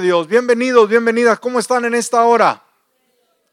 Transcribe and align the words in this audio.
Dios, 0.00 0.28
bienvenidos, 0.28 0.88
bienvenidas. 0.88 1.40
¿Cómo 1.40 1.58
están 1.58 1.84
en 1.84 1.92
esta 1.94 2.24
hora? 2.24 2.62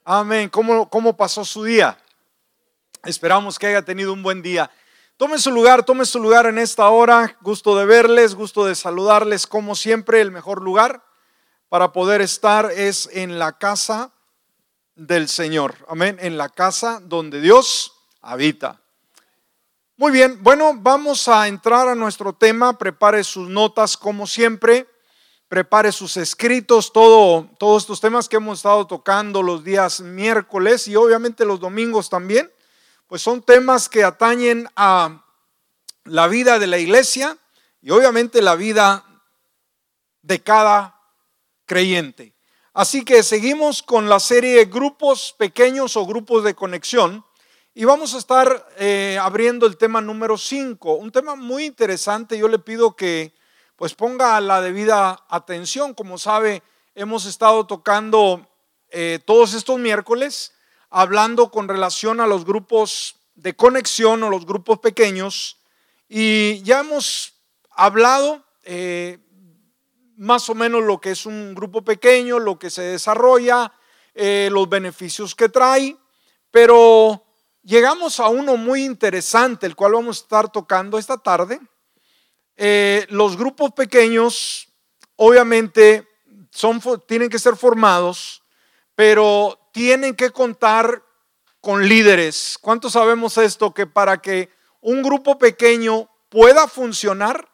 Amén. 0.03 0.47
¿Cómo, 0.49 0.87
cómo 0.89 1.17
pasó 1.17 1.43
su 1.43 1.63
día? 1.63 1.97
Esperamos 3.03 3.57
que 3.57 3.65
haya 3.65 3.81
tenido 3.81 4.13
un 4.13 4.21
buen 4.21 4.43
día. 4.43 4.69
Tome 5.17 5.39
su 5.39 5.49
lugar, 5.49 5.83
tome 5.83 6.05
su 6.05 6.19
lugar 6.19 6.45
en 6.45 6.59
esta 6.59 6.87
hora. 6.89 7.35
Gusto 7.41 7.75
de 7.75 7.85
verles, 7.85 8.35
gusto 8.35 8.63
de 8.65 8.75
saludarles. 8.75 9.47
Como 9.47 9.75
siempre, 9.75 10.21
el 10.21 10.29
mejor 10.29 10.61
lugar 10.61 11.03
para 11.67 11.91
poder 11.91 12.21
estar 12.21 12.71
es 12.71 13.09
en 13.11 13.39
la 13.39 13.57
casa 13.57 14.11
del 14.93 15.27
Señor. 15.29 15.73
Amén. 15.87 16.17
En 16.21 16.37
la 16.37 16.49
casa 16.49 16.99
donde 17.01 17.41
Dios 17.41 17.93
habita. 18.21 18.79
Muy 19.97 20.11
bien, 20.11 20.43
bueno, 20.43 20.73
vamos 20.75 21.27
a 21.27 21.47
entrar 21.47 21.87
a 21.87 21.95
nuestro 21.95 22.33
tema. 22.33 22.77
Prepare 22.77 23.23
sus 23.23 23.49
notas 23.49 23.97
como 23.97 24.27
siempre 24.27 24.87
prepare 25.55 25.93
sus 25.93 26.17
escritos, 26.17 26.91
todo, 26.91 27.47
todos 27.57 27.83
estos 27.83 28.01
temas 28.01 28.27
que 28.27 28.35
hemos 28.35 28.59
estado 28.59 28.85
tocando 28.87 29.41
los 29.41 29.63
días 29.63 30.01
miércoles 30.01 30.85
y 30.89 30.97
obviamente 30.97 31.45
los 31.45 31.61
domingos 31.61 32.09
también, 32.09 32.51
pues 33.07 33.21
son 33.21 33.41
temas 33.41 33.87
que 33.87 34.03
atañen 34.03 34.67
a 34.75 35.23
la 36.03 36.27
vida 36.27 36.59
de 36.59 36.67
la 36.67 36.77
iglesia 36.77 37.37
y 37.81 37.91
obviamente 37.91 38.41
la 38.41 38.55
vida 38.55 39.05
de 40.23 40.43
cada 40.43 40.99
creyente. 41.65 42.33
Así 42.73 43.05
que 43.05 43.23
seguimos 43.23 43.81
con 43.81 44.09
la 44.09 44.19
serie 44.19 44.65
grupos 44.65 45.35
pequeños 45.37 45.95
o 45.95 46.05
grupos 46.05 46.43
de 46.43 46.53
conexión 46.53 47.23
y 47.73 47.85
vamos 47.85 48.13
a 48.13 48.17
estar 48.17 48.67
eh, 48.77 49.17
abriendo 49.21 49.65
el 49.67 49.77
tema 49.77 50.01
número 50.01 50.37
5, 50.37 50.95
un 50.95 51.13
tema 51.13 51.37
muy 51.37 51.63
interesante. 51.63 52.37
Yo 52.37 52.49
le 52.49 52.59
pido 52.59 52.97
que 52.97 53.33
pues 53.75 53.93
ponga 53.93 54.39
la 54.41 54.61
debida 54.61 55.25
atención. 55.29 55.93
Como 55.93 56.17
sabe, 56.17 56.63
hemos 56.93 57.25
estado 57.25 57.65
tocando 57.65 58.47
eh, 58.89 59.19
todos 59.25 59.53
estos 59.53 59.79
miércoles, 59.79 60.53
hablando 60.89 61.51
con 61.51 61.67
relación 61.67 62.21
a 62.21 62.27
los 62.27 62.45
grupos 62.45 63.17
de 63.35 63.55
conexión 63.55 64.23
o 64.23 64.29
los 64.29 64.45
grupos 64.45 64.79
pequeños, 64.79 65.57
y 66.07 66.61
ya 66.63 66.79
hemos 66.79 67.33
hablado 67.71 68.45
eh, 68.63 69.19
más 70.15 70.49
o 70.49 70.55
menos 70.55 70.83
lo 70.83 71.01
que 71.01 71.11
es 71.11 71.25
un 71.25 71.53
grupo 71.53 71.83
pequeño, 71.83 72.39
lo 72.39 72.57
que 72.57 72.69
se 72.69 72.81
desarrolla, 72.83 73.73
eh, 74.13 74.49
los 74.51 74.69
beneficios 74.69 75.35
que 75.35 75.49
trae, 75.49 75.97
pero 76.51 77.25
llegamos 77.63 78.21
a 78.21 78.29
uno 78.29 78.55
muy 78.55 78.85
interesante, 78.85 79.65
el 79.65 79.75
cual 79.75 79.93
vamos 79.93 80.19
a 80.19 80.21
estar 80.21 80.49
tocando 80.49 80.97
esta 80.97 81.17
tarde, 81.17 81.59
eh, 82.57 83.05
los 83.09 83.37
grupos 83.37 83.71
pequeños 83.73 84.69
obviamente 85.15 86.07
son, 86.51 86.81
tienen 87.07 87.29
que 87.29 87.39
ser 87.39 87.55
formados, 87.55 88.43
pero 88.95 89.59
tienen 89.73 90.15
que 90.15 90.29
contar 90.29 91.03
con 91.59 91.87
líderes. 91.87 92.57
¿Cuántos 92.61 92.93
sabemos 92.93 93.37
esto? 93.37 93.73
Que 93.73 93.87
para 93.87 94.21
que 94.21 94.49
un 94.81 95.01
grupo 95.01 95.37
pequeño 95.37 96.09
pueda 96.29 96.67
funcionar, 96.67 97.49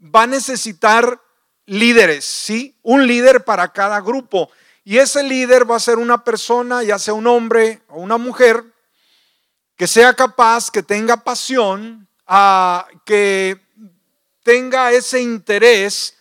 va 0.00 0.22
a 0.22 0.26
necesitar 0.26 1.20
líderes, 1.64 2.24
¿sí? 2.24 2.78
Un 2.82 3.06
líder 3.06 3.44
para 3.44 3.72
cada 3.72 4.00
grupo. 4.00 4.50
Y 4.84 4.98
ese 4.98 5.22
líder 5.22 5.68
va 5.68 5.76
a 5.76 5.80
ser 5.80 5.98
una 5.98 6.22
persona, 6.22 6.82
ya 6.84 6.98
sea 6.98 7.14
un 7.14 7.26
hombre 7.26 7.82
o 7.88 8.00
una 8.00 8.18
mujer, 8.18 8.62
que 9.76 9.86
sea 9.86 10.14
capaz, 10.14 10.70
que 10.70 10.82
tenga 10.82 11.24
pasión, 11.24 12.08
a, 12.26 12.86
que 13.04 13.65
tenga 14.46 14.92
ese 14.92 15.20
interés 15.20 16.16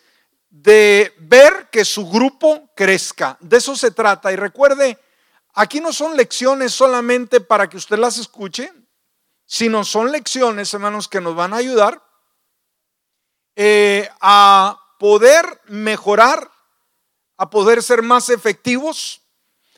de 0.49 1.13
ver 1.19 1.69
que 1.71 1.85
su 1.85 2.09
grupo 2.09 2.71
crezca. 2.75 3.37
De 3.39 3.57
eso 3.57 3.75
se 3.75 3.91
trata. 3.91 4.31
Y 4.31 4.35
recuerde, 4.35 4.97
aquí 5.53 5.79
no 5.79 5.93
son 5.93 6.17
lecciones 6.17 6.73
solamente 6.73 7.39
para 7.39 7.69
que 7.69 7.77
usted 7.77 7.99
las 7.99 8.17
escuche, 8.17 8.73
sino 9.45 9.83
son 9.83 10.11
lecciones, 10.11 10.73
hermanos, 10.73 11.07
que 11.07 11.21
nos 11.21 11.35
van 11.35 11.53
a 11.53 11.57
ayudar 11.57 12.01
eh, 13.55 14.09
a 14.19 14.75
poder 14.97 15.45
mejorar, 15.67 16.49
a 17.37 17.51
poder 17.51 17.83
ser 17.83 18.01
más 18.01 18.31
efectivos 18.31 19.21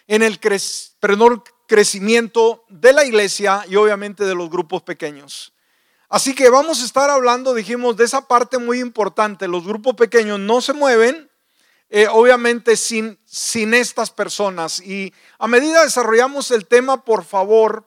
en 0.08 0.24
el 0.24 0.40
crecimiento 0.40 2.64
de 2.70 2.94
la 2.94 3.04
iglesia 3.04 3.66
y 3.68 3.76
obviamente 3.76 4.24
de 4.24 4.36
los 4.36 4.50
grupos 4.50 4.84
pequeños. 4.84 5.52
Así 6.10 6.34
que 6.34 6.50
vamos 6.50 6.82
a 6.82 6.86
estar 6.86 7.10
hablando, 7.10 7.54
dijimos, 7.54 7.98
de 7.98 8.06
esa 8.06 8.28
parte 8.28 8.58
muy 8.58 8.80
importante. 8.80 9.48
Los 9.48 9.66
grupos 9.66 9.96
pequeños 9.96 10.40
no 10.40 10.62
se 10.62 10.74
mueven, 10.74 11.30
eh, 11.90 12.08
obviamente, 12.10 12.78
sin, 12.78 13.20
sin 13.26 13.74
estas 13.74 14.10
personas. 14.10 14.80
Y 14.80 15.14
a 15.38 15.48
medida 15.48 15.84
desarrollamos 15.84 16.52
el 16.52 16.66
tema, 16.66 17.04
por 17.04 17.26
favor, 17.26 17.86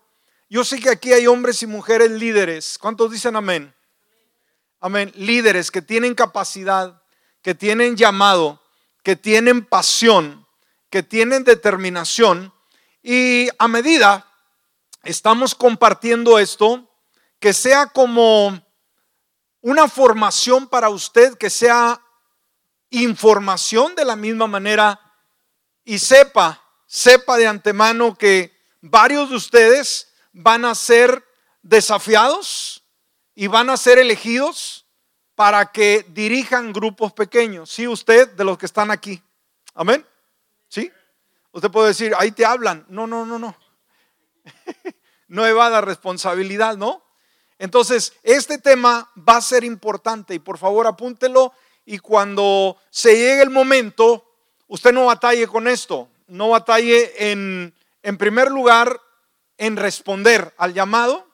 yo 0.50 0.64
sé 0.64 0.80
que 0.80 0.90
aquí 0.90 1.12
hay 1.12 1.26
hombres 1.28 1.62
y 1.62 1.66
mujeres 1.66 2.10
líderes. 2.10 2.76
¿Cuántos 2.78 3.10
dicen 3.10 3.36
amén? 3.36 3.72
Amén. 4.80 5.12
Líderes 5.14 5.70
que 5.70 5.80
tienen 5.80 6.14
capacidad, 6.14 7.02
que 7.40 7.54
tienen 7.54 7.96
llamado, 7.96 8.60
que 9.02 9.16
tienen 9.16 9.64
pasión, 9.64 10.46
que 10.90 11.02
tienen 11.02 11.44
determinación. 11.44 12.52
Y 13.02 13.48
a 13.58 13.68
medida 13.68 14.26
estamos 15.04 15.54
compartiendo 15.54 16.38
esto, 16.38 16.89
que 17.40 17.54
sea 17.54 17.86
como 17.86 18.62
una 19.62 19.88
formación 19.88 20.68
para 20.68 20.90
usted, 20.90 21.36
que 21.36 21.50
sea 21.50 22.00
información 22.90 23.94
de 23.94 24.04
la 24.04 24.14
misma 24.14 24.46
manera 24.46 25.00
y 25.84 25.98
sepa, 25.98 26.62
sepa 26.86 27.36
de 27.38 27.46
antemano 27.46 28.14
que 28.14 28.56
varios 28.80 29.30
de 29.30 29.36
ustedes 29.36 30.12
van 30.32 30.64
a 30.64 30.74
ser 30.74 31.24
desafiados 31.62 32.84
y 33.34 33.46
van 33.46 33.70
a 33.70 33.76
ser 33.76 33.98
elegidos 33.98 34.86
para 35.34 35.72
que 35.72 36.04
dirijan 36.10 36.72
grupos 36.72 37.12
pequeños. 37.12 37.70
Sí, 37.70 37.88
usted 37.88 38.28
de 38.32 38.44
los 38.44 38.58
que 38.58 38.66
están 38.66 38.90
aquí. 38.90 39.22
Amén. 39.74 40.06
¿Sí? 40.68 40.92
Usted 41.52 41.70
puede 41.70 41.88
decir, 41.88 42.14
ahí 42.18 42.32
te 42.32 42.44
hablan. 42.44 42.84
No, 42.88 43.06
no, 43.06 43.24
no, 43.24 43.38
no. 43.38 43.56
no 45.28 45.46
evada 45.46 45.80
responsabilidad, 45.80 46.76
¿no? 46.76 47.02
Entonces, 47.60 48.14
este 48.22 48.56
tema 48.56 49.12
va 49.16 49.36
a 49.36 49.42
ser 49.42 49.64
importante 49.64 50.32
y 50.32 50.38
por 50.38 50.56
favor 50.56 50.86
apúntelo 50.86 51.52
y 51.84 51.98
cuando 51.98 52.78
se 52.88 53.14
llegue 53.14 53.42
el 53.42 53.50
momento, 53.50 54.24
usted 54.66 54.94
no 54.94 55.04
batalle 55.04 55.46
con 55.46 55.68
esto, 55.68 56.08
no 56.26 56.48
batalle 56.48 57.30
en, 57.30 57.74
en 58.02 58.16
primer 58.16 58.50
lugar 58.50 58.98
en 59.58 59.76
responder 59.76 60.54
al 60.56 60.72
llamado 60.72 61.28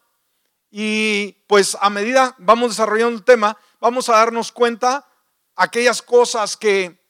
y 0.69 1.37
pues 1.47 1.79
a 1.81 1.91
medida 1.91 2.35
vamos 2.39 2.71
desarrollando 2.71 3.17
el 3.17 3.25
tema, 3.25 3.57
vamos 3.79 4.09
a 4.09 4.15
darnos 4.15 4.51
cuenta 4.51 5.07
aquellas 5.55 6.03
cosas 6.03 6.57
que 6.57 7.01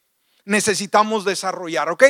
necesitamos 0.44 1.24
desarrollar, 1.24 1.88
¿ok? 1.88 2.04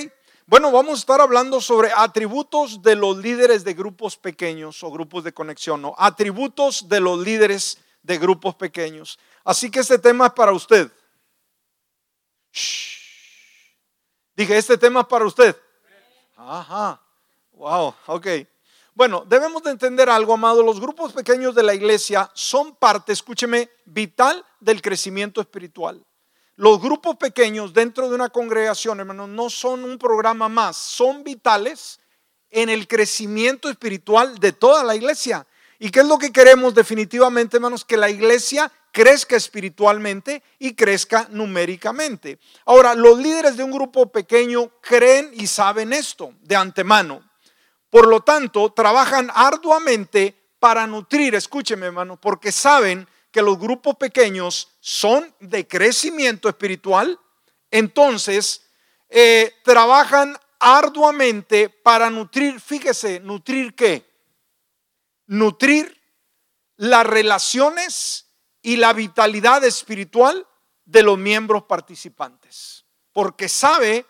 Bueno, 0.49 0.71
vamos 0.71 0.93
a 0.93 1.01
estar 1.01 1.21
hablando 1.21 1.61
sobre 1.61 1.91
atributos 1.93 2.81
de 2.81 2.95
los 2.95 3.17
líderes 3.17 3.65
de 3.65 3.75
grupos 3.75 4.17
pequeños 4.17 4.81
o 4.85 4.93
grupos 4.93 5.25
de 5.25 5.35
conexión, 5.35 5.83
¿no? 5.83 5.93
Atributos 5.99 6.89
de 6.89 7.01
los 7.01 7.19
líderes 7.19 7.79
de 8.01 8.17
grupos 8.17 8.55
pequeños. 8.55 9.19
Así 9.43 9.73
que 9.73 9.81
este 9.81 9.99
tema 9.99 10.27
es 10.27 10.33
para 10.35 10.53
usted. 10.53 10.89
Dije, 14.37 14.57
este 14.57 14.79
tema 14.79 15.01
es 15.01 15.07
para 15.07 15.27
usted. 15.27 15.57
Ajá. 16.37 17.03
Wow, 17.51 17.97
ok. 18.07 18.27
Bueno, 18.95 19.25
debemos 19.27 19.65
de 19.65 19.73
entender 19.73 20.09
algo, 20.09 20.35
amado. 20.35 20.63
Los 20.63 20.79
grupos 20.79 21.13
pequeños 21.13 21.57
de 21.57 21.65
la 21.65 21.75
iglesia 21.75 22.31
son 22.35 22.77
parte, 22.77 23.13
escúcheme, 23.13 23.69
vital 23.85 24.47
del 24.61 24.81
crecimiento 24.81 25.41
espiritual. 25.41 26.07
Los 26.57 26.81
grupos 26.81 27.17
pequeños 27.17 27.75
dentro 27.75 28.09
de 28.09 28.15
una 28.15 28.31
congregación, 28.31 28.99
hermanos, 28.99 29.29
no 29.29 29.51
son 29.51 29.85
un 29.85 29.99
programa 29.99 30.49
más, 30.49 30.79
son 30.79 31.23
vitales 31.23 32.01
en 32.51 32.71
el 32.71 32.89
crecimiento 32.89 33.69
espiritual 33.69 34.39
de 34.39 34.53
toda 34.53 34.83
la 34.83 34.97
iglesia. 34.97 35.47
¿Y 35.79 35.91
qué 35.91 36.01
es 36.01 36.07
lo 36.07 36.17
que 36.17 36.33
queremos 36.33 36.75
definitivamente, 36.75 37.59
hermanos? 37.59 37.85
Que 37.85 37.99
la 37.99 38.09
iglesia 38.09 38.73
crezca 38.91 39.37
espiritualmente 39.37 40.43
y 40.59 40.75
crezca 40.75 41.29
numéricamente. 41.31 42.39
Ahora, 42.65 42.95
los 42.95 43.19
líderes 43.19 43.59
de 43.59 43.65
un 43.65 43.73
grupo 43.73 44.11
pequeño 44.11 44.71
creen 44.81 45.33
y 45.35 45.47
saben 45.49 45.93
esto 45.93 46.33
de 46.41 46.57
antemano. 46.57 47.23
Por 47.91 48.09
lo 48.09 48.21
tanto, 48.21 48.73
trabajan 48.73 49.31
arduamente 49.35 50.35
para 50.59 50.87
nutrir, 50.87 51.35
escúcheme 51.35 51.85
hermano, 51.85 52.19
porque 52.19 52.51
saben 52.51 53.07
que 53.37 53.43
los 53.43 53.59
grupos 53.59 53.97
pequeños 53.97 54.71
son 54.81 55.35
de 55.41 55.69
crecimiento 55.69 56.49
espiritual, 56.49 57.21
entonces 57.71 58.63
eh, 59.11 59.53
trabajan 59.63 60.39
arduamente 60.59 61.69
para 61.69 62.09
nutrir, 62.09 62.59
fíjese, 62.59 63.21
nutrir 63.21 63.75
qué? 63.75 64.11
Nutrir 65.27 66.01
las 66.77 67.05
relaciones 67.05 68.25
y 68.63 68.77
la 68.77 68.95
vitalidad 68.95 69.63
espiritual 69.65 70.47
de 70.87 71.03
los 71.03 71.19
miembros 71.19 71.65
participantes. 71.65 72.87
porque 73.13 73.51
sabe 73.51 74.07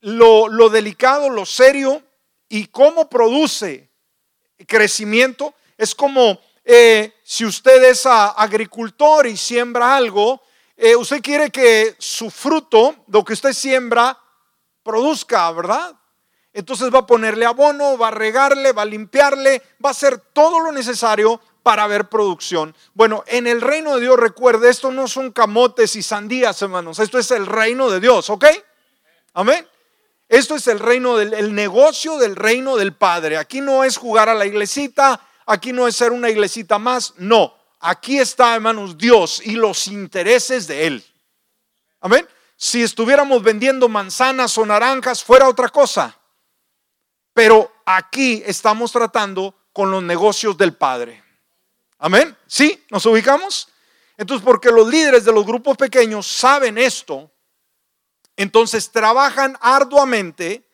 lo, 0.00 0.48
lo 0.48 0.70
delicado, 0.70 1.30
lo 1.30 1.46
serio 1.46 2.02
y 2.48 2.66
cómo 2.66 3.08
produce 3.08 3.92
crecimiento. 4.66 5.54
Es 5.76 5.94
como 5.94 6.40
eh, 6.70 7.14
si 7.22 7.46
usted 7.46 7.82
es 7.82 8.04
agricultor 8.04 9.26
y 9.26 9.38
siembra 9.38 9.96
algo, 9.96 10.42
eh, 10.76 10.94
usted 10.94 11.22
quiere 11.22 11.48
que 11.48 11.96
su 11.98 12.30
fruto, 12.30 12.94
lo 13.06 13.24
que 13.24 13.32
usted 13.32 13.54
siembra, 13.54 14.18
produzca, 14.82 15.50
¿verdad? 15.52 15.96
Entonces 16.52 16.92
va 16.94 16.98
a 16.98 17.06
ponerle 17.06 17.46
abono, 17.46 17.96
va 17.96 18.08
a 18.08 18.10
regarle, 18.10 18.72
va 18.72 18.82
a 18.82 18.84
limpiarle, 18.84 19.62
va 19.82 19.88
a 19.88 19.92
hacer 19.92 20.18
todo 20.34 20.60
lo 20.60 20.70
necesario 20.70 21.40
para 21.62 21.86
ver 21.86 22.10
producción. 22.10 22.76
Bueno, 22.92 23.24
en 23.28 23.46
el 23.46 23.62
reino 23.62 23.94
de 23.94 24.02
Dios, 24.02 24.18
recuerde, 24.18 24.68
esto 24.68 24.92
no 24.92 25.08
son 25.08 25.32
camotes 25.32 25.96
y 25.96 26.02
sandías, 26.02 26.60
hermanos, 26.60 26.98
esto 26.98 27.18
es 27.18 27.30
el 27.30 27.46
reino 27.46 27.88
de 27.88 28.00
Dios, 28.00 28.28
¿ok? 28.28 28.44
Amén. 29.32 29.66
Esto 30.28 30.56
es 30.56 30.66
el 30.66 30.80
reino 30.80 31.16
del 31.16 31.32
el 31.32 31.54
negocio 31.54 32.18
del 32.18 32.36
reino 32.36 32.76
del 32.76 32.92
Padre. 32.92 33.38
Aquí 33.38 33.62
no 33.62 33.84
es 33.84 33.96
jugar 33.96 34.28
a 34.28 34.34
la 34.34 34.44
iglesita, 34.44 35.18
aquí 35.48 35.72
no 35.72 35.88
es 35.88 35.96
ser 35.96 36.12
una 36.12 36.30
iglesita 36.30 36.78
más, 36.78 37.14
no. 37.16 37.56
Aquí 37.80 38.18
está, 38.18 38.54
hermanos, 38.54 38.98
Dios 38.98 39.40
y 39.44 39.52
los 39.52 39.86
intereses 39.88 40.66
de 40.66 40.86
Él. 40.86 41.04
Amén. 42.00 42.28
Si 42.56 42.82
estuviéramos 42.82 43.42
vendiendo 43.42 43.88
manzanas 43.88 44.58
o 44.58 44.66
naranjas, 44.66 45.24
fuera 45.24 45.48
otra 45.48 45.68
cosa. 45.68 46.16
Pero 47.32 47.72
aquí 47.86 48.42
estamos 48.44 48.92
tratando 48.92 49.54
con 49.72 49.90
los 49.90 50.02
negocios 50.02 50.56
del 50.58 50.74
Padre. 50.74 51.22
Amén. 51.98 52.36
¿Sí? 52.46 52.84
¿Nos 52.90 53.06
ubicamos? 53.06 53.68
Entonces, 54.16 54.44
porque 54.44 54.70
los 54.70 54.88
líderes 54.88 55.24
de 55.24 55.32
los 55.32 55.46
grupos 55.46 55.76
pequeños 55.76 56.26
saben 56.26 56.76
esto, 56.76 57.30
entonces 58.36 58.90
trabajan 58.90 59.56
arduamente 59.60 60.68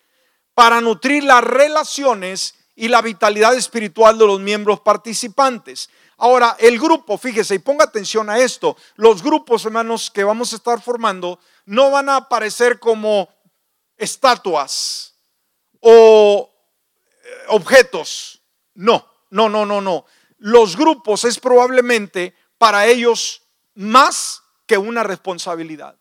para 0.54 0.80
nutrir 0.80 1.24
las 1.24 1.44
relaciones 1.44 2.54
y 2.76 2.88
la 2.88 3.02
vitalidad 3.02 3.54
espiritual 3.54 4.18
de 4.18 4.26
los 4.26 4.40
miembros 4.40 4.80
participantes. 4.80 5.90
Ahora, 6.16 6.56
el 6.58 6.78
grupo, 6.78 7.18
fíjese 7.18 7.56
y 7.56 7.58
ponga 7.58 7.84
atención 7.84 8.30
a 8.30 8.38
esto, 8.38 8.76
los 8.96 9.22
grupos, 9.22 9.64
hermanos, 9.64 10.10
que 10.10 10.24
vamos 10.24 10.52
a 10.52 10.56
estar 10.56 10.80
formando, 10.80 11.38
no 11.66 11.90
van 11.90 12.08
a 12.08 12.16
aparecer 12.16 12.78
como 12.78 13.28
estatuas 13.96 15.14
o 15.80 16.50
eh, 17.22 17.28
objetos. 17.48 18.42
No, 18.74 19.06
no, 19.30 19.48
no, 19.48 19.66
no, 19.66 19.80
no. 19.80 20.04
Los 20.38 20.76
grupos 20.76 21.24
es 21.24 21.38
probablemente 21.38 22.34
para 22.58 22.86
ellos 22.86 23.42
más 23.74 24.42
que 24.66 24.78
una 24.78 25.02
responsabilidad. 25.02 25.96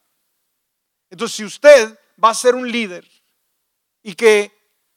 Entonces, 1.09 1.37
si 1.37 1.43
usted 1.43 1.99
va 2.23 2.29
a 2.29 2.35
ser 2.35 2.55
un 2.55 2.71
líder 2.71 3.07
y 4.01 4.15
que 4.15 4.51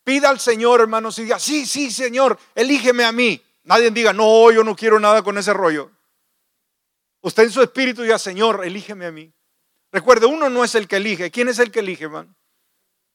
pida 0.07 0.29
al 0.29 0.39
Señor, 0.39 0.81
hermanos, 0.81 1.19
y 1.19 1.25
diga, 1.25 1.41
sí, 1.41 1.67
sí, 1.67 1.91
Señor, 1.91 2.39
elígeme 2.55 3.05
a 3.05 3.11
mí. 3.11 3.43
Nadie 3.65 3.91
diga, 3.91 4.13
no, 4.13 4.53
yo 4.53 4.63
no 4.63 4.77
quiero 4.77 5.01
nada 5.01 5.21
con 5.25 5.37
ese 5.37 5.53
rollo. 5.53 5.91
Usted 7.23 7.43
en 7.43 7.51
su 7.51 7.61
espíritu 7.61 8.03
diga, 8.03 8.17
Señor, 8.17 8.65
elígeme 8.65 9.07
a 9.07 9.11
mí. 9.11 9.33
Recuerde, 9.91 10.27
uno 10.27 10.49
no 10.49 10.63
es 10.63 10.77
el 10.77 10.87
que 10.87 10.99
elige. 10.99 11.33
¿Quién 11.33 11.49
es 11.49 11.59
el 11.59 11.73
que 11.73 11.81
elige, 11.81 12.05
hermano? 12.05 12.33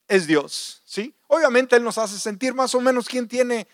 Es 0.05 0.27
Dios, 0.27 0.81
¿sí? 0.83 1.15
Obviamente 1.27 1.77
Él 1.77 1.83
nos 1.85 1.97
hace 1.97 2.19
sentir 2.19 2.53
más 2.53 2.75
o 2.75 2.81
menos 2.81 3.07
quién 3.07 3.29
tiene 3.29 3.69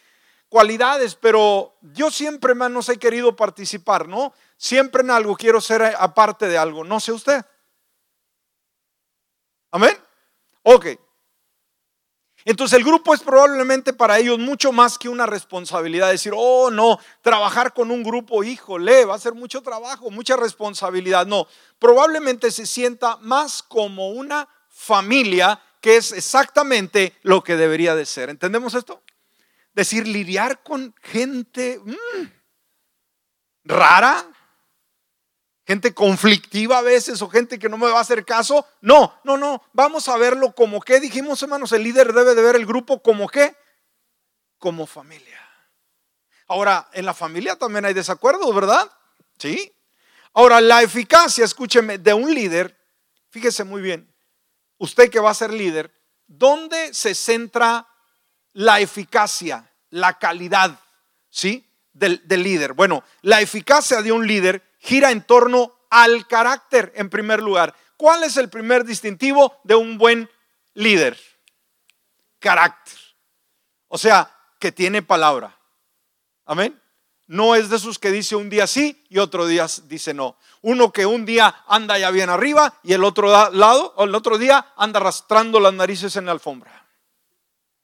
cualidades, 0.48 1.16
pero 1.16 1.75
yo 1.81 2.12
siempre, 2.12 2.52
hermanos, 2.52 2.88
he 2.90 3.00
querido 3.00 3.36
participar, 3.36 4.08
¿no? 4.08 4.31
Siempre 4.58 5.02
en 5.02 5.10
algo 5.10 5.36
quiero 5.36 5.60
ser 5.60 5.81
aparte 5.81 6.48
de 6.48 6.60
algo. 6.60 6.84
No 6.84 7.00
sé 7.00 7.14
usted. 7.14 7.44
Amén. 9.72 9.98
Ok. 10.62 11.06
Entonces 12.48 12.78
el 12.78 12.86
grupo 12.86 13.14
es 13.14 13.20
probablemente 13.20 13.92
para 13.92 14.20
ellos 14.20 14.40
mucho 14.40 14.72
más 14.72 14.98
que 14.98 15.10
una 15.10 15.26
responsabilidad. 15.26 16.10
Decir, 16.10 16.32
oh 16.34 16.72
no, 16.72 16.98
trabajar 17.22 17.74
con 17.74 17.92
un 17.92 18.04
grupo, 18.04 18.42
híjole, 18.42 19.04
va 19.04 19.16
a 19.16 19.20
ser 19.20 19.34
mucho 19.34 19.62
trabajo, 19.62 20.10
mucha 20.12 20.38
responsabilidad. 20.38 21.28
No, 21.28 21.46
probablemente 21.78 22.50
se 22.52 22.66
sienta 22.66 23.18
más 23.18 23.62
como 23.62 24.12
una 24.12 24.48
familia 24.70 25.60
que 25.82 25.98
es 25.98 26.14
exactamente 26.14 27.14
lo 27.22 27.44
que 27.44 27.58
debería 27.58 27.96
de 27.96 28.06
ser. 28.06 28.30
¿Entendemos 28.30 28.76
esto? 28.76 29.04
Decir, 29.74 30.08
lidiar 30.08 30.64
con 30.64 30.96
gente 31.02 31.82
mm, 31.84 32.28
rara, 33.66 34.26
gente 35.68 35.94
conflictiva 35.94 36.78
a 36.78 36.81
veces 36.81 37.22
o 37.22 37.30
gente 37.30 37.60
que 37.60 37.68
no 37.68 37.78
me 37.78 37.90
va 37.90 37.98
a 37.98 38.02
hacer 38.02 38.24
caso. 38.24 38.66
No, 38.80 39.19
no, 39.25 39.38
no. 39.38 39.62
Vamos 39.74 40.08
a 40.08 40.18
verlo 40.18 40.54
como 40.54 40.80
que 40.80 41.02
dijimos, 41.02 41.44
hermanos, 41.44 41.74
el 41.74 41.84
líder 41.84 42.14
debe 42.14 42.34
de 42.34 42.42
ver 42.42 42.56
el 42.56 42.66
grupo 42.66 43.04
como 43.04 43.28
que, 43.28 43.54
como 44.58 44.88
familia. 44.88 45.42
Ahora, 46.48 46.88
en 46.94 47.06
la 47.06 47.14
familia 47.14 47.58
también 47.58 47.84
hay 47.84 47.94
desacuerdos, 47.94 48.56
¿verdad? 48.56 48.90
Sí. 49.38 49.74
Ahora, 50.34 50.62
la 50.62 50.81
eficacia, 50.81 51.44
escúcheme, 51.44 51.98
de 51.98 52.14
un 52.14 52.34
líder, 52.34 52.80
fíjese 53.30 53.66
muy 53.66 53.81
bien, 53.81 54.10
usted 54.78 55.10
que 55.10 55.19
va 55.19 55.31
a 55.31 55.34
ser 55.34 55.52
líder, 55.52 55.92
¿dónde 56.28 56.94
se 56.94 57.14
centra 57.14 57.86
la 58.54 58.80
eficacia, 58.80 59.69
la 59.90 60.18
calidad, 60.18 60.80
¿sí? 61.30 61.69
Del 61.92 62.22
líder. 62.28 62.74
Bueno, 62.74 63.04
la 63.22 63.42
eficacia 63.42 64.02
de 64.02 64.14
un 64.14 64.25
líder 64.25 64.64
gira 64.88 65.12
en 65.12 65.22
torno 65.22 65.74
al 65.89 66.28
carácter 66.28 66.94
en 66.95 67.10
primer 67.10 67.42
lugar. 67.42 67.75
¿Cuál 67.98 68.24
es 68.24 68.38
el 68.38 68.50
primer 68.50 68.86
distintivo 68.86 69.60
de 69.63 69.75
un 69.75 69.98
buen 69.98 70.30
líder? 70.75 71.19
Carácter. 72.39 72.98
O 73.89 73.98
sea, 73.98 74.34
que 74.60 74.72
tiene 74.72 75.01
palabra. 75.01 75.57
Amén. 76.45 76.81
No 77.25 77.56
es 77.56 77.69
de 77.69 77.75
esos 77.75 78.00
que 78.00 78.12
dice 78.12 78.38
un 78.38 78.50
día 78.50 78.66
sí 78.66 79.04
y 79.10 79.18
otro 79.18 79.45
día 79.45 79.68
dice 79.84 80.13
no. 80.13 80.38
Uno 80.62 80.94
que 80.94 81.06
un 81.06 81.25
día 81.25 81.63
anda 81.68 81.98
ya 81.98 82.10
bien 82.10 82.30
arriba 82.30 82.80
y 82.81 82.94
el 82.94 83.04
otro 83.04 83.28
lado, 83.51 83.94
o 83.98 84.06
el 84.06 84.16
otro 84.16 84.38
día 84.38 84.74
anda 84.78 85.01
arrastrando 85.01 85.60
las 85.60 85.74
narices 85.74 86.16
en 86.16 86.28
la 86.28 86.31
alfombra. 86.31 86.88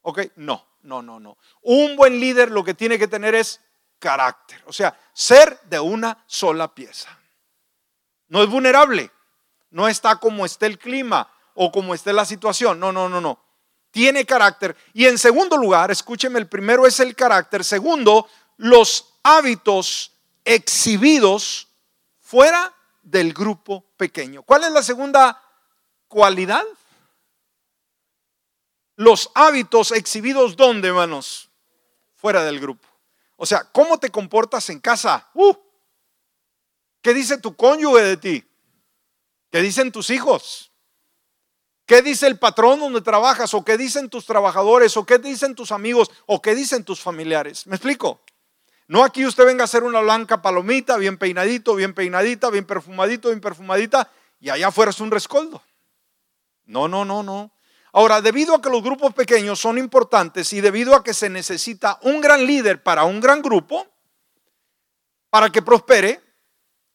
¿Ok? 0.03 0.21
No, 0.37 0.65
no, 0.83 1.01
no, 1.01 1.19
no. 1.19 1.37
Un 1.61 1.97
buen 1.97 2.21
líder 2.21 2.49
lo 2.49 2.63
que 2.63 2.73
tiene 2.73 2.97
que 2.97 3.09
tener 3.09 3.35
es 3.35 3.59
carácter. 4.03 4.61
O 4.65 4.73
sea, 4.73 4.99
ser 5.13 5.61
de 5.61 5.79
una 5.79 6.25
sola 6.27 6.75
pieza. 6.75 7.17
No 8.27 8.43
es 8.43 8.49
vulnerable. 8.49 9.09
No 9.71 9.87
está 9.87 10.17
como 10.17 10.45
esté 10.45 10.65
el 10.65 10.77
clima 10.77 11.31
o 11.53 11.71
como 11.71 11.93
esté 11.93 12.11
la 12.11 12.25
situación. 12.25 12.81
No, 12.81 12.91
no, 12.91 13.07
no, 13.07 13.21
no. 13.21 13.39
Tiene 13.91 14.25
carácter. 14.25 14.75
Y 14.93 15.05
en 15.05 15.17
segundo 15.17 15.55
lugar, 15.55 15.89
escúcheme, 15.89 16.37
el 16.37 16.49
primero 16.49 16.85
es 16.85 16.99
el 16.99 17.15
carácter. 17.15 17.63
Segundo, 17.63 18.27
los 18.57 19.13
hábitos 19.23 20.11
exhibidos 20.43 21.69
fuera 22.19 22.73
del 23.03 23.33
grupo 23.33 23.85
pequeño. 23.95 24.43
¿Cuál 24.43 24.65
es 24.65 24.71
la 24.71 24.83
segunda 24.83 25.41
cualidad? 26.09 26.65
Los 28.97 29.31
hábitos 29.33 29.91
exhibidos 29.91 30.57
¿dónde, 30.57 30.89
hermanos? 30.89 31.49
Fuera 32.15 32.43
del 32.43 32.59
grupo. 32.59 32.92
O 33.35 33.45
sea, 33.45 33.63
¿cómo 33.71 33.99
te 33.99 34.09
comportas 34.09 34.69
en 34.69 34.79
casa? 34.79 35.29
Uh, 35.33 35.53
¿Qué 37.01 37.13
dice 37.13 37.37
tu 37.37 37.55
cónyuge 37.55 38.01
de 38.01 38.17
ti? 38.17 38.43
¿Qué 39.51 39.61
dicen 39.61 39.91
tus 39.91 40.09
hijos? 40.09 40.71
¿Qué 41.85 42.01
dice 42.01 42.27
el 42.27 42.39
patrón 42.39 42.79
donde 42.79 43.01
trabajas? 43.01 43.53
¿O 43.53 43.65
qué 43.65 43.77
dicen 43.77 44.09
tus 44.09 44.25
trabajadores? 44.25 44.95
¿O 44.95 45.05
qué 45.05 45.17
dicen 45.19 45.53
tus 45.53 45.71
amigos? 45.71 46.09
¿O 46.25 46.41
qué 46.41 46.55
dicen 46.55 46.83
tus 46.83 47.01
familiares? 47.01 47.67
¿Me 47.67 47.75
explico? 47.75 48.21
No 48.87 49.03
aquí 49.03 49.25
usted 49.25 49.45
venga 49.45 49.63
a 49.63 49.65
hacer 49.65 49.83
una 49.83 50.01
blanca 50.01 50.41
palomita, 50.41 50.97
bien 50.97 51.17
peinadito, 51.17 51.75
bien 51.75 51.93
peinadita, 51.93 52.49
bien 52.49 52.65
perfumadito, 52.65 53.29
bien 53.29 53.41
perfumadita, 53.41 54.11
y 54.39 54.49
allá 54.49 54.67
afuera 54.67 54.91
es 54.91 54.99
un 54.99 55.11
rescoldo. 55.11 55.61
No, 56.65 56.87
no, 56.87 57.05
no, 57.05 57.23
no. 57.23 57.51
Ahora, 57.95 58.21
debido 58.21 58.55
a 58.55 58.61
que 58.61 58.71
los 58.71 58.81
grupos 58.81 59.13
pequeños 59.13 59.59
son 59.59 59.77
importantes 59.77 60.51
y 60.51 60.61
debido 60.61 60.95
a 60.95 61.03
que 61.03 61.13
se 61.13 61.29
necesita 61.29 61.99
un 62.01 62.21
gran 62.21 62.45
líder 62.45 62.81
para 62.81 63.03
un 63.03 63.19
gran 63.19 63.39
grupo, 63.41 63.87
para 65.29 65.51
que 65.51 65.61
prospere, 65.61 66.19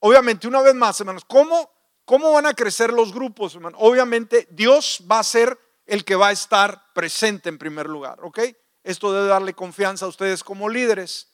obviamente, 0.00 0.48
una 0.48 0.60
vez 0.60 0.74
más, 0.74 0.98
hermanos, 0.98 1.24
¿cómo, 1.24 1.70
cómo 2.04 2.32
van 2.32 2.46
a 2.46 2.54
crecer 2.54 2.92
los 2.92 3.14
grupos? 3.14 3.56
Obviamente, 3.76 4.48
Dios 4.50 5.04
va 5.08 5.20
a 5.20 5.24
ser 5.24 5.56
el 5.86 6.04
que 6.04 6.16
va 6.16 6.28
a 6.28 6.32
estar 6.32 6.92
presente 6.92 7.48
en 7.48 7.58
primer 7.58 7.86
lugar, 7.86 8.18
¿ok? 8.22 8.40
Esto 8.82 9.12
debe 9.12 9.28
darle 9.28 9.54
confianza 9.54 10.04
a 10.04 10.08
ustedes 10.08 10.42
como 10.42 10.68
líderes. 10.68 11.28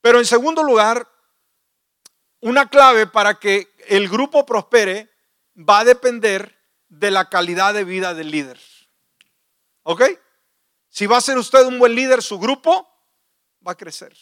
Pero 0.00 0.18
en 0.18 0.24
segundo 0.24 0.62
lugar, 0.62 1.06
una 2.40 2.68
clave 2.70 3.06
para 3.06 3.38
que 3.38 3.74
el 3.88 4.08
grupo 4.08 4.46
prospere 4.46 5.10
va 5.56 5.80
a 5.80 5.84
depender 5.84 6.53
de 6.88 7.10
la 7.10 7.28
calidad 7.28 7.74
de 7.74 7.84
vida 7.84 8.14
del 8.14 8.30
líder. 8.30 8.60
¿Ok? 9.82 10.02
Si 10.88 11.06
va 11.06 11.16
a 11.16 11.20
ser 11.20 11.38
usted 11.38 11.64
un 11.66 11.78
buen 11.78 11.94
líder, 11.94 12.22
su 12.22 12.38
grupo 12.38 12.88
va 13.66 13.72
a 13.72 13.76
crecer. 13.76 14.16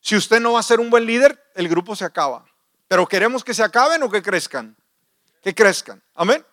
Si 0.00 0.16
usted 0.16 0.40
no 0.40 0.52
va 0.52 0.60
a 0.60 0.64
ser 0.64 0.80
un 0.80 0.90
buen 0.90 1.06
líder, 1.06 1.42
el 1.54 1.68
grupo 1.68 1.96
se 1.96 2.04
acaba. 2.04 2.44
Pero 2.88 3.06
queremos 3.06 3.44
que 3.44 3.54
se 3.54 3.62
acaben 3.62 4.02
o 4.02 4.10
que 4.10 4.22
crezcan. 4.22 4.76
Que 5.42 5.54
crezcan. 5.54 6.02
Amén. 6.14 6.44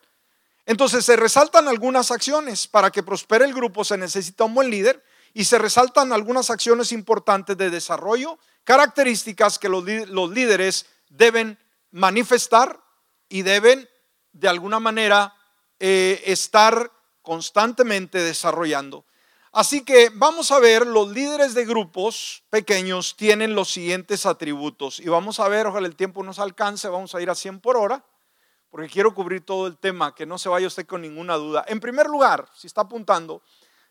Entonces 0.66 1.04
se 1.04 1.16
resaltan 1.16 1.68
algunas 1.68 2.12
acciones. 2.12 2.68
Para 2.68 2.92
que 2.92 3.04
prospere 3.04 3.46
el 3.46 3.54
grupo 3.54 3.84
se 3.84 3.98
necesita 3.98 4.44
un 4.44 4.54
buen 4.54 4.70
líder 4.70 5.04
y 5.34 5.46
se 5.46 5.58
resaltan 5.58 6.14
algunas 6.14 6.50
acciones 6.50 6.92
importantes 6.92 7.58
de 7.58 7.70
desarrollo, 7.70 8.40
características 8.64 9.60
que 9.60 9.70
los, 9.70 9.84
líderes 9.84 10.86
deben 11.10 11.58
manifestar 11.92 12.80
y 13.28 13.42
deben 13.42 13.90
de 14.32 14.48
alguna 14.48 14.80
manera 14.80 15.34
eh, 15.80 16.22
estar 16.26 16.92
constantemente 17.22 18.20
desarrollando. 18.20 19.06
Así 19.52 19.84
que 19.84 20.12
vamos 20.14 20.52
a 20.52 20.60
ver, 20.60 20.86
los 20.86 21.10
líderes 21.10 21.56
de 21.56 21.66
grupos 21.66 22.44
pequeños 22.52 23.16
tienen 23.16 23.56
los 23.56 23.72
siguientes 23.72 24.26
atributos. 24.26 25.00
Y 25.00 25.10
vamos 25.10 25.40
a 25.40 25.48
ver, 25.48 25.66
ojalá 25.66 25.88
el 25.88 25.96
tiempo 25.96 26.24
nos 26.24 26.38
alcance, 26.38 26.88
vamos 26.88 27.16
a 27.16 27.22
ir 27.22 27.30
a 27.30 27.36
100 27.36 27.60
por 27.60 27.76
hora, 27.76 28.06
porque 28.70 28.88
quiero 28.88 29.16
cubrir 29.16 29.44
todo 29.44 29.66
el 29.66 29.78
tema, 29.78 30.14
que 30.14 30.28
no 30.28 30.38
se 30.38 30.50
vaya 30.50 30.68
usted 30.68 30.86
con 30.86 31.02
ninguna 31.02 31.36
duda. 31.36 31.66
En 31.68 31.80
primer 31.80 32.08
lugar, 32.08 32.48
si 32.56 32.68
está 32.68 32.82
apuntando, 32.82 33.42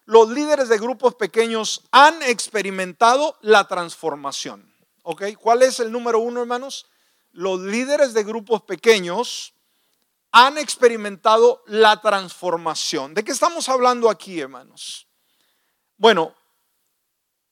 los 0.04 0.30
líderes 0.30 0.68
de 0.68 0.78
grupos 0.78 1.16
pequeños 1.16 1.82
han 1.90 2.22
experimentado 2.22 3.36
la 3.42 3.66
transformación. 3.66 4.72
¿Ok? 5.02 5.24
¿Cuál 5.40 5.62
es 5.62 5.80
el 5.80 5.90
número 5.90 6.20
uno, 6.20 6.40
hermanos? 6.40 6.86
Los 7.32 7.60
líderes 7.60 8.14
de 8.14 8.22
grupos 8.22 8.62
pequeños 8.62 9.54
han 10.32 10.58
experimentado 10.58 11.62
la 11.66 12.00
transformación. 12.00 13.14
¿De 13.14 13.24
qué 13.24 13.32
estamos 13.32 13.68
hablando 13.68 14.10
aquí, 14.10 14.40
hermanos? 14.40 15.08
Bueno, 15.96 16.34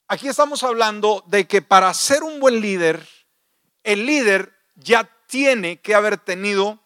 aquí 0.09 0.29
estamos 0.29 0.63
hablando 0.63 1.25
de 1.27 1.47
que 1.47 1.63
para 1.63 1.93
ser 1.95 2.23
un 2.23 2.39
buen 2.39 2.61
líder, 2.61 3.09
el 3.83 4.07
líder 4.07 4.55
ya 4.75 5.11
tiene 5.27 5.81
que 5.81 5.95
haber 5.95 6.19
tenido 6.19 6.79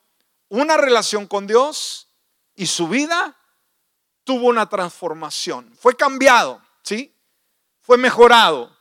una 0.49 0.77
relación 0.77 1.27
con 1.27 1.47
Dios 1.47 2.09
y 2.55 2.67
su 2.67 2.89
vida 2.89 3.37
tuvo 4.25 4.49
una 4.49 4.69
transformación. 4.69 5.75
Fue 5.79 5.97
cambiado, 5.97 6.63
¿sí? 6.83 7.15
Fue 7.81 7.99
mejorado. 7.99 8.77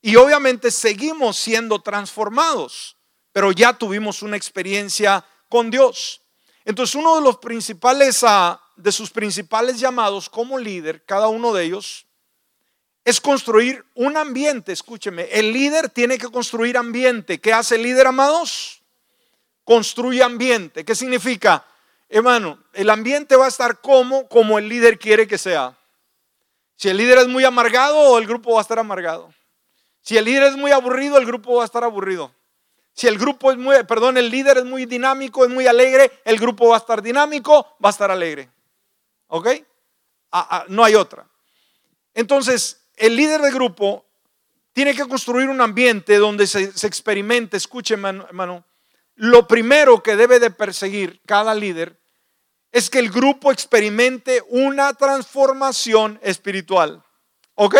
Y 0.00 0.16
obviamente 0.16 0.70
seguimos 0.70 1.36
siendo 1.36 1.80
transformados, 1.80 2.96
pero 3.32 3.52
ya 3.52 3.72
tuvimos 3.72 4.22
una 4.22 4.36
experiencia 4.36 5.24
con 5.48 5.70
Dios. 5.70 6.22
Entonces, 6.66 6.96
uno 6.96 7.14
de 7.14 7.22
los 7.22 7.38
principales, 7.38 8.24
ah, 8.24 8.60
de 8.74 8.90
sus 8.90 9.08
principales 9.10 9.78
llamados 9.78 10.28
como 10.28 10.58
líder, 10.58 11.04
cada 11.04 11.28
uno 11.28 11.54
de 11.54 11.62
ellos, 11.62 12.06
es 13.04 13.20
construir 13.20 13.84
un 13.94 14.16
ambiente, 14.16 14.72
escúcheme, 14.72 15.28
el 15.30 15.52
líder 15.52 15.88
tiene 15.88 16.18
que 16.18 16.26
construir 16.26 16.76
ambiente. 16.76 17.40
¿Qué 17.40 17.52
hace 17.52 17.76
el 17.76 17.84
líder, 17.84 18.08
amados? 18.08 18.82
Construye 19.62 20.24
ambiente. 20.24 20.84
¿Qué 20.84 20.96
significa? 20.96 21.64
Hermano, 22.08 22.58
el 22.72 22.90
ambiente 22.90 23.36
va 23.36 23.44
a 23.44 23.48
estar 23.48 23.80
como, 23.80 24.26
como 24.28 24.58
el 24.58 24.68
líder 24.68 24.98
quiere 24.98 25.28
que 25.28 25.38
sea. 25.38 25.78
Si 26.74 26.88
el 26.88 26.96
líder 26.96 27.18
es 27.18 27.28
muy 27.28 27.44
amargado, 27.44 28.18
el 28.18 28.26
grupo 28.26 28.54
va 28.54 28.58
a 28.58 28.62
estar 28.62 28.80
amargado. 28.80 29.32
Si 30.02 30.16
el 30.16 30.24
líder 30.24 30.42
es 30.42 30.56
muy 30.56 30.72
aburrido, 30.72 31.16
el 31.16 31.26
grupo 31.26 31.54
va 31.54 31.62
a 31.62 31.66
estar 31.66 31.84
aburrido. 31.84 32.34
Si 32.96 33.06
el 33.06 33.18
grupo 33.18 33.52
es 33.52 33.58
muy, 33.58 33.76
perdón, 33.84 34.16
el 34.16 34.30
líder 34.30 34.56
es 34.56 34.64
muy 34.64 34.86
dinámico, 34.86 35.44
es 35.44 35.50
muy 35.50 35.66
alegre, 35.66 36.10
el 36.24 36.38
grupo 36.38 36.68
va 36.68 36.76
a 36.76 36.78
estar 36.78 37.02
dinámico, 37.02 37.76
va 37.84 37.90
a 37.90 37.92
estar 37.92 38.10
alegre. 38.10 38.50
¿Ok? 39.26 39.48
Ah, 40.32 40.48
ah, 40.50 40.64
no 40.68 40.82
hay 40.82 40.94
otra. 40.94 41.28
Entonces, 42.14 42.88
el 42.96 43.14
líder 43.14 43.42
de 43.42 43.50
grupo 43.50 44.06
tiene 44.72 44.94
que 44.94 45.06
construir 45.06 45.50
un 45.50 45.60
ambiente 45.60 46.16
donde 46.16 46.46
se, 46.46 46.64
experimente, 46.86 47.58
escuche 47.58 47.92
hermano, 47.94 48.64
lo 49.16 49.46
primero 49.46 50.02
que 50.02 50.16
debe 50.16 50.40
de 50.40 50.50
perseguir 50.50 51.20
cada 51.26 51.54
líder 51.54 52.00
es 52.72 52.88
que 52.88 52.98
el 52.98 53.10
grupo 53.10 53.52
experimente 53.52 54.42
una 54.48 54.94
transformación 54.94 56.18
espiritual. 56.22 57.04
¿Ok? 57.56 57.76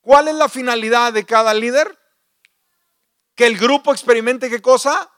¿Cuál 0.00 0.28
es 0.28 0.34
la 0.34 0.48
finalidad 0.48 1.12
de 1.12 1.26
cada 1.26 1.52
líder? 1.52 1.98
Que 3.42 3.48
el 3.48 3.58
grupo 3.58 3.90
experimente 3.90 4.48
qué 4.48 4.62
cosa? 4.62 5.10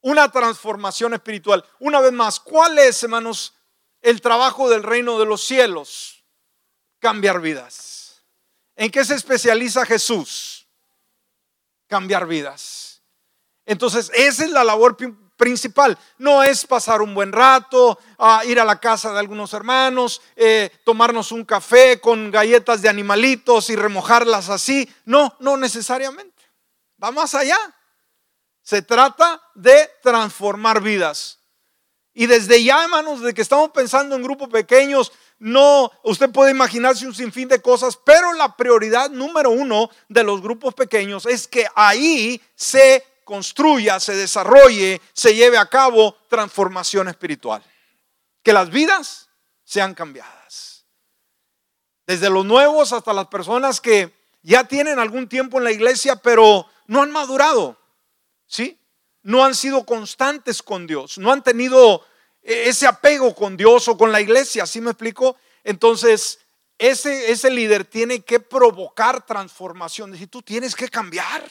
Una 0.00 0.32
transformación 0.32 1.12
espiritual. 1.12 1.62
Una 1.80 2.00
vez 2.00 2.12
más, 2.12 2.40
¿cuál 2.40 2.78
es, 2.78 3.02
hermanos, 3.02 3.52
el 4.00 4.22
trabajo 4.22 4.70
del 4.70 4.82
reino 4.82 5.18
de 5.18 5.26
los 5.26 5.44
cielos? 5.44 6.24
cambiar 6.98 7.42
vidas. 7.42 8.22
¿En 8.74 8.90
qué 8.90 9.04
se 9.04 9.16
especializa 9.16 9.84
Jesús? 9.84 10.66
Cambiar 11.88 12.26
vidas. 12.26 13.02
Entonces, 13.66 14.10
esa 14.14 14.42
es 14.42 14.50
la 14.50 14.64
labor 14.64 14.96
principal. 15.36 15.98
No 16.16 16.42
es 16.42 16.64
pasar 16.64 17.02
un 17.02 17.14
buen 17.14 17.32
rato, 17.32 17.98
ir 18.46 18.58
a 18.58 18.64
la 18.64 18.80
casa 18.80 19.12
de 19.12 19.18
algunos 19.18 19.52
hermanos, 19.52 20.22
eh, 20.36 20.70
tomarnos 20.84 21.32
un 21.32 21.44
café 21.44 22.00
con 22.00 22.30
galletas 22.30 22.80
de 22.80 22.88
animalitos 22.88 23.68
y 23.68 23.76
remojarlas 23.76 24.48
así. 24.48 24.90
No, 25.04 25.36
no 25.38 25.58
necesariamente. 25.58 26.31
Va 27.02 27.10
más 27.10 27.34
allá. 27.34 27.58
Se 28.62 28.82
trata 28.82 29.42
de 29.54 29.90
transformar 30.02 30.80
vidas. 30.80 31.38
Y 32.14 32.26
desde 32.26 32.62
ya, 32.62 32.84
hermanos, 32.84 33.22
de 33.22 33.32
que 33.32 33.42
estamos 33.42 33.70
pensando 33.70 34.14
en 34.14 34.22
grupos 34.22 34.48
pequeños, 34.48 35.12
no, 35.38 35.90
usted 36.04 36.30
puede 36.30 36.50
imaginarse 36.50 37.06
un 37.06 37.14
sinfín 37.14 37.48
de 37.48 37.60
cosas, 37.60 37.98
pero 38.04 38.32
la 38.34 38.56
prioridad 38.56 39.10
número 39.10 39.50
uno 39.50 39.90
de 40.08 40.22
los 40.22 40.40
grupos 40.40 40.74
pequeños 40.74 41.26
es 41.26 41.48
que 41.48 41.66
ahí 41.74 42.40
se 42.54 43.04
construya, 43.24 43.98
se 43.98 44.14
desarrolle, 44.14 45.00
se 45.12 45.34
lleve 45.34 45.58
a 45.58 45.66
cabo 45.66 46.16
transformación 46.28 47.08
espiritual. 47.08 47.62
Que 48.42 48.52
las 48.52 48.70
vidas 48.70 49.30
sean 49.64 49.94
cambiadas. 49.94 50.84
Desde 52.06 52.28
los 52.28 52.44
nuevos 52.44 52.92
hasta 52.92 53.12
las 53.12 53.28
personas 53.28 53.80
que 53.80 54.14
ya 54.42 54.64
tienen 54.64 54.98
algún 54.98 55.28
tiempo 55.28 55.58
en 55.58 55.64
la 55.64 55.72
iglesia, 55.72 56.16
pero 56.16 56.66
no 56.86 57.02
han 57.02 57.10
madurado, 57.10 57.78
¿sí? 58.46 58.78
No 59.22 59.44
han 59.44 59.54
sido 59.54 59.84
constantes 59.84 60.62
con 60.62 60.86
Dios, 60.86 61.18
no 61.18 61.32
han 61.32 61.42
tenido 61.42 62.04
e-, 62.42 62.68
ese 62.68 62.86
apego 62.86 63.34
con 63.34 63.56
Dios 63.56 63.88
o 63.88 63.96
con 63.96 64.12
la 64.12 64.20
iglesia, 64.20 64.66
¿sí 64.66 64.80
me 64.80 64.90
explico? 64.90 65.36
Entonces, 65.64 66.40
ese, 66.78 67.30
ese 67.30 67.50
líder 67.50 67.84
tiene 67.84 68.22
que 68.22 68.40
provocar 68.40 69.24
transformación. 69.24 70.10
Decir, 70.10 70.28
tú 70.28 70.42
tienes 70.42 70.74
que 70.74 70.88
cambiar. 70.88 71.48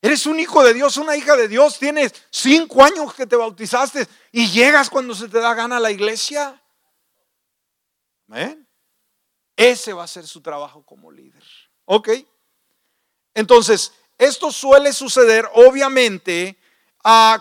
Eres 0.00 0.26
un 0.26 0.38
hijo 0.38 0.62
de 0.62 0.74
Dios, 0.74 0.96
una 0.96 1.16
hija 1.16 1.34
de 1.36 1.48
Dios, 1.48 1.78
tienes 1.78 2.12
cinco 2.30 2.84
años 2.84 3.14
que 3.14 3.26
te 3.26 3.34
bautizaste 3.34 4.06
y 4.30 4.48
llegas 4.48 4.90
cuando 4.90 5.14
se 5.14 5.28
te 5.28 5.40
da 5.40 5.54
gana 5.54 5.78
a 5.78 5.80
la 5.80 5.90
iglesia. 5.90 6.62
Ese 9.56 9.92
va 9.92 10.04
a 10.04 10.08
ser 10.08 10.26
su 10.26 10.40
trabajo 10.40 10.84
como 10.84 11.10
líder. 11.10 11.42
¿Ok? 11.86 12.10
Entonces, 13.34 13.92
esto 14.18 14.50
suele 14.50 14.92
suceder 14.92 15.48
obviamente 15.54 16.58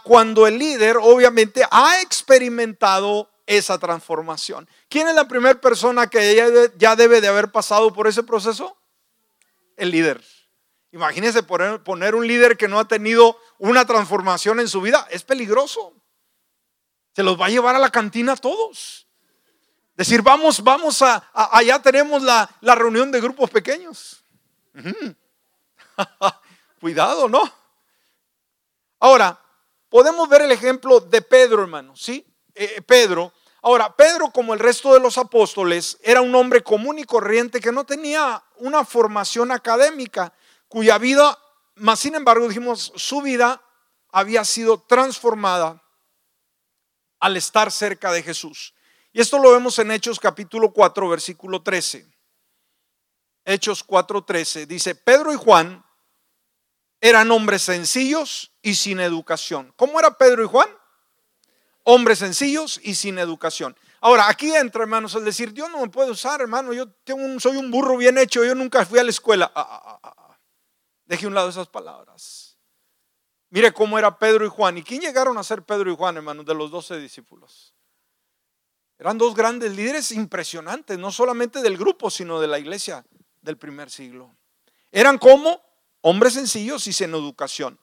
cuando 0.04 0.48
el 0.48 0.58
líder 0.58 0.98
obviamente 1.02 1.64
ha 1.70 2.02
experimentado 2.02 3.30
esa 3.46 3.78
transformación. 3.78 4.70
¿Quién 4.90 5.08
es 5.08 5.16
la 5.16 5.28
primera 5.28 5.60
persona 5.60 6.08
que 6.08 6.72
ya 6.78 6.96
debe 6.96 7.22
de 7.22 7.28
haber 7.28 7.52
pasado 7.52 7.92
por 7.94 8.08
ese 8.08 8.24
proceso? 8.24 8.78
El 9.76 9.92
líder. 9.92 10.24
Imagínense 10.92 11.44
poner, 11.44 11.84
poner 11.84 12.16
un 12.16 12.28
líder 12.28 12.58
que 12.58 12.68
no 12.68 12.80
ha 12.80 12.88
tenido 12.88 13.38
una 13.58 13.86
transformación 13.86 14.60
en 14.60 14.68
su 14.68 14.82
vida. 14.82 15.08
Es 15.10 15.24
peligroso. 15.24 15.94
Se 17.16 17.24
los 17.24 17.40
va 17.40 17.48
a 17.48 17.50
llevar 17.50 17.76
a 17.76 17.80
la 17.80 17.90
cantina 17.90 18.34
a 18.34 18.38
todos. 18.38 19.08
Decir, 19.96 20.22
vamos, 20.22 20.64
vamos 20.64 21.02
a, 21.02 21.30
allá 21.34 21.82
tenemos 21.82 22.22
la, 22.22 22.50
reunión 22.76 23.12
de 23.12 23.20
grupos 23.20 23.50
pequeños. 23.50 24.24
Cuidado, 26.80 27.28
¿no? 27.28 27.44
Ahora, 29.00 29.40
Podemos 29.90 30.28
ver 30.28 30.42
el 30.42 30.52
ejemplo 30.52 31.00
de 31.00 31.22
Pedro, 31.22 31.62
hermano, 31.62 31.96
¿sí? 31.96 32.26
Eh, 32.56 32.82
Pedro. 32.82 33.32
Ahora, 33.62 33.96
Pedro, 33.96 34.32
como 34.32 34.54
el 34.54 34.60
resto 34.60 34.94
de 34.94 35.00
los 35.00 35.18
apóstoles, 35.18 35.98
era 36.02 36.22
un 36.22 36.36
hombre 36.36 36.62
común 36.62 37.00
y 37.00 37.06
corriente 37.06 37.62
que 37.62 37.72
no 37.72 37.86
tenía 37.86 38.44
una 38.58 38.84
formación 38.84 39.52
académica, 39.52 40.34
cuya 40.68 40.98
vida, 40.98 41.38
más 41.76 42.00
sin 42.00 42.16
embargo, 42.16 42.48
dijimos, 42.48 42.92
su 42.96 43.22
vida 43.22 43.62
había 44.12 44.44
sido 44.44 44.80
transformada 44.80 45.82
al 47.20 47.38
estar 47.38 47.72
cerca 47.72 48.12
de 48.12 48.24
Jesús. 48.24 48.74
Y 49.14 49.22
esto 49.22 49.40
lo 49.40 49.52
vemos 49.52 49.80
en 49.80 49.92
Hechos 49.92 50.20
capítulo 50.20 50.72
4, 50.74 51.08
versículo 51.08 51.64
13. 51.64 52.06
Hechos 53.46 53.84
4, 53.84 54.24
13. 54.26 54.66
Dice, 54.66 54.96
Pedro 54.96 55.32
y 55.32 55.38
Juan 55.38 55.84
eran 57.02 57.32
hombres 57.32 57.62
sencillos 57.62 58.52
y 58.62 58.76
sin 58.76 59.00
educación. 59.00 59.74
¿Cómo 59.76 60.00
era 60.00 60.18
Pedro 60.18 60.44
y 60.44 60.48
Juan? 60.48 60.70
Hombres 61.84 62.20
sencillos 62.20 62.80
y 62.84 62.96
sin 62.96 63.18
educación. 63.20 63.78
Ahora, 64.02 64.28
aquí 64.28 64.54
entra, 64.54 64.84
hermanos, 64.84 65.16
el 65.16 65.26
decir, 65.26 65.54
Dios 65.54 65.70
no 65.72 65.82
me 65.82 65.90
puede 65.90 66.12
usar, 66.12 66.42
hermano, 66.42 66.74
yo 66.74 66.90
tengo 67.04 67.40
soy 67.40 67.58
un 67.58 67.72
burro 67.72 67.98
bien 67.98 68.18
hecho, 68.18 68.44
yo 68.44 68.54
nunca 68.54 68.86
fui 68.86 69.00
a 69.00 69.04
la 69.04 69.10
escuela. 69.10 69.52
Ah, 69.56 69.68
ah, 69.70 70.00
ah, 70.04 70.38
Deje 71.06 71.26
un 71.26 71.34
lado 71.34 71.50
esas 71.50 71.68
palabras. 71.68 72.58
Mire 73.50 73.72
cómo 73.72 73.98
era 73.98 74.20
Pedro 74.20 74.46
y 74.46 74.50
Juan. 74.50 74.78
¿Y 74.78 74.84
quién 74.84 75.00
llegaron 75.00 75.38
a 75.38 75.44
ser 75.44 75.64
Pedro 75.64 75.90
y 75.92 75.96
Juan, 75.96 76.18
hermanos, 76.18 76.46
de 76.46 76.54
los 76.54 76.70
doce 76.70 77.00
discípulos? 77.00 77.74
Eran 79.00 79.18
dos 79.18 79.34
grandes 79.36 79.74
líderes 79.74 80.12
impresionantes, 80.12 80.98
no 80.98 81.12
solamente 81.12 81.62
del 81.62 81.78
grupo, 81.78 82.10
sino 82.10 82.42
de 82.42 82.48
la 82.48 82.60
iglesia 82.60 83.06
del 83.42 83.58
primer 83.58 83.90
siglo. 83.90 84.36
Eran 84.92 85.18
como 85.18 85.62
hombres 86.08 86.36
sencillos 86.36 86.88
y 86.88 86.94
sin 86.94 87.10
educación. 87.10 87.78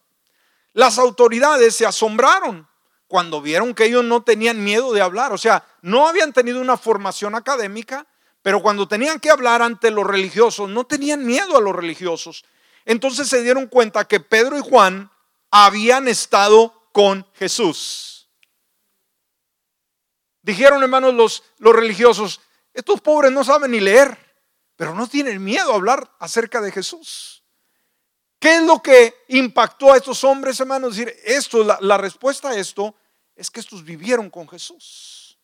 Las 0.73 0.99
autoridades 0.99 1.77
se 1.77 1.85
asombraron 1.85 2.67
cuando 3.07 3.43
vieron 3.43 3.75
que 3.75 3.85
ellos 3.85 4.03
no 4.03 4.23
tenían 4.23 4.65
miedo 4.65 4.95
de 4.95 5.03
hablar. 5.03 5.33
O 5.35 5.39
sea, 5.39 5.63
no 5.83 6.09
habían 6.09 6.33
tenido 6.33 6.59
una 6.59 6.79
formación 6.79 7.35
académica, 7.35 8.07
pero 8.41 8.63
cuando 8.63 8.89
tenían 8.89 9.21
que 9.21 9.29
hablar 9.29 9.61
ante 9.61 9.91
los 9.91 10.07
religiosos, 10.07 10.71
no 10.71 10.85
tenían 10.85 11.25
miedo 11.27 11.55
a 11.59 11.61
los 11.61 11.77
religiosos. 11.77 12.47
Entonces 12.87 13.29
se 13.29 13.43
dieron 13.43 13.67
cuenta 13.67 14.07
que 14.07 14.21
Pedro 14.21 14.57
y 14.59 14.63
Juan 14.63 15.11
habían 15.51 16.09
estado 16.09 16.89
con 16.93 17.27
Jesús. 17.35 18.31
Dijeron, 20.41 20.83
hermanos, 20.83 21.13
los, 21.13 21.45
los 21.59 21.75
religiosos, 21.75 22.41
estos 22.73 23.03
pobres 23.03 23.33
no 23.33 23.45
saben 23.45 23.73
ni 23.73 23.81
leer, 23.81 24.17
pero 24.77 24.95
no 24.95 25.07
tienen 25.09 25.45
miedo 25.45 25.73
a 25.73 25.77
hablar 25.77 26.11
acerca 26.19 26.63
de 26.63 26.73
Jesús. 26.73 27.34
¿Qué 28.45 28.57
es 28.57 28.63
lo 28.63 28.83
que 28.83 29.25
impactó 29.29 29.91
a 29.91 29.97
estos 29.97 30.23
hombres, 30.23 30.61
hermanos? 30.61 30.97
Decir, 30.97 31.17
esto, 31.25 31.65
la, 31.65 31.79
la 31.81 31.97
respuesta 31.97 32.51
a 32.51 32.55
esto 32.55 32.95
es 33.35 33.51
que 33.51 33.59
estos 33.59 33.83
vivieron 33.83 34.29
con 34.29 34.47
Jesús. 34.47 35.39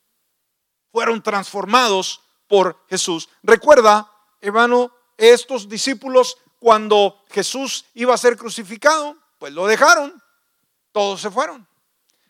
Fueron 0.93 1.23
transformados 1.23 2.21
por 2.47 2.85
Jesús. 2.91 3.31
Recuerda, 3.43 4.13
hermano, 4.43 4.95
estos 5.17 5.67
discípulos 5.67 6.37
cuando 6.59 7.25
Jesús 7.31 7.87
iba 7.95 8.13
a 8.13 8.19
ser 8.19 8.37
crucificado, 8.37 9.17
pues 9.39 9.55
lo 9.55 9.67
dejaron, 9.67 10.23
todos 10.93 11.23
se 11.23 11.31
fueron. 11.31 11.67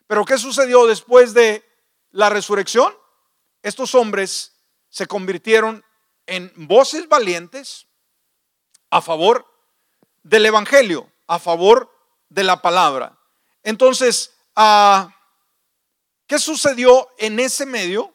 Pero 0.06 0.24
¿qué 0.24 0.38
sucedió 0.38 0.86
después 0.86 1.34
de 1.34 1.68
la 2.12 2.28
resurrección? 2.28 2.94
Estos 3.60 3.96
hombres 3.96 4.52
se 4.88 5.08
convirtieron 5.08 5.84
en 6.26 6.52
voces 6.54 7.08
valientes 7.08 7.88
a 8.90 9.00
favor 9.02 9.49
del 10.22 10.46
Evangelio, 10.46 11.10
a 11.26 11.38
favor 11.38 11.90
de 12.28 12.44
la 12.44 12.62
palabra. 12.62 13.18
Entonces, 13.62 14.34
ah, 14.56 15.14
¿qué 16.26 16.38
sucedió 16.38 17.08
en 17.18 17.40
ese 17.40 17.66
medio 17.66 18.14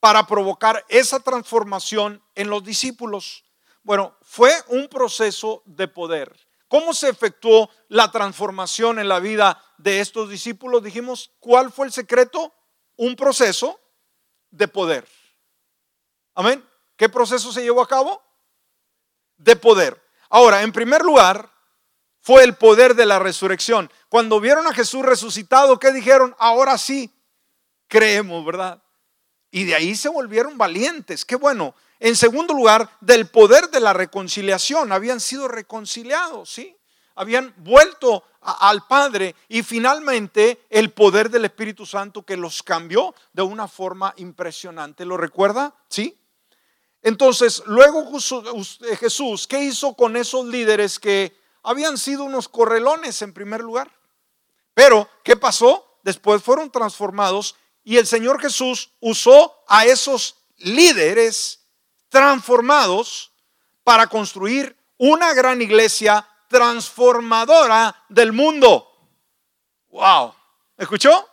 para 0.00 0.26
provocar 0.26 0.84
esa 0.88 1.20
transformación 1.20 2.22
en 2.34 2.50
los 2.50 2.64
discípulos? 2.64 3.44
Bueno, 3.82 4.16
fue 4.22 4.52
un 4.68 4.88
proceso 4.88 5.62
de 5.64 5.88
poder. 5.88 6.34
¿Cómo 6.68 6.94
se 6.94 7.08
efectuó 7.08 7.68
la 7.88 8.10
transformación 8.10 8.98
en 8.98 9.08
la 9.08 9.20
vida 9.20 9.62
de 9.76 10.00
estos 10.00 10.30
discípulos? 10.30 10.82
Dijimos, 10.82 11.32
¿cuál 11.38 11.70
fue 11.70 11.86
el 11.86 11.92
secreto? 11.92 12.52
Un 12.96 13.14
proceso 13.14 13.78
de 14.50 14.68
poder. 14.68 15.06
Amén. 16.34 16.66
¿Qué 16.96 17.08
proceso 17.08 17.52
se 17.52 17.62
llevó 17.62 17.82
a 17.82 17.88
cabo? 17.88 18.22
De 19.36 19.54
poder. 19.54 20.01
Ahora, 20.34 20.62
en 20.62 20.72
primer 20.72 21.02
lugar, 21.02 21.52
fue 22.22 22.42
el 22.42 22.54
poder 22.54 22.94
de 22.94 23.04
la 23.04 23.18
resurrección. 23.18 23.92
Cuando 24.08 24.40
vieron 24.40 24.66
a 24.66 24.72
Jesús 24.72 25.04
resucitado, 25.04 25.78
¿qué 25.78 25.92
dijeron? 25.92 26.34
Ahora 26.38 26.78
sí, 26.78 27.12
creemos, 27.86 28.42
¿verdad? 28.42 28.82
Y 29.50 29.64
de 29.64 29.74
ahí 29.74 29.94
se 29.94 30.08
volvieron 30.08 30.56
valientes. 30.56 31.26
Qué 31.26 31.36
bueno. 31.36 31.74
En 32.00 32.16
segundo 32.16 32.54
lugar, 32.54 32.88
del 33.02 33.26
poder 33.26 33.68
de 33.68 33.80
la 33.80 33.92
reconciliación. 33.92 34.90
Habían 34.90 35.20
sido 35.20 35.48
reconciliados, 35.48 36.50
¿sí? 36.50 36.74
Habían 37.14 37.52
vuelto 37.58 38.24
al 38.40 38.86
Padre 38.86 39.36
y 39.48 39.62
finalmente 39.62 40.64
el 40.70 40.92
poder 40.92 41.28
del 41.28 41.44
Espíritu 41.44 41.84
Santo 41.84 42.24
que 42.24 42.38
los 42.38 42.62
cambió 42.62 43.14
de 43.34 43.42
una 43.42 43.68
forma 43.68 44.14
impresionante. 44.16 45.04
¿Lo 45.04 45.18
recuerda? 45.18 45.74
¿Sí? 45.88 46.18
Entonces, 47.02 47.62
luego 47.66 48.08
Jesús, 48.98 49.46
¿qué 49.48 49.58
hizo 49.64 49.94
con 49.94 50.16
esos 50.16 50.46
líderes 50.46 50.98
que 51.00 51.36
habían 51.62 51.98
sido 51.98 52.24
unos 52.24 52.48
correlones 52.48 53.20
en 53.22 53.34
primer 53.34 53.60
lugar? 53.60 53.90
Pero, 54.72 55.08
¿qué 55.24 55.36
pasó? 55.36 55.98
Después 56.02 56.42
fueron 56.42 56.70
transformados 56.70 57.56
y 57.84 57.96
el 57.96 58.06
Señor 58.06 58.40
Jesús 58.40 58.90
usó 59.00 59.64
a 59.66 59.84
esos 59.84 60.36
líderes 60.58 61.60
transformados 62.08 63.32
para 63.82 64.06
construir 64.06 64.76
una 64.96 65.34
gran 65.34 65.60
iglesia 65.60 66.26
transformadora 66.48 68.04
del 68.08 68.32
mundo. 68.32 68.88
Wow. 69.88 70.34
¿Escuchó? 70.76 71.28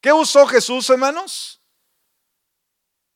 ¿Qué 0.00 0.12
usó 0.12 0.46
Jesús, 0.46 0.90
hermanos? 0.90 1.60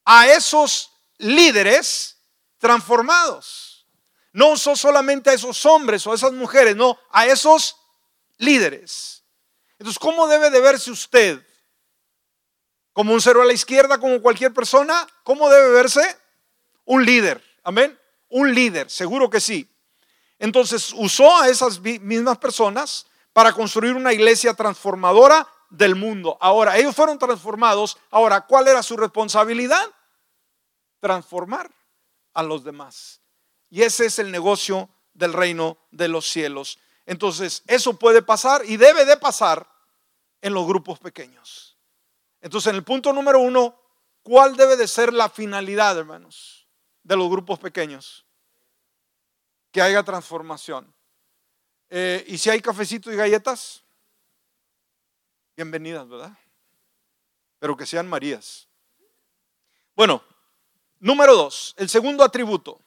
A 0.04 0.28
esos 0.28 0.91
líderes 1.18 2.18
transformados. 2.58 3.86
No 4.32 4.48
usó 4.48 4.76
solamente 4.76 5.30
a 5.30 5.34
esos 5.34 5.64
hombres 5.66 6.06
o 6.06 6.12
a 6.12 6.14
esas 6.14 6.32
mujeres, 6.32 6.74
no, 6.74 6.98
a 7.10 7.26
esos 7.26 7.76
líderes. 8.38 9.22
Entonces, 9.78 9.98
¿cómo 9.98 10.26
debe 10.28 10.50
de 10.50 10.60
verse 10.60 10.90
usted? 10.90 11.44
¿Como 12.92 13.12
un 13.12 13.20
cero 13.20 13.42
a 13.42 13.44
la 13.44 13.52
izquierda, 13.52 13.98
como 13.98 14.22
cualquier 14.22 14.54
persona? 14.54 15.06
¿Cómo 15.24 15.50
debe 15.50 15.70
verse? 15.70 16.02
Un 16.84 17.04
líder, 17.04 17.42
amén. 17.62 17.98
Un 18.28 18.54
líder, 18.54 18.90
seguro 18.90 19.28
que 19.28 19.40
sí. 19.40 19.68
Entonces 20.38 20.92
usó 20.96 21.38
a 21.38 21.48
esas 21.48 21.80
mismas 21.80 22.38
personas 22.38 23.06
para 23.32 23.52
construir 23.52 23.94
una 23.94 24.12
iglesia 24.12 24.54
transformadora 24.54 25.46
del 25.70 25.94
mundo. 25.94 26.36
Ahora, 26.40 26.76
ellos 26.76 26.94
fueron 26.94 27.18
transformados. 27.18 27.96
Ahora, 28.10 28.42
¿cuál 28.42 28.68
era 28.68 28.82
su 28.82 28.96
responsabilidad? 28.96 29.91
Transformar 31.02 31.70
a 32.32 32.42
los 32.42 32.64
demás. 32.64 33.20
Y 33.68 33.82
ese 33.82 34.06
es 34.06 34.18
el 34.18 34.30
negocio 34.30 34.88
del 35.12 35.34
reino 35.34 35.76
de 35.90 36.08
los 36.08 36.26
cielos. 36.26 36.78
Entonces, 37.04 37.62
eso 37.66 37.98
puede 37.98 38.22
pasar 38.22 38.62
y 38.64 38.78
debe 38.78 39.04
de 39.04 39.18
pasar 39.18 39.68
en 40.40 40.54
los 40.54 40.66
grupos 40.66 40.98
pequeños. 40.98 41.76
Entonces, 42.40 42.70
en 42.70 42.76
el 42.76 42.84
punto 42.84 43.12
número 43.12 43.40
uno, 43.40 43.78
¿cuál 44.22 44.56
debe 44.56 44.76
de 44.76 44.88
ser 44.88 45.12
la 45.12 45.28
finalidad, 45.28 45.98
hermanos? 45.98 46.62
de 47.02 47.16
los 47.16 47.28
grupos 47.28 47.58
pequeños. 47.58 48.24
Que 49.70 49.80
haya 49.80 50.02
transformación. 50.02 50.92
Eh, 51.88 52.24
y 52.28 52.38
si 52.38 52.50
hay 52.50 52.60
cafecito 52.60 53.12
y 53.12 53.16
galletas, 53.16 53.82
bienvenidas, 55.56 56.08
¿verdad? 56.08 56.36
Pero 57.58 57.76
que 57.76 57.86
sean 57.86 58.08
Marías. 58.08 58.68
Bueno, 59.94 60.22
número 61.02 61.36
dos, 61.36 61.74
el 61.76 61.88
segundo 61.88 62.24
atributo. 62.24 62.80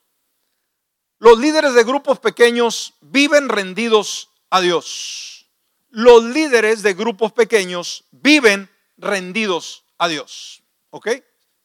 Los 1.20 1.38
líderes 1.38 1.74
de 1.74 1.84
grupos 1.84 2.20
pequeños 2.20 2.94
viven 3.02 3.50
rendidos 3.50 4.30
a 4.50 4.62
Dios. 4.62 5.48
Los 5.90 6.24
líderes 6.24 6.82
de 6.82 6.94
grupos 6.94 7.34
pequeños 7.34 8.06
viven 8.12 8.70
rendidos 8.98 9.84
a 9.98 10.08
Dios. 10.08 10.64
¿Ok? 10.90 11.10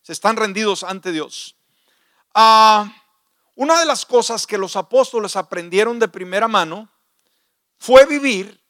Se 0.03 0.13
están 0.13 0.37
rendidos 0.37 0.83
ante 0.83 1.13
Dios. 1.13 1.57
Ah, 2.35 2.93
una 3.55 3.79
de 3.79 3.87
las 3.87 4.05
cosas 4.05 4.47
que 4.47 4.59
los 4.59 4.77
apóstoles 4.77 5.37
aprendieron 5.37 5.99
de 5.99 6.09
primera 6.09 6.49
mano 6.49 6.89
fue 7.79 8.07
vivir 8.07 8.61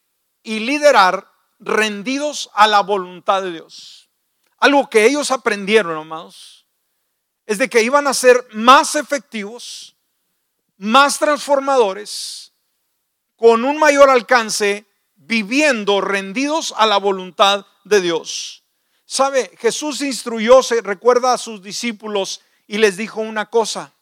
y 0.42 0.60
liderar 0.60 1.30
rendidos 1.58 2.50
a 2.54 2.66
la 2.66 2.80
voluntad 2.80 3.42
de 3.42 3.52
Dios. 3.52 4.10
Algo 4.58 4.90
que 4.90 5.06
ellos 5.06 5.30
aprendieron, 5.30 5.96
amados, 5.96 6.59
es 7.50 7.58
de 7.58 7.68
que 7.68 7.82
iban 7.82 8.06
a 8.06 8.14
ser 8.14 8.46
más 8.52 8.94
efectivos, 8.94 9.96
más 10.76 11.18
transformadores, 11.18 12.52
con 13.34 13.64
un 13.64 13.76
mayor 13.76 14.08
alcance, 14.08 14.86
viviendo 15.16 16.00
rendidos 16.00 16.72
a 16.76 16.86
la 16.86 16.98
voluntad 16.98 17.66
de 17.82 18.00
Dios. 18.00 18.62
¿Sabe? 19.04 19.50
Jesús 19.58 20.00
instruyó, 20.00 20.62
se 20.62 20.80
recuerda 20.80 21.32
a 21.32 21.38
sus 21.38 21.60
discípulos 21.60 22.40
y 22.68 22.78
les 22.78 22.96
dijo 22.96 23.20
una 23.20 23.46
cosa, 23.46 23.94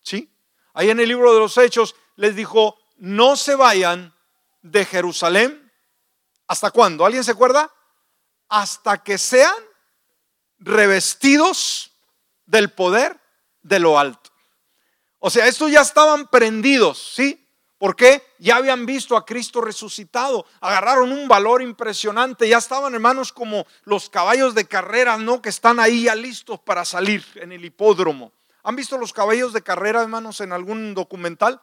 ¿sí? 0.00 0.32
Ahí 0.72 0.88
en 0.88 1.00
el 1.00 1.08
libro 1.08 1.34
de 1.34 1.40
los 1.40 1.58
Hechos 1.58 1.96
les 2.14 2.36
dijo, 2.36 2.78
no 2.98 3.34
se 3.34 3.56
vayan 3.56 4.14
de 4.62 4.84
Jerusalén. 4.84 5.72
¿Hasta 6.46 6.70
cuándo? 6.70 7.04
¿Alguien 7.04 7.24
se 7.24 7.32
acuerda? 7.32 7.68
Hasta 8.48 9.02
que 9.02 9.18
sean 9.18 9.56
revestidos 10.60 11.91
del 12.52 12.70
poder 12.70 13.18
de 13.62 13.80
lo 13.80 13.98
alto. 13.98 14.30
O 15.18 15.30
sea, 15.30 15.46
estos 15.46 15.70
ya 15.70 15.80
estaban 15.80 16.28
prendidos, 16.28 17.12
¿sí? 17.16 17.48
Porque 17.78 18.22
ya 18.38 18.56
habían 18.56 18.84
visto 18.84 19.16
a 19.16 19.24
Cristo 19.24 19.60
resucitado, 19.60 20.44
agarraron 20.60 21.10
un 21.10 21.26
valor 21.26 21.62
impresionante, 21.62 22.48
ya 22.48 22.58
estaban 22.58 22.94
hermanos 22.94 23.32
como 23.32 23.66
los 23.84 24.10
caballos 24.10 24.54
de 24.54 24.66
carrera, 24.66 25.16
¿no? 25.16 25.40
Que 25.40 25.48
están 25.48 25.80
ahí 25.80 26.04
ya 26.04 26.14
listos 26.14 26.60
para 26.60 26.84
salir 26.84 27.24
en 27.36 27.52
el 27.52 27.64
hipódromo. 27.64 28.32
¿Han 28.62 28.76
visto 28.76 28.98
los 28.98 29.12
caballos 29.12 29.52
de 29.52 29.62
carrera, 29.62 30.02
hermanos, 30.02 30.40
en 30.40 30.52
algún 30.52 30.94
documental? 30.94 31.60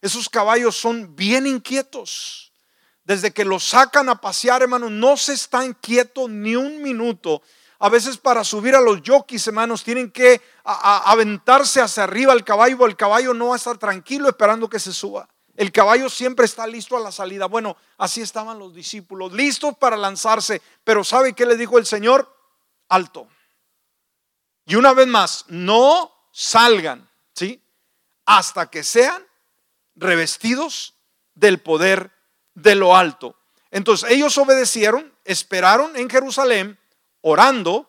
Esos 0.00 0.28
caballos 0.28 0.76
son 0.76 1.16
bien 1.16 1.46
inquietos. 1.46 2.52
desde 3.04 3.30
que 3.30 3.46
los 3.46 3.64
sacan 3.64 4.10
a 4.10 4.20
pasear, 4.20 4.60
hermanos, 4.60 4.90
no 4.90 5.16
se 5.16 5.32
están 5.32 5.72
quietos 5.72 6.28
ni 6.28 6.54
un 6.56 6.82
minuto. 6.82 7.40
A 7.80 7.88
veces 7.88 8.16
para 8.16 8.42
subir 8.42 8.74
a 8.74 8.80
los 8.80 9.00
jockeys, 9.06 9.46
hermanos, 9.46 9.84
tienen 9.84 10.10
que 10.10 10.40
aventarse 10.64 11.80
hacia 11.80 12.04
arriba 12.04 12.32
al 12.32 12.44
caballo. 12.44 12.86
El 12.86 12.96
caballo 12.96 13.32
no 13.34 13.48
va 13.48 13.54
a 13.54 13.56
estar 13.56 13.78
tranquilo 13.78 14.28
esperando 14.28 14.68
que 14.68 14.80
se 14.80 14.92
suba. 14.92 15.28
El 15.54 15.70
caballo 15.70 16.08
siempre 16.08 16.44
está 16.44 16.66
listo 16.66 16.96
a 16.96 17.00
la 17.00 17.12
salida. 17.12 17.46
Bueno, 17.46 17.76
así 17.96 18.20
estaban 18.20 18.58
los 18.58 18.74
discípulos, 18.74 19.32
listos 19.32 19.76
para 19.76 19.96
lanzarse. 19.96 20.60
Pero 20.82 21.04
¿sabe 21.04 21.34
qué 21.34 21.46
le 21.46 21.56
dijo 21.56 21.78
el 21.78 21.86
Señor? 21.86 22.34
Alto. 22.88 23.28
Y 24.66 24.74
una 24.74 24.92
vez 24.92 25.06
más, 25.06 25.44
no 25.48 26.12
salgan, 26.32 27.08
¿sí? 27.34 27.62
Hasta 28.26 28.70
que 28.70 28.82
sean 28.82 29.24
revestidos 29.94 30.94
del 31.34 31.60
poder 31.60 32.12
de 32.54 32.74
lo 32.74 32.96
alto. 32.96 33.36
Entonces 33.70 34.10
ellos 34.10 34.36
obedecieron, 34.38 35.12
esperaron 35.24 35.96
en 35.96 36.10
Jerusalén, 36.10 36.78
orando 37.28 37.88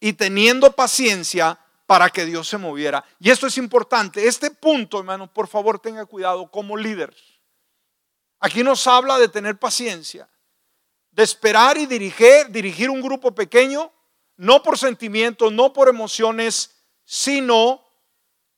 y 0.00 0.14
teniendo 0.14 0.72
paciencia 0.72 1.58
para 1.86 2.10
que 2.10 2.24
Dios 2.24 2.48
se 2.48 2.56
moviera. 2.56 3.04
Y 3.18 3.30
esto 3.30 3.46
es 3.46 3.58
importante. 3.58 4.26
Este 4.26 4.50
punto, 4.50 4.98
hermano, 4.98 5.32
por 5.32 5.48
favor 5.48 5.78
tenga 5.78 6.06
cuidado 6.06 6.50
como 6.50 6.76
líder. 6.76 7.14
Aquí 8.38 8.62
nos 8.62 8.86
habla 8.86 9.18
de 9.18 9.28
tener 9.28 9.58
paciencia, 9.58 10.28
de 11.10 11.22
esperar 11.22 11.76
y 11.76 11.86
dirigir, 11.86 12.48
dirigir 12.48 12.90
un 12.90 13.02
grupo 13.02 13.34
pequeño, 13.34 13.92
no 14.36 14.62
por 14.62 14.78
sentimientos, 14.78 15.52
no 15.52 15.72
por 15.72 15.88
emociones, 15.88 16.76
sino 17.04 17.84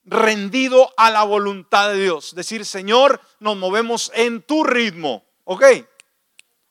rendido 0.05 0.93
a 0.95 1.09
la 1.09 1.23
voluntad 1.23 1.89
de 1.89 2.03
Dios. 2.03 2.35
Decir, 2.35 2.65
Señor, 2.65 3.19
nos 3.39 3.57
movemos 3.57 4.11
en 4.13 4.43
tu 4.43 4.63
ritmo. 4.63 5.25
¿Ok? 5.43 5.63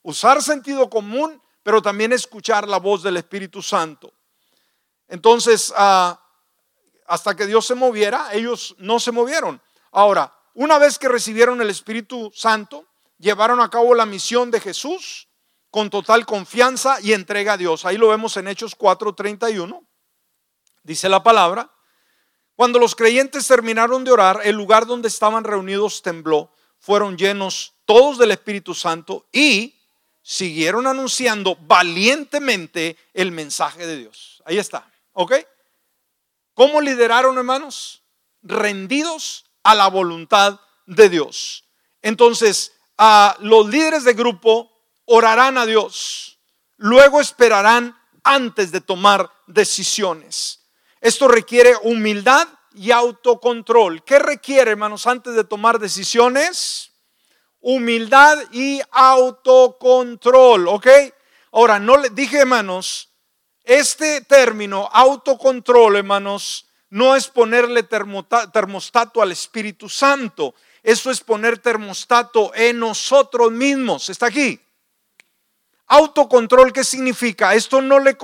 Usar 0.02 0.42
sentido 0.42 0.88
común, 0.88 1.41
pero 1.62 1.82
también 1.82 2.12
escuchar 2.12 2.68
la 2.68 2.78
voz 2.78 3.02
del 3.02 3.16
Espíritu 3.16 3.62
Santo. 3.62 4.12
Entonces, 5.08 5.72
ah, 5.76 6.20
hasta 7.06 7.36
que 7.36 7.46
Dios 7.46 7.66
se 7.66 7.74
moviera, 7.74 8.32
ellos 8.32 8.74
no 8.78 8.98
se 8.98 9.12
movieron. 9.12 9.60
Ahora, 9.90 10.32
una 10.54 10.78
vez 10.78 10.98
que 10.98 11.08
recibieron 11.08 11.60
el 11.60 11.70
Espíritu 11.70 12.30
Santo, 12.34 12.86
llevaron 13.18 13.60
a 13.60 13.70
cabo 13.70 13.94
la 13.94 14.06
misión 14.06 14.50
de 14.50 14.60
Jesús 14.60 15.28
con 15.70 15.88
total 15.88 16.26
confianza 16.26 16.98
y 17.00 17.12
entrega 17.12 17.54
a 17.54 17.56
Dios. 17.56 17.84
Ahí 17.84 17.96
lo 17.96 18.08
vemos 18.08 18.36
en 18.36 18.48
Hechos 18.48 18.74
4:31. 18.74 19.86
Dice 20.82 21.08
la 21.08 21.22
palabra, 21.22 21.70
cuando 22.56 22.78
los 22.78 22.94
creyentes 22.94 23.46
terminaron 23.46 24.04
de 24.04 24.12
orar, 24.12 24.40
el 24.44 24.56
lugar 24.56 24.86
donde 24.86 25.08
estaban 25.08 25.44
reunidos 25.44 26.02
tembló, 26.02 26.52
fueron 26.78 27.16
llenos 27.16 27.74
todos 27.84 28.18
del 28.18 28.32
Espíritu 28.32 28.74
Santo 28.74 29.26
y 29.32 29.81
siguieron 30.22 30.86
anunciando 30.86 31.56
valientemente 31.56 32.96
el 33.12 33.32
mensaje 33.32 33.86
de 33.86 33.96
Dios. 33.98 34.42
Ahí 34.46 34.58
está, 34.58 34.90
¿ok? 35.12 35.34
¿Cómo 36.54 36.80
lideraron, 36.80 37.36
hermanos? 37.38 38.02
Rendidos 38.42 39.44
a 39.62 39.74
la 39.74 39.88
voluntad 39.88 40.60
de 40.86 41.08
Dios. 41.08 41.64
Entonces, 42.02 42.72
los 43.40 43.68
líderes 43.68 44.04
de 44.04 44.14
grupo 44.14 44.70
orarán 45.06 45.58
a 45.58 45.66
Dios, 45.66 46.38
luego 46.76 47.20
esperarán 47.20 47.98
antes 48.22 48.70
de 48.70 48.80
tomar 48.80 49.30
decisiones. 49.48 50.60
Esto 51.00 51.26
requiere 51.26 51.74
humildad 51.82 52.46
y 52.74 52.92
autocontrol. 52.92 54.04
¿Qué 54.04 54.20
requiere, 54.20 54.70
hermanos, 54.70 55.06
antes 55.08 55.34
de 55.34 55.42
tomar 55.42 55.80
decisiones? 55.80 56.91
Humildad 57.62 58.38
y 58.52 58.80
autocontrol, 58.90 60.68
¿ok? 60.68 60.88
Ahora, 61.52 61.78
no 61.78 61.96
le 61.96 62.10
dije, 62.10 62.38
hermanos, 62.38 63.08
este 63.64 64.20
término, 64.22 64.88
autocontrol, 64.92 65.96
hermanos, 65.96 66.66
no 66.90 67.16
es 67.16 67.28
ponerle 67.28 67.84
termostato 67.84 69.22
al 69.22 69.32
Espíritu 69.32 69.88
Santo. 69.88 70.54
Eso 70.82 71.10
es 71.10 71.20
poner 71.20 71.58
termostato 71.58 72.52
en 72.54 72.78
nosotros 72.78 73.50
mismos. 73.50 74.10
¿Está 74.10 74.26
aquí? 74.26 74.60
Autocontrol, 75.86 76.72
¿qué 76.72 76.84
significa? 76.84 77.54
Esto 77.54 77.80
no 77.80 77.98
le 77.98 78.18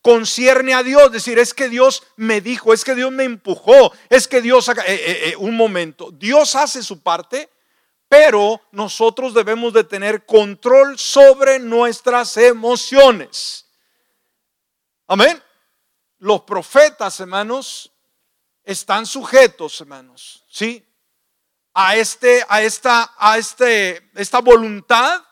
concierne 0.00 0.74
a 0.74 0.82
Dios. 0.82 1.12
Decir, 1.12 1.38
es 1.38 1.54
que 1.54 1.68
Dios 1.68 2.02
me 2.16 2.40
dijo, 2.40 2.72
es 2.72 2.84
que 2.84 2.94
Dios 2.94 3.12
me 3.12 3.24
empujó, 3.24 3.92
es 4.08 4.26
que 4.26 4.40
Dios... 4.40 4.68
Eh, 4.70 4.74
eh, 4.86 5.20
eh, 5.26 5.36
un 5.36 5.56
momento, 5.56 6.10
Dios 6.10 6.56
hace 6.56 6.82
su 6.82 7.02
parte, 7.02 7.50
pero 8.10 8.60
nosotros 8.72 9.34
debemos 9.34 9.72
de 9.72 9.84
tener 9.84 10.26
control 10.26 10.98
sobre 10.98 11.60
nuestras 11.60 12.36
emociones. 12.36 13.66
Amén. 15.06 15.40
Los 16.18 16.42
profetas, 16.42 17.20
hermanos, 17.20 17.92
están 18.64 19.06
sujetos, 19.06 19.80
hermanos, 19.80 20.44
¿sí? 20.50 20.84
A 21.72 21.94
este, 21.94 22.44
a 22.48 22.62
esta, 22.62 23.14
a 23.16 23.38
este, 23.38 24.10
esta 24.16 24.40
voluntad. 24.40 25.22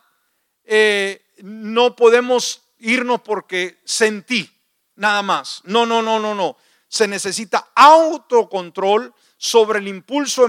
Eh, 0.62 1.34
no 1.38 1.96
podemos 1.96 2.62
irnos 2.78 3.22
porque 3.22 3.80
sentí 3.84 4.48
nada 4.94 5.22
más. 5.22 5.62
No, 5.64 5.84
no, 5.84 6.00
no, 6.00 6.20
no, 6.20 6.32
no. 6.32 6.56
Se 6.86 7.08
necesita 7.08 7.72
autocontrol 7.74 9.12
sobre 9.36 9.80
el 9.80 9.88
impulso 9.88 10.46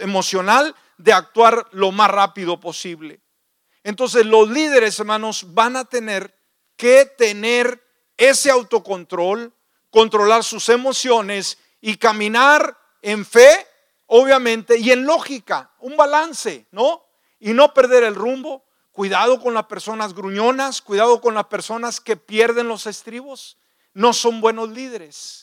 emocional 0.00 0.74
de 0.98 1.12
actuar 1.12 1.66
lo 1.72 1.92
más 1.92 2.10
rápido 2.10 2.60
posible. 2.60 3.20
Entonces 3.84 4.24
los 4.26 4.48
líderes, 4.48 4.98
hermanos, 4.98 5.54
van 5.54 5.76
a 5.76 5.84
tener 5.84 6.34
que 6.76 7.06
tener 7.06 7.82
ese 8.16 8.50
autocontrol, 8.50 9.52
controlar 9.90 10.44
sus 10.44 10.68
emociones 10.68 11.58
y 11.80 11.96
caminar 11.96 12.76
en 13.02 13.26
fe, 13.26 13.66
obviamente, 14.06 14.78
y 14.78 14.92
en 14.92 15.04
lógica, 15.04 15.72
un 15.80 15.96
balance, 15.96 16.66
¿no? 16.70 17.04
Y 17.40 17.52
no 17.52 17.74
perder 17.74 18.04
el 18.04 18.14
rumbo. 18.14 18.64
Cuidado 18.92 19.40
con 19.40 19.54
las 19.54 19.64
personas 19.64 20.14
gruñonas, 20.14 20.82
cuidado 20.82 21.20
con 21.20 21.34
las 21.34 21.46
personas 21.46 22.00
que 22.00 22.16
pierden 22.16 22.68
los 22.68 22.86
estribos. 22.86 23.56
No 23.94 24.12
son 24.12 24.40
buenos 24.40 24.68
líderes. 24.68 25.41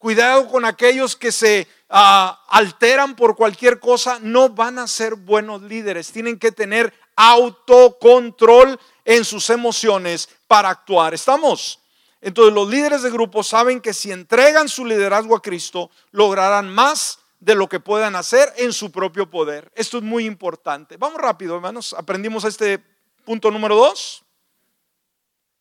Cuidado 0.00 0.48
con 0.48 0.64
aquellos 0.64 1.14
que 1.14 1.30
se 1.30 1.68
ah, 1.90 2.42
alteran 2.48 3.14
por 3.14 3.36
cualquier 3.36 3.78
cosa. 3.78 4.18
No 4.22 4.48
van 4.48 4.78
a 4.78 4.86
ser 4.86 5.14
buenos 5.14 5.60
líderes. 5.60 6.10
Tienen 6.10 6.38
que 6.38 6.52
tener 6.52 6.94
autocontrol 7.16 8.80
en 9.04 9.26
sus 9.26 9.50
emociones 9.50 10.30
para 10.46 10.70
actuar. 10.70 11.12
¿Estamos? 11.12 11.80
Entonces 12.22 12.54
los 12.54 12.70
líderes 12.70 13.02
de 13.02 13.10
grupo 13.10 13.42
saben 13.42 13.82
que 13.82 13.92
si 13.92 14.10
entregan 14.10 14.70
su 14.70 14.86
liderazgo 14.86 15.36
a 15.36 15.42
Cristo, 15.42 15.90
lograrán 16.12 16.70
más 16.70 17.18
de 17.38 17.54
lo 17.54 17.68
que 17.68 17.78
puedan 17.78 18.16
hacer 18.16 18.50
en 18.56 18.72
su 18.72 18.90
propio 18.90 19.28
poder. 19.28 19.70
Esto 19.74 19.98
es 19.98 20.02
muy 20.02 20.24
importante. 20.24 20.96
Vamos 20.96 21.20
rápido, 21.20 21.56
hermanos. 21.56 21.92
Aprendimos 21.92 22.44
este 22.44 22.82
punto 23.26 23.50
número 23.50 23.76
dos. 23.76 24.24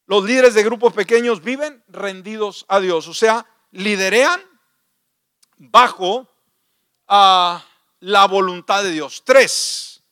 Los 0.06 0.23
líderes 0.23 0.54
de 0.54 0.63
grupos 0.63 0.93
pequeños 0.93 1.43
viven 1.43 1.84
rendidos 1.89 2.63
a 2.69 2.80
Dios. 2.80 3.06
O 3.10 3.13
sea, 3.13 3.45
liderean 3.71 4.41
bajo 5.58 6.27
a 7.08 7.65
la 7.99 8.27
voluntad 8.27 8.84
de 8.84 8.91
Dios. 8.91 9.23
Tres, 9.25 10.03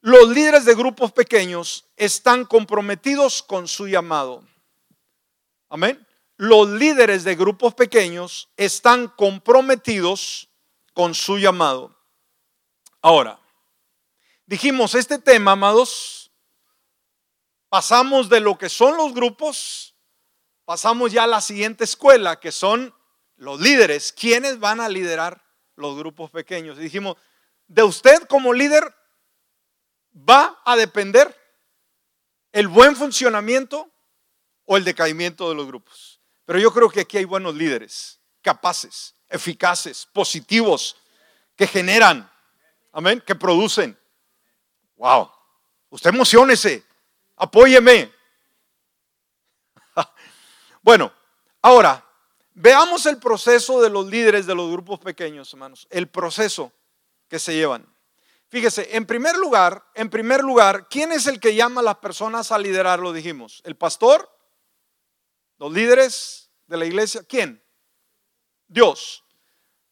los 0.00 0.28
líderes 0.28 0.64
de 0.64 0.74
grupos 0.74 1.12
pequeños 1.12 1.84
están 1.96 2.44
comprometidos 2.44 3.42
con 3.42 3.66
su 3.68 3.88
llamado. 3.88 4.44
Amén. 5.68 6.06
Los 6.36 6.68
líderes 6.68 7.24
de 7.24 7.34
grupos 7.34 7.74
pequeños 7.74 8.48
están 8.56 9.08
comprometidos 9.08 10.48
con 10.92 11.14
su 11.14 11.38
llamado. 11.38 11.96
Ahora, 13.00 13.40
dijimos, 14.46 14.94
este 14.94 15.18
tema, 15.18 15.52
amados, 15.52 16.30
pasamos 17.68 18.28
de 18.28 18.40
lo 18.40 18.56
que 18.56 18.68
son 18.68 18.96
los 18.96 19.12
grupos 19.12 19.95
pasamos 20.66 21.12
ya 21.12 21.22
a 21.24 21.28
la 21.28 21.40
siguiente 21.40 21.84
escuela, 21.84 22.38
que 22.38 22.52
son 22.52 22.92
los 23.36 23.60
líderes. 23.60 24.12
¿Quiénes 24.12 24.58
van 24.58 24.80
a 24.80 24.88
liderar 24.90 25.42
los 25.76 25.96
grupos 25.96 26.30
pequeños? 26.30 26.76
Y 26.76 26.82
dijimos, 26.82 27.16
de 27.68 27.82
usted 27.84 28.24
como 28.28 28.52
líder 28.52 28.94
va 30.14 30.60
a 30.64 30.76
depender 30.76 31.34
el 32.52 32.68
buen 32.68 32.96
funcionamiento 32.96 33.90
o 34.64 34.76
el 34.76 34.84
decaimiento 34.84 35.48
de 35.48 35.54
los 35.54 35.66
grupos. 35.66 36.20
Pero 36.44 36.58
yo 36.58 36.72
creo 36.72 36.90
que 36.90 37.00
aquí 37.00 37.16
hay 37.16 37.24
buenos 37.24 37.54
líderes, 37.54 38.18
capaces, 38.42 39.14
eficaces, 39.28 40.06
positivos, 40.12 40.96
que 41.54 41.66
generan, 41.66 42.30
amén, 42.92 43.22
que 43.24 43.34
producen. 43.34 43.98
Wow, 44.96 45.30
usted 45.90 46.10
emocionese, 46.10 46.84
apóyeme, 47.36 48.12
bueno, 50.86 51.12
ahora, 51.62 52.06
veamos 52.54 53.06
el 53.06 53.18
proceso 53.18 53.82
de 53.82 53.90
los 53.90 54.06
líderes 54.06 54.46
de 54.46 54.54
los 54.54 54.70
grupos 54.70 55.00
pequeños, 55.00 55.52
hermanos. 55.52 55.88
El 55.90 56.06
proceso 56.06 56.70
que 57.28 57.40
se 57.40 57.56
llevan. 57.56 57.84
Fíjese, 58.48 58.96
en 58.96 59.04
primer 59.04 59.34
lugar, 59.34 59.84
en 59.94 60.08
primer 60.08 60.44
lugar, 60.44 60.86
¿quién 60.88 61.10
es 61.10 61.26
el 61.26 61.40
que 61.40 61.56
llama 61.56 61.80
a 61.80 61.82
las 61.82 61.96
personas 61.96 62.52
a 62.52 62.58
liderar? 62.58 63.00
Lo 63.00 63.12
dijimos. 63.12 63.62
¿El 63.64 63.74
pastor? 63.74 64.30
¿Los 65.58 65.72
líderes 65.72 66.50
de 66.68 66.76
la 66.76 66.86
iglesia? 66.86 67.24
¿Quién? 67.28 67.60
Dios. 68.68 69.24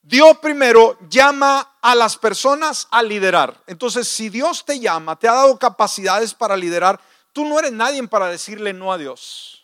Dios 0.01 0.39
primero 0.39 0.97
llama 1.09 1.77
a 1.83 1.97
las 1.97 2.17
personas 2.17 2.87
a 2.93 3.03
liderar. 3.03 3.61
Entonces, 3.67 4.07
si 4.07 4.29
Dios 4.29 4.65
te 4.65 4.79
llama, 4.79 5.19
te 5.19 5.27
ha 5.27 5.33
dado 5.33 5.59
capacidades 5.59 6.35
para 6.35 6.57
liderar, 6.57 7.01
tú 7.33 7.45
no 7.45 7.59
eres 7.59 7.73
nadie 7.73 8.07
para 8.07 8.29
decirle 8.29 8.73
no 8.73 8.93
a 8.93 8.99
Dios. 8.99 9.64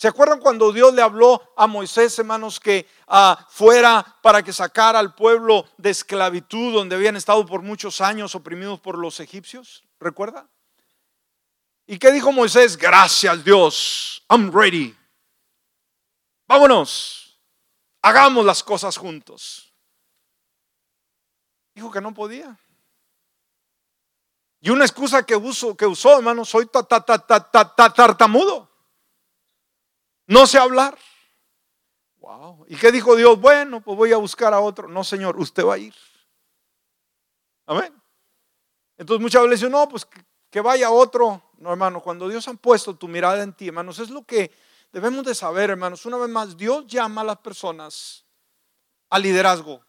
¿Se 0.00 0.08
acuerdan 0.08 0.40
cuando 0.40 0.72
Dios 0.72 0.94
le 0.94 1.02
habló 1.02 1.52
a 1.58 1.66
Moisés, 1.66 2.18
hermanos, 2.18 2.58
que 2.58 2.88
ah, 3.06 3.46
fuera 3.50 4.16
para 4.22 4.42
que 4.42 4.50
sacara 4.50 4.98
al 4.98 5.14
pueblo 5.14 5.66
de 5.76 5.90
esclavitud 5.90 6.72
donde 6.72 6.96
habían 6.96 7.16
estado 7.16 7.44
por 7.44 7.60
muchos 7.60 8.00
años 8.00 8.34
oprimidos 8.34 8.80
por 8.80 8.96
los 8.96 9.20
egipcios? 9.20 9.84
¿Recuerda? 10.00 10.48
¿Y 11.86 11.98
qué 11.98 12.12
dijo 12.12 12.32
Moisés? 12.32 12.78
Gracias 12.78 13.44
Dios, 13.44 14.24
I'm 14.30 14.50
ready. 14.50 14.96
Vámonos, 16.48 17.38
hagamos 18.00 18.42
las 18.46 18.62
cosas 18.62 18.96
juntos. 18.96 19.70
Dijo 21.74 21.90
que 21.90 22.00
no 22.00 22.14
podía. 22.14 22.58
Y 24.62 24.70
una 24.70 24.86
excusa 24.86 25.26
que, 25.26 25.36
uso, 25.36 25.76
que 25.76 25.84
usó, 25.84 26.16
hermanos, 26.16 26.48
soy 26.48 26.70
tartamudo. 27.94 28.69
No 30.30 30.46
sé 30.46 30.58
hablar. 30.58 30.96
Wow. 32.18 32.64
¿Y 32.68 32.76
qué 32.76 32.92
dijo 32.92 33.16
Dios? 33.16 33.40
Bueno, 33.40 33.80
pues 33.80 33.96
voy 33.96 34.12
a 34.12 34.16
buscar 34.16 34.54
a 34.54 34.60
otro. 34.60 34.86
No, 34.86 35.02
Señor, 35.02 35.36
usted 35.36 35.66
va 35.66 35.74
a 35.74 35.78
ir. 35.78 35.92
Amén. 37.66 37.92
Entonces 38.96 39.20
muchas 39.20 39.42
veces 39.42 39.58
dicen, 39.58 39.72
no, 39.72 39.88
pues 39.88 40.06
que, 40.48 40.60
vaya 40.60 40.92
otro. 40.92 41.50
No, 41.58 41.72
hermano, 41.72 42.00
cuando 42.00 42.28
Dios 42.28 42.46
ha 42.46 42.54
puesto 42.54 42.94
tu 42.94 43.08
mirada 43.08 43.42
en 43.42 43.52
ti, 43.54 43.66
hermanos, 43.66 43.98
es 43.98 44.08
lo 44.10 44.22
que 44.22 44.52
debemos 44.92 45.24
de 45.24 45.34
saber, 45.34 45.70
hermanos. 45.70 46.06
Una 46.06 46.16
vez 46.16 46.28
más, 46.28 46.56
Dios 46.56 46.86
llama 46.86 47.22
a 47.22 47.24
las 47.24 47.38
personas 47.38 48.24
al 49.08 49.22
liderazgo, 49.22 49.84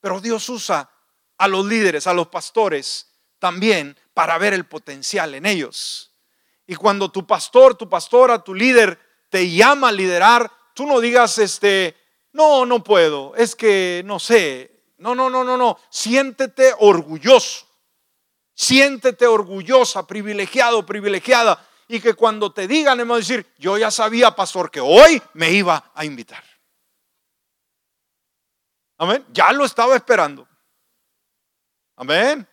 pero 0.00 0.20
Dios 0.20 0.46
usa 0.50 0.90
a 1.38 1.48
los 1.48 1.64
líderes, 1.64 2.06
a 2.06 2.12
los 2.12 2.28
pastores, 2.28 3.14
también 3.38 3.98
para 4.12 4.36
ver 4.36 4.52
el 4.52 4.66
potencial 4.66 5.34
en 5.34 5.46
ellos. 5.46 6.12
Y 6.66 6.74
cuando 6.74 7.10
tu 7.10 7.26
pastor, 7.26 7.74
tu 7.74 7.88
pastora, 7.88 8.44
tu 8.44 8.54
líder 8.54 9.07
te 9.28 9.50
llama 9.50 9.88
a 9.88 9.92
liderar, 9.92 10.50
tú 10.74 10.86
no 10.86 11.00
digas, 11.00 11.38
este, 11.38 11.96
no, 12.32 12.66
no 12.66 12.82
puedo, 12.82 13.34
es 13.36 13.54
que 13.54 14.02
no 14.04 14.18
sé. 14.18 14.78
No, 14.98 15.14
no, 15.14 15.30
no, 15.30 15.44
no, 15.44 15.56
no. 15.56 15.78
Siéntete 15.90 16.74
orgulloso. 16.78 17.66
Siéntete 18.52 19.26
orgullosa, 19.26 20.06
privilegiado, 20.06 20.84
privilegiada. 20.84 21.64
Y 21.86 22.00
que 22.00 22.14
cuando 22.14 22.52
te 22.52 22.66
digan, 22.66 22.98
hemos 23.00 23.18
decir, 23.18 23.46
yo 23.58 23.78
ya 23.78 23.90
sabía, 23.90 24.34
pastor, 24.34 24.70
que 24.70 24.80
hoy 24.80 25.22
me 25.34 25.52
iba 25.52 25.92
a 25.94 26.04
invitar. 26.04 26.42
Amén. 28.98 29.24
Ya 29.32 29.52
lo 29.52 29.64
estaba 29.64 29.94
esperando. 29.94 30.46
Amén. 31.94 32.46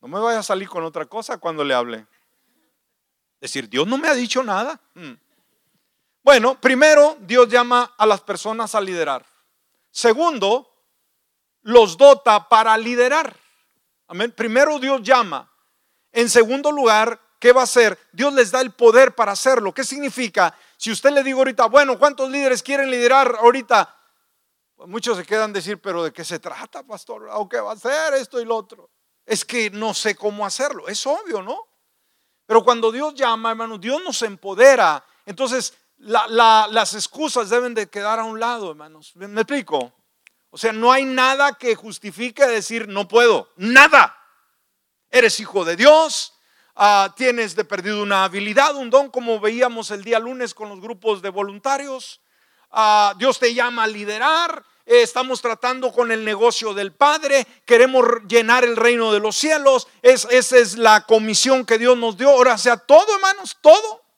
No 0.00 0.08
me 0.08 0.18
vaya 0.18 0.40
a 0.40 0.42
salir 0.42 0.68
con 0.68 0.82
otra 0.82 1.06
cosa 1.06 1.38
cuando 1.38 1.62
le 1.62 1.74
hable. 1.74 2.06
Decir, 3.40 3.68
Dios 3.68 3.86
no 3.86 3.96
me 3.96 4.08
ha 4.08 4.14
dicho 4.14 4.42
nada. 4.42 4.80
Mm. 4.94 5.12
Bueno, 6.22 6.60
primero, 6.60 7.16
Dios 7.20 7.48
llama 7.48 7.94
a 7.96 8.06
las 8.06 8.20
personas 8.20 8.74
a 8.74 8.80
liderar. 8.80 9.24
Segundo, 9.90 10.70
los 11.62 11.96
dota 11.96 12.48
para 12.48 12.76
liderar. 12.76 13.34
Amén. 14.08 14.32
Primero 14.32 14.78
Dios 14.78 15.02
llama. 15.02 15.50
En 16.12 16.28
segundo 16.28 16.72
lugar, 16.72 17.20
¿qué 17.38 17.52
va 17.52 17.62
a 17.62 17.64
hacer? 17.64 17.98
Dios 18.12 18.32
les 18.34 18.50
da 18.50 18.60
el 18.60 18.72
poder 18.72 19.14
para 19.14 19.32
hacerlo. 19.32 19.72
¿Qué 19.72 19.84
significa? 19.84 20.54
Si 20.76 20.90
usted 20.90 21.10
le 21.10 21.22
digo 21.22 21.38
ahorita, 21.38 21.66
bueno, 21.66 21.98
¿cuántos 21.98 22.28
líderes 22.30 22.62
quieren 22.62 22.90
liderar 22.90 23.36
ahorita? 23.40 23.96
Pues 24.76 24.88
muchos 24.88 25.16
se 25.16 25.24
quedan 25.24 25.52
decir, 25.52 25.80
pero 25.80 26.02
¿de 26.02 26.12
qué 26.12 26.24
se 26.24 26.38
trata, 26.38 26.82
pastor? 26.82 27.28
¿O 27.32 27.48
qué 27.48 27.60
va 27.60 27.70
a 27.70 27.74
hacer 27.74 28.14
esto 28.14 28.40
y 28.40 28.44
lo 28.44 28.56
otro? 28.56 28.90
Es 29.24 29.44
que 29.44 29.70
no 29.70 29.94
sé 29.94 30.16
cómo 30.16 30.44
hacerlo. 30.44 30.88
Es 30.88 31.06
obvio, 31.06 31.42
¿no? 31.42 31.68
Pero 32.46 32.64
cuando 32.64 32.90
Dios 32.90 33.14
llama, 33.14 33.50
hermano, 33.50 33.78
Dios 33.78 34.02
nos 34.02 34.22
empodera. 34.22 35.04
Entonces, 35.24 35.74
las 36.00 36.94
excusas 36.94 37.50
deben 37.50 37.74
de 37.74 37.88
quedar 37.88 38.18
a 38.18 38.24
un 38.24 38.40
lado, 38.40 38.70
hermanos. 38.70 39.12
¿Me, 39.16 39.26
explico? 39.40 39.92
O 40.50 40.58
sea, 40.58 40.72
no 40.72 40.90
hay 40.90 41.04
nada 41.04 41.54
que 41.54 41.74
justifique 41.74 42.46
decir 42.46 42.88
no 42.88 43.06
puedo. 43.06 43.50
Nada. 43.56 44.16
Eres 45.10 45.38
hijo 45.40 45.64
de 45.64 45.76
Dios. 45.76 46.34
Ah, 46.74 47.12
tienes 47.16 47.54
de 47.54 47.64
perdido 47.64 48.02
una 48.02 48.24
habilidad, 48.24 48.74
un 48.76 48.88
don, 48.88 49.10
como 49.10 49.38
veíamos 49.40 49.90
el 49.90 50.02
día 50.02 50.18
lunes 50.18 50.54
con 50.54 50.70
los 50.70 50.80
grupos 50.80 51.20
de 51.20 51.28
voluntarios. 51.28 52.22
Ah, 52.70 53.14
Dios 53.18 53.38
te 53.38 53.52
llama 53.52 53.84
a 53.84 53.86
liderar. 53.86 54.64
Eh, 54.86 55.02
estamos 55.02 55.42
tratando 55.42 55.92
con 55.92 56.10
el 56.10 56.24
negocio 56.24 56.72
del 56.72 56.92
Padre. 56.94 57.46
Queremos 57.66 58.06
llenar 58.26 58.64
el 58.64 58.76
reino 58.76 59.12
de 59.12 59.20
los 59.20 59.36
cielos. 59.36 59.86
Es, 60.00 60.26
esa 60.30 60.56
es 60.56 60.78
la 60.78 61.04
comisión 61.04 61.66
que 61.66 61.76
Dios 61.76 61.98
nos 61.98 62.16
dio. 62.16 62.30
Ahora, 62.30 62.56
sea, 62.56 62.78
todo, 62.78 63.14
hermanos, 63.14 63.58
todo 63.60 64.09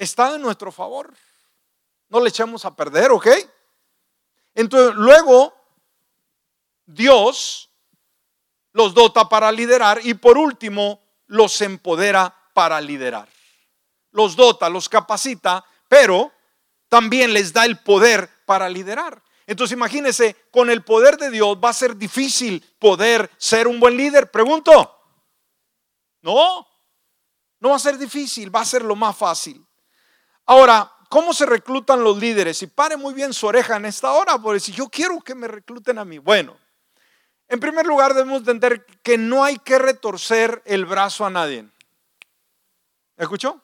está 0.00 0.34
en 0.34 0.42
nuestro 0.42 0.72
favor. 0.72 1.14
No 2.08 2.20
le 2.20 2.30
echamos 2.30 2.64
a 2.64 2.74
perder, 2.74 3.12
¿ok? 3.12 3.28
Entonces, 4.54 4.96
luego, 4.96 5.54
Dios 6.86 7.70
los 8.72 8.94
dota 8.94 9.28
para 9.28 9.52
liderar 9.52 10.00
y 10.02 10.14
por 10.14 10.38
último, 10.38 11.00
los 11.26 11.60
empodera 11.60 12.34
para 12.54 12.80
liderar. 12.80 13.28
Los 14.10 14.34
dota, 14.34 14.68
los 14.68 14.88
capacita, 14.88 15.64
pero 15.86 16.32
también 16.88 17.32
les 17.32 17.52
da 17.52 17.64
el 17.64 17.78
poder 17.78 18.28
para 18.46 18.68
liderar. 18.68 19.22
Entonces 19.46 19.76
imagínense, 19.76 20.36
con 20.50 20.70
el 20.70 20.82
poder 20.82 21.16
de 21.16 21.30
Dios 21.30 21.56
va 21.62 21.70
a 21.70 21.74
ser 21.74 21.96
difícil 21.96 22.64
poder 22.78 23.30
ser 23.36 23.68
un 23.68 23.78
buen 23.78 23.96
líder. 23.96 24.30
Pregunto. 24.30 24.96
No, 26.22 26.66
no 27.60 27.70
va 27.70 27.76
a 27.76 27.80
ser 27.80 27.98
difícil, 27.98 28.54
va 28.54 28.60
a 28.60 28.64
ser 28.64 28.82
lo 28.82 28.96
más 28.96 29.16
fácil. 29.16 29.64
Ahora, 30.46 30.90
¿cómo 31.08 31.32
se 31.32 31.46
reclutan 31.46 32.02
los 32.02 32.18
líderes? 32.18 32.62
Y 32.62 32.66
pare 32.66 32.96
muy 32.96 33.14
bien 33.14 33.32
su 33.32 33.46
oreja 33.46 33.76
en 33.76 33.84
esta 33.84 34.12
hora, 34.12 34.38
porque 34.38 34.60
si 34.60 34.72
yo 34.72 34.88
quiero 34.88 35.20
que 35.20 35.34
me 35.34 35.48
recluten 35.48 35.98
a 35.98 36.04
mí, 36.04 36.18
bueno, 36.18 36.56
en 37.48 37.58
primer 37.58 37.86
lugar 37.86 38.14
debemos 38.14 38.38
entender 38.38 38.86
que 39.02 39.18
no 39.18 39.42
hay 39.42 39.58
que 39.58 39.78
retorcer 39.78 40.62
el 40.64 40.86
brazo 40.86 41.26
a 41.26 41.30
nadie. 41.30 41.66
¿Escuchó? 43.16 43.60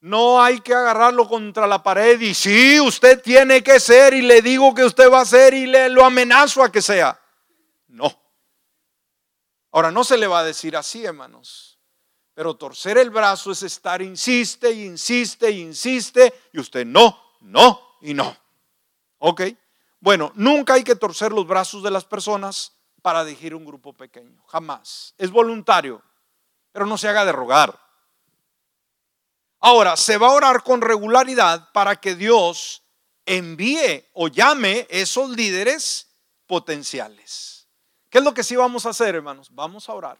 No 0.00 0.42
hay 0.42 0.60
que 0.60 0.74
agarrarlo 0.74 1.26
contra 1.26 1.66
la 1.66 1.82
pared 1.82 2.20
y 2.20 2.34
sí, 2.34 2.78
usted 2.78 3.22
tiene 3.22 3.62
que 3.62 3.80
ser 3.80 4.12
y 4.12 4.20
le 4.20 4.42
digo 4.42 4.74
que 4.74 4.84
usted 4.84 5.10
va 5.10 5.22
a 5.22 5.24
ser 5.24 5.54
y 5.54 5.66
le 5.66 5.88
lo 5.88 6.04
amenazo 6.04 6.62
a 6.62 6.70
que 6.70 6.82
sea. 6.82 7.18
No. 7.86 8.12
Ahora 9.72 9.90
no 9.90 10.04
se 10.04 10.18
le 10.18 10.26
va 10.26 10.40
a 10.40 10.44
decir 10.44 10.76
así, 10.76 11.06
hermanos. 11.06 11.73
Pero 12.34 12.56
torcer 12.56 12.98
el 12.98 13.10
brazo 13.10 13.52
es 13.52 13.62
estar 13.62 14.02
insiste 14.02 14.72
insiste 14.72 15.50
insiste 15.50 16.34
y 16.52 16.58
usted 16.58 16.84
no, 16.84 17.36
no 17.40 17.96
y 18.00 18.12
no. 18.12 18.36
¿Ok? 19.18 19.42
Bueno, 20.00 20.32
nunca 20.34 20.74
hay 20.74 20.84
que 20.84 20.96
torcer 20.96 21.32
los 21.32 21.46
brazos 21.46 21.82
de 21.82 21.92
las 21.92 22.04
personas 22.04 22.72
para 23.00 23.24
dirigir 23.24 23.54
un 23.54 23.64
grupo 23.64 23.92
pequeño. 23.92 24.42
Jamás. 24.48 25.14
Es 25.16 25.30
voluntario, 25.30 26.02
pero 26.72 26.86
no 26.86 26.98
se 26.98 27.08
haga 27.08 27.24
de 27.24 27.32
rogar. 27.32 27.78
Ahora, 29.60 29.96
se 29.96 30.18
va 30.18 30.26
a 30.26 30.32
orar 30.32 30.62
con 30.62 30.82
regularidad 30.82 31.70
para 31.72 31.96
que 31.96 32.16
Dios 32.16 32.82
envíe 33.24 34.04
o 34.12 34.28
llame 34.28 34.86
esos 34.90 35.30
líderes 35.30 36.08
potenciales. 36.46 37.66
¿Qué 38.10 38.18
es 38.18 38.24
lo 38.24 38.34
que 38.34 38.44
sí 38.44 38.56
vamos 38.56 38.84
a 38.84 38.90
hacer, 38.90 39.14
hermanos? 39.14 39.48
Vamos 39.52 39.88
a 39.88 39.94
orar 39.94 40.18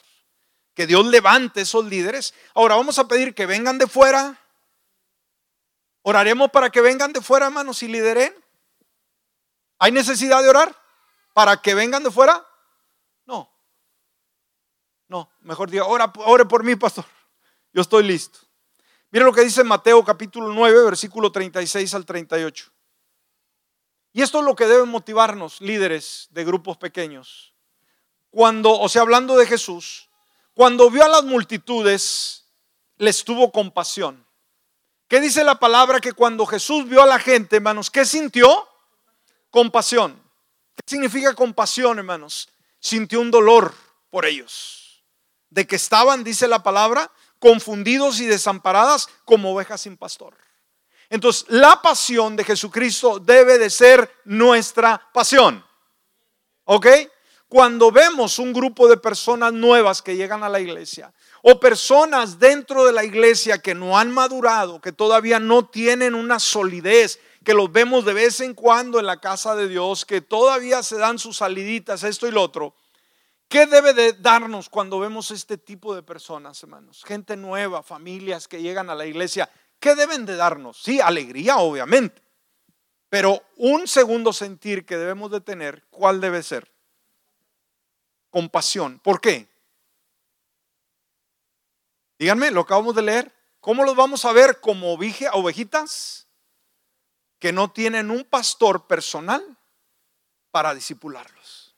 que 0.75 0.87
Dios 0.87 1.07
levante 1.07 1.63
esos 1.63 1.85
líderes. 1.85 2.35
Ahora 2.55 2.75
vamos 2.75 2.99
a 2.99 3.09
pedir 3.09 3.35
que 3.35 3.47
vengan 3.47 3.79
de 3.79 3.87
fuera. 3.87 4.39
Oraremos 6.03 6.51
para 6.51 6.71
que 6.71 6.81
vengan 6.81 7.13
de 7.13 7.23
fuera, 7.23 7.47
hermanos, 7.47 7.83
y 7.83 7.89
lideren. 7.89 8.35
¿Hay 9.79 9.93
necesidad 9.93 10.43
de 10.43 10.49
orar 10.49 10.77
para 11.33 11.57
que 11.63 11.75
vengan 11.75 12.03
de 12.03 12.11
fuera? 12.11 12.45
No. 13.25 13.51
No, 15.09 15.31
mejor 15.41 15.71
diga, 15.71 15.85
ora, 15.85 16.13
ore 16.17 16.45
por 16.45 16.65
mí, 16.65 16.77
pastor. 16.77 17.05
Yo 17.73 17.81
estoy 17.81 18.03
listo. 18.05 18.41
Mire 19.11 19.25
lo 19.25 19.33
que 19.33 19.43
dice 19.43 19.63
Mateo 19.63 20.05
capítulo 20.05 20.49
9, 20.49 20.85
versículo 20.85 21.31
36 21.31 21.95
al 21.95 22.05
38. 22.05 22.71
Y 24.13 24.23
esto 24.23 24.39
es 24.41 24.45
lo 24.45 24.55
que 24.55 24.67
debe 24.67 24.85
motivarnos, 24.85 25.61
líderes 25.61 26.29
de 26.31 26.45
grupos 26.45 26.77
pequeños. 26.77 27.55
Cuando, 28.31 28.73
o 28.79 28.89
sea, 28.89 29.03
hablando 29.03 29.37
de 29.37 29.47
Jesús, 29.47 30.09
cuando 30.55 30.90
vio 30.90 31.05
a 31.05 31.09
las 31.09 31.25
multitudes, 31.25 32.45
les 32.97 33.25
tuvo 33.25 33.53
compasión. 33.53 34.27
¿Qué 35.09 35.21
dice 35.21 35.45
la 35.45 35.59
palabra? 35.59 36.01
Que 36.01 36.12
cuando 36.12 36.47
Jesús 36.47 36.88
vio 36.88 37.03
a 37.03 37.07
la 37.07 37.19
gente, 37.19 37.57
hermanos, 37.57 37.90
¿qué 37.90 38.05
sintió? 38.05 38.69
Compasión. 39.51 40.21
¿Qué 40.75 40.83
significa 40.87 41.35
compasión, 41.35 41.99
hermanos? 41.99 42.49
sintió 42.85 43.23
un 43.23 43.31
dolor 43.31 43.75
por 44.11 44.27
ellos, 44.27 45.03
de 45.49 45.67
que 45.67 45.77
estaban, 45.77 46.23
dice 46.23 46.47
la 46.47 46.62
palabra, 46.62 47.11
confundidos 47.38 48.21
y 48.21 48.27
desamparadas 48.27 49.09
como 49.25 49.55
ovejas 49.55 49.81
sin 49.81 49.97
pastor. 49.97 50.37
Entonces, 51.09 51.47
la 51.49 51.81
pasión 51.81 52.37
de 52.37 52.45
Jesucristo 52.45 53.19
debe 53.21 53.57
de 53.57 53.71
ser 53.71 54.14
nuestra 54.27 55.01
pasión. 55.14 55.64
¿Ok? 56.64 56.87
Cuando 57.55 57.93
vemos 57.93 58.40
un 58.40 58.53
grupo 58.53 58.88
de 58.88 58.97
personas 58.97 59.53
nuevas 59.53 60.03
que 60.03 60.17
llegan 60.17 60.43
a 60.43 60.49
la 60.49 60.59
iglesia 60.59 61.14
o 61.40 61.61
personas 61.61 62.40
dentro 62.40 62.85
de 62.85 62.90
la 62.90 63.05
iglesia 63.05 63.59
que 63.59 63.77
no 63.77 63.97
han 63.97 64.11
madurado, 64.11 64.81
que 64.81 64.90
todavía 64.90 65.38
no 65.38 65.64
tienen 65.64 66.17
una 66.17 66.40
solidez, 66.40 67.21
que 67.45 67.55
los 67.55 67.71
vemos 67.71 68.05
de 68.05 68.12
vez 68.12 68.40
en 68.40 68.55
cuando 68.55 68.99
en 68.99 69.07
la 69.07 69.21
casa 69.21 69.55
de 69.55 69.69
Dios, 69.69 70.05
que 70.05 70.21
todavía 70.21 70.83
se 70.83 70.99
dan 70.99 71.21
sus 71.21 71.37
saliditas, 71.37 72.03
esto 72.03 72.27
y 72.27 72.33
lo 72.33 72.43
otro. 72.43 72.75
¿Qué 73.47 73.67
debe 73.67 73.95
de 73.95 74.14
darnos 74.14 74.69
cuando 74.69 74.99
vemos 74.99 75.31
este 75.31 75.57
tipo 75.57 75.95
de 75.95 76.03
personas, 76.03 76.61
hermanos? 76.61 77.05
Gente 77.07 77.37
nueva, 77.37 77.85
familias 77.85 78.49
que 78.49 78.62
llegan 78.62 78.90
a 78.90 78.97
la 78.97 79.07
iglesia. 79.07 79.49
¿Qué 79.79 79.95
deben 79.95 80.27
de 80.27 80.35
darnos? 80.35 80.83
Sí, 80.83 81.01
alegría, 81.01 81.59
obviamente. 81.59 82.21
Pero 83.09 83.45
un 83.59 83.87
segundo 83.87 84.33
sentir 84.33 84.85
que 84.85 84.97
debemos 84.97 85.31
de 85.31 85.40
tener, 85.40 85.85
¿cuál 85.90 86.21
debe 86.21 86.43
ser? 86.43 86.74
Compasión. 88.35 88.99
¿Por 88.99 89.20
qué? 89.20 89.49
Díganme, 92.18 92.51
lo 92.51 92.62
acabamos 92.62 92.97
de 92.97 93.03
leer. 93.03 93.33
¿Cómo 93.61 93.85
los 93.85 93.94
vamos 93.94 94.25
a 94.25 94.33
ver 94.33 94.59
como 94.59 94.92
ovejitas 94.92 96.27
que 97.38 97.53
no 97.53 97.70
tienen 97.70 98.11
un 98.11 98.25
pastor 98.25 98.88
personal 98.88 99.57
para 100.51 100.75
disipularlos? 100.75 101.77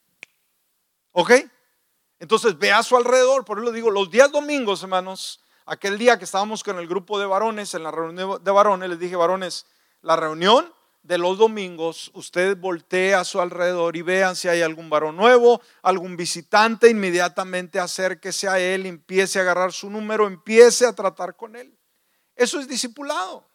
¿Ok? 1.12 1.32
Entonces 2.20 2.56
ve 2.56 2.72
a 2.72 2.82
su 2.82 2.96
alrededor, 2.96 3.44
por 3.44 3.58
eso 3.58 3.70
digo, 3.70 3.90
los 3.90 4.10
días 4.10 4.32
domingos, 4.32 4.82
hermanos, 4.82 5.42
aquel 5.66 5.98
día 5.98 6.18
que 6.18 6.24
estábamos 6.24 6.64
con 6.64 6.78
el 6.78 6.88
grupo 6.88 7.18
de 7.18 7.26
varones, 7.26 7.74
en 7.74 7.82
la 7.82 7.90
reunión 7.90 8.42
de 8.42 8.50
varones, 8.50 8.88
les 8.88 8.98
dije, 8.98 9.14
varones, 9.14 9.66
la 10.00 10.16
reunión 10.16 10.72
de 11.06 11.18
los 11.18 11.38
domingos, 11.38 12.10
usted 12.14 12.56
voltea 12.56 13.20
a 13.20 13.24
su 13.24 13.40
alrededor 13.40 13.96
y 13.96 14.02
vean 14.02 14.34
si 14.34 14.48
hay 14.48 14.62
algún 14.62 14.90
varón 14.90 15.16
nuevo, 15.16 15.60
algún 15.82 16.16
visitante, 16.16 16.90
inmediatamente 16.90 17.78
acérquese 17.78 18.48
a 18.48 18.58
él, 18.58 18.86
empiece 18.86 19.38
a 19.38 19.42
agarrar 19.42 19.72
su 19.72 19.88
número, 19.88 20.26
empiece 20.26 20.84
a 20.84 20.92
tratar 20.92 21.36
con 21.36 21.54
él. 21.54 21.76
Eso 22.34 22.58
es 22.58 22.66
discipulado. 22.66 23.46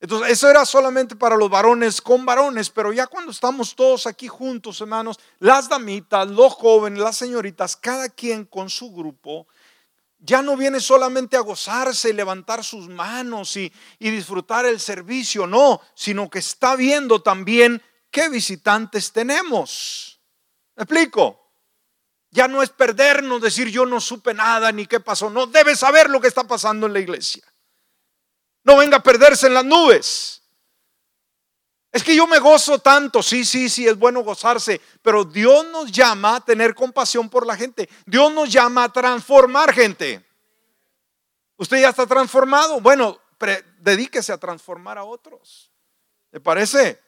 Entonces, 0.00 0.32
eso 0.32 0.48
era 0.48 0.64
solamente 0.64 1.14
para 1.14 1.36
los 1.36 1.50
varones 1.50 2.00
con 2.00 2.24
varones, 2.24 2.70
pero 2.70 2.90
ya 2.90 3.06
cuando 3.06 3.32
estamos 3.32 3.76
todos 3.76 4.06
aquí 4.06 4.28
juntos, 4.28 4.80
hermanos, 4.80 5.20
las 5.38 5.68
damitas, 5.68 6.26
los 6.26 6.54
jóvenes, 6.54 7.00
las 7.00 7.18
señoritas, 7.18 7.76
cada 7.76 8.08
quien 8.08 8.46
con 8.46 8.70
su 8.70 8.90
grupo, 8.92 9.46
ya 10.20 10.42
no 10.42 10.56
viene 10.56 10.80
solamente 10.80 11.36
a 11.36 11.40
gozarse 11.40 12.10
y 12.10 12.12
levantar 12.12 12.62
sus 12.62 12.88
manos 12.88 13.56
y, 13.56 13.72
y 13.98 14.10
disfrutar 14.10 14.66
el 14.66 14.78
servicio, 14.78 15.46
no, 15.46 15.80
sino 15.94 16.28
que 16.28 16.38
está 16.38 16.76
viendo 16.76 17.22
también 17.22 17.82
qué 18.10 18.28
visitantes 18.28 19.12
tenemos. 19.12 20.20
¿Me 20.76 20.84
explico? 20.84 21.38
Ya 22.30 22.46
no 22.46 22.62
es 22.62 22.70
perdernos, 22.70 23.40
decir 23.40 23.68
yo 23.68 23.86
no 23.86 24.00
supe 24.00 24.34
nada 24.34 24.70
ni 24.70 24.86
qué 24.86 25.00
pasó, 25.00 25.30
no, 25.30 25.46
debe 25.46 25.74
saber 25.74 26.10
lo 26.10 26.20
que 26.20 26.28
está 26.28 26.44
pasando 26.44 26.86
en 26.86 26.92
la 26.92 27.00
iglesia. 27.00 27.42
No 28.62 28.76
venga 28.76 28.98
a 28.98 29.02
perderse 29.02 29.46
en 29.46 29.54
las 29.54 29.64
nubes. 29.64 30.39
Es 31.92 32.04
que 32.04 32.14
yo 32.14 32.26
me 32.26 32.38
gozo 32.38 32.78
tanto, 32.78 33.22
sí, 33.22 33.44
sí, 33.44 33.68
sí, 33.68 33.88
es 33.88 33.98
bueno 33.98 34.20
gozarse, 34.20 34.80
pero 35.02 35.24
Dios 35.24 35.66
nos 35.72 35.90
llama 35.90 36.36
a 36.36 36.40
tener 36.40 36.74
compasión 36.74 37.28
por 37.28 37.44
la 37.44 37.56
gente. 37.56 37.88
Dios 38.06 38.32
nos 38.32 38.50
llama 38.50 38.84
a 38.84 38.92
transformar 38.92 39.72
gente. 39.74 40.24
Usted 41.56 41.80
ya 41.80 41.88
está 41.88 42.06
transformado. 42.06 42.80
Bueno, 42.80 43.18
dedíquese 43.80 44.32
a 44.32 44.38
transformar 44.38 44.98
a 44.98 45.04
otros. 45.04 45.72
¿Le 46.30 46.38
parece? 46.38 47.00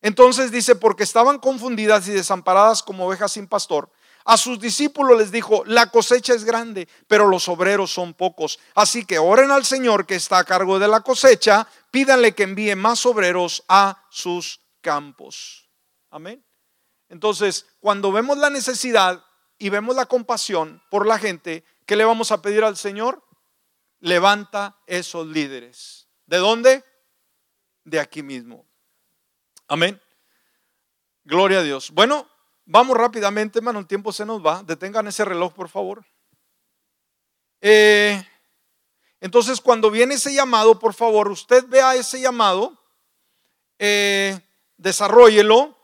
Entonces 0.00 0.52
dice, 0.52 0.76
porque 0.76 1.02
estaban 1.02 1.38
confundidas 1.40 2.06
y 2.06 2.12
desamparadas 2.12 2.82
como 2.82 3.06
ovejas 3.06 3.32
sin 3.32 3.48
pastor, 3.48 3.90
a 4.26 4.36
sus 4.36 4.58
discípulos 4.58 5.16
les 5.16 5.30
dijo, 5.30 5.64
la 5.66 5.90
cosecha 5.90 6.34
es 6.34 6.44
grande, 6.44 6.88
pero 7.06 7.28
los 7.28 7.48
obreros 7.48 7.92
son 7.92 8.12
pocos. 8.12 8.58
Así 8.74 9.04
que 9.04 9.20
oren 9.20 9.52
al 9.52 9.64
Señor 9.64 10.04
que 10.04 10.16
está 10.16 10.38
a 10.38 10.44
cargo 10.44 10.80
de 10.80 10.88
la 10.88 11.00
cosecha, 11.00 11.66
pídanle 11.92 12.34
que 12.34 12.42
envíe 12.42 12.74
más 12.74 13.06
obreros 13.06 13.62
a 13.68 14.04
sus 14.10 14.60
campos. 14.80 15.70
Amén. 16.10 16.44
Entonces, 17.08 17.66
cuando 17.78 18.10
vemos 18.10 18.36
la 18.36 18.50
necesidad 18.50 19.24
y 19.58 19.68
vemos 19.68 19.94
la 19.94 20.06
compasión 20.06 20.82
por 20.90 21.06
la 21.06 21.20
gente, 21.20 21.64
¿qué 21.86 21.94
le 21.94 22.04
vamos 22.04 22.32
a 22.32 22.42
pedir 22.42 22.64
al 22.64 22.76
Señor? 22.76 23.22
Levanta 24.00 24.76
esos 24.88 25.28
líderes. 25.28 26.08
¿De 26.26 26.38
dónde? 26.38 26.84
De 27.84 28.00
aquí 28.00 28.24
mismo. 28.24 28.66
Amén. 29.68 30.02
Gloria 31.22 31.60
a 31.60 31.62
Dios. 31.62 31.92
Bueno, 31.92 32.28
Vamos 32.68 32.96
rápidamente, 32.96 33.60
hermano, 33.60 33.78
el 33.78 33.86
tiempo 33.86 34.12
se 34.12 34.26
nos 34.26 34.44
va. 34.44 34.64
Detengan 34.64 35.06
ese 35.06 35.24
reloj, 35.24 35.52
por 35.52 35.68
favor. 35.68 36.04
Eh, 37.60 38.20
entonces, 39.20 39.60
cuando 39.60 39.88
viene 39.88 40.16
ese 40.16 40.34
llamado, 40.34 40.78
por 40.80 40.92
favor, 40.92 41.28
usted 41.28 41.64
vea 41.68 41.94
ese 41.94 42.20
llamado, 42.20 42.76
eh, 43.78 44.40
desarrollelo 44.76 45.76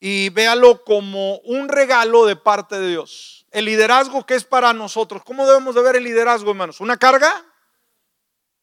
y 0.00 0.30
véalo 0.30 0.84
como 0.84 1.36
un 1.40 1.68
regalo 1.68 2.24
de 2.24 2.36
parte 2.36 2.80
de 2.80 2.88
Dios. 2.88 3.46
El 3.50 3.66
liderazgo 3.66 4.24
que 4.24 4.36
es 4.36 4.44
para 4.44 4.72
nosotros. 4.72 5.22
¿Cómo 5.22 5.46
debemos 5.46 5.74
de 5.74 5.82
ver 5.82 5.96
el 5.96 6.04
liderazgo, 6.04 6.50
hermanos? 6.50 6.80
¿Una 6.80 6.96
carga? 6.96 7.44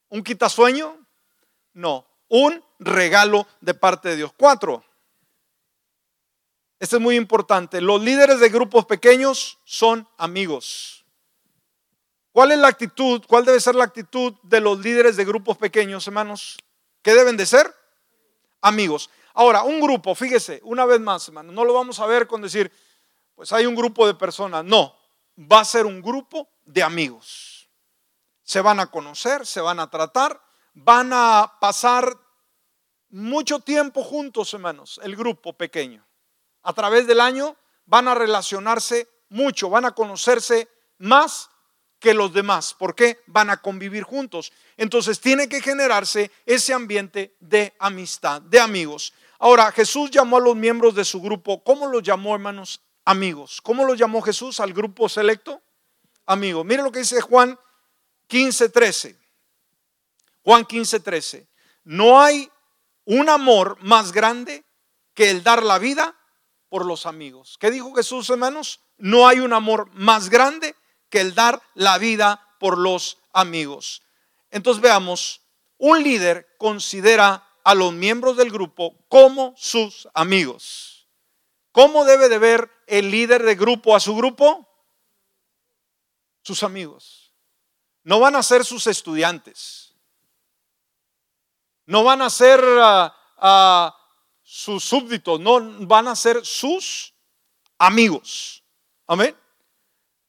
¿Un 0.09 0.23
quitasueño? 0.23 1.05
No, 1.73 2.07
un 2.29 2.63
regalo 2.79 3.45
de 3.61 3.75
parte 3.75 4.09
de 4.09 4.15
Dios. 4.15 4.31
Cuatro. 4.35 4.83
Esto 6.79 6.97
es 6.97 7.01
muy 7.01 7.15
importante. 7.15 7.79
Los 7.79 8.01
líderes 8.01 8.39
de 8.39 8.49
grupos 8.49 8.85
pequeños 8.85 9.59
son 9.63 10.07
amigos. 10.17 11.05
¿Cuál 12.31 12.51
es 12.51 12.57
la 12.57 12.67
actitud? 12.67 13.23
¿Cuál 13.27 13.45
debe 13.45 13.61
ser 13.61 13.75
la 13.75 13.85
actitud 13.85 14.33
de 14.43 14.59
los 14.59 14.79
líderes 14.79 15.15
de 15.15 15.23
grupos 15.23 15.57
pequeños, 15.57 16.05
hermanos? 16.05 16.57
¿Qué 17.01 17.13
deben 17.13 17.37
de 17.37 17.45
ser? 17.45 17.73
Amigos. 18.61 19.09
Ahora, 19.33 19.63
un 19.63 19.79
grupo, 19.79 20.15
fíjese, 20.15 20.59
una 20.63 20.85
vez 20.85 20.99
más, 20.99 21.27
hermano, 21.27 21.53
no 21.53 21.63
lo 21.63 21.73
vamos 21.73 21.99
a 21.99 22.05
ver 22.05 22.27
con 22.27 22.41
decir, 22.41 22.71
pues 23.35 23.53
hay 23.53 23.65
un 23.65 23.75
grupo 23.75 24.05
de 24.05 24.15
personas. 24.15 24.65
No, 24.65 24.97
va 25.39 25.61
a 25.61 25.65
ser 25.65 25.85
un 25.85 26.01
grupo 26.01 26.49
de 26.65 26.83
amigos. 26.83 27.69
Se 28.43 28.59
van 28.59 28.81
a 28.81 28.87
conocer, 28.87 29.45
se 29.45 29.61
van 29.61 29.79
a 29.79 29.89
tratar, 29.89 30.41
van 30.73 31.11
a 31.13 31.53
pasar 31.61 32.17
mucho 33.09 33.59
tiempo 33.59 34.03
juntos, 34.03 34.53
hermanos, 34.53 34.99
el 35.03 35.15
grupo 35.15 35.53
pequeño 35.53 36.05
a 36.65 36.73
través 36.73 37.07
del 37.07 37.21
año 37.21 37.55
van 37.85 38.07
a 38.07 38.15
relacionarse 38.15 39.07
mucho, 39.29 39.69
van 39.69 39.85
a 39.85 39.93
conocerse 39.93 40.67
más 40.97 41.49
que 41.99 42.13
los 42.13 42.33
demás. 42.33 42.73
¿Por 42.73 42.95
qué? 42.95 43.21
Van 43.27 43.49
a 43.49 43.57
convivir 43.57 44.03
juntos. 44.03 44.51
Entonces 44.75 45.19
tiene 45.19 45.47
que 45.47 45.61
generarse 45.61 46.31
ese 46.45 46.73
ambiente 46.73 47.35
de 47.39 47.73
amistad, 47.79 48.41
de 48.41 48.59
amigos. 48.59 49.13
Ahora, 49.39 49.71
Jesús 49.71 50.09
llamó 50.09 50.37
a 50.37 50.41
los 50.41 50.55
miembros 50.55 50.95
de 50.95 51.05
su 51.05 51.21
grupo, 51.21 51.63
¿cómo 51.63 51.87
los 51.87 52.01
llamó, 52.01 52.33
hermanos? 52.33 52.81
Amigos. 53.05 53.61
¿Cómo 53.61 53.85
los 53.85 53.97
llamó 53.97 54.21
Jesús 54.21 54.59
al 54.59 54.73
grupo 54.73 55.07
selecto? 55.07 55.61
Amigos. 56.25 56.65
Mire 56.65 56.81
lo 56.81 56.91
que 56.91 56.99
dice 56.99 57.21
Juan 57.21 57.57
15, 58.27 58.69
13. 58.69 59.19
Juan 60.43 60.65
15, 60.65 60.99
13. 60.99 61.47
No 61.83 62.19
hay 62.19 62.49
un 63.05 63.29
amor 63.29 63.77
más 63.81 64.11
grande 64.11 64.63
que 65.13 65.29
el 65.29 65.43
dar 65.43 65.61
la 65.61 65.77
vida 65.77 66.15
por 66.75 66.85
los 66.85 67.05
amigos. 67.05 67.55
¿Qué 67.57 67.71
dijo 67.71 67.95
Jesús, 67.95 68.29
hermanos? 68.29 68.81
No 68.97 69.29
hay 69.29 69.39
un 69.39 69.53
amor 69.53 69.89
más 69.93 70.29
grande 70.29 70.75
que 71.09 71.21
el 71.21 71.33
dar 71.33 71.61
la 71.73 71.97
vida 71.97 72.53
por 72.59 72.77
los 72.77 73.17
amigos. 73.31 74.03
Entonces 74.51 74.83
veamos, 74.83 75.39
un 75.77 76.03
líder 76.03 76.53
considera 76.57 77.47
a 77.63 77.75
los 77.75 77.93
miembros 77.93 78.35
del 78.35 78.51
grupo 78.51 78.93
como 79.07 79.53
sus 79.55 80.09
amigos. 80.13 81.07
¿Cómo 81.71 82.03
debe 82.03 82.27
de 82.27 82.39
ver 82.39 82.69
el 82.87 83.09
líder 83.09 83.43
de 83.43 83.55
grupo 83.55 83.95
a 83.95 84.01
su 84.01 84.13
grupo? 84.13 84.67
Sus 86.41 86.61
amigos. 86.61 87.31
No 88.03 88.19
van 88.19 88.35
a 88.35 88.43
ser 88.43 88.65
sus 88.65 88.85
estudiantes. 88.87 89.95
No 91.85 92.03
van 92.03 92.21
a 92.21 92.29
ser 92.29 92.61
uh, 92.61 93.94
sus 94.47 94.83
súbditos, 94.83 95.39
no 95.39 95.59
van 95.87 96.07
a 96.07 96.15
ser 96.15 96.45
sus 96.45 97.15
amigos. 97.79 98.63
Amén. 99.07 99.35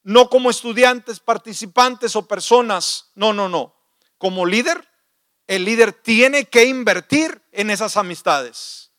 No 0.03 0.31
como 0.31 0.49
estudiantes, 0.49 1.21
participantes 1.21 2.17
o 2.17 2.27
personas. 2.27 3.11
No, 3.15 3.35
no, 3.35 3.49
no. 3.49 3.77
Como 4.17 4.47
líder, 4.47 4.89
el 5.47 5.67
líder 5.67 5.93
tiene 5.93 6.47
que 6.47 6.65
invertir 6.65 7.43
en 7.53 7.69
esas 7.71 7.99
amistades. 7.99 8.91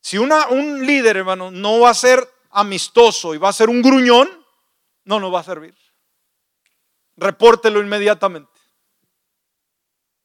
Si 0.00 0.16
un 0.16 0.86
líder, 0.86 1.16
hermano, 1.16 1.50
no 1.50 1.80
va 1.80 1.90
a 1.90 1.94
ser 1.94 2.32
amistoso 2.50 3.34
y 3.34 3.38
va 3.38 3.48
a 3.48 3.52
ser 3.52 3.68
un 3.68 3.82
gruñón, 3.82 4.28
no 5.04 5.18
nos 5.18 5.34
va 5.34 5.40
a 5.40 5.44
servir. 5.44 5.76
Repórtelo 7.16 7.80
inmediatamente. 7.80 8.60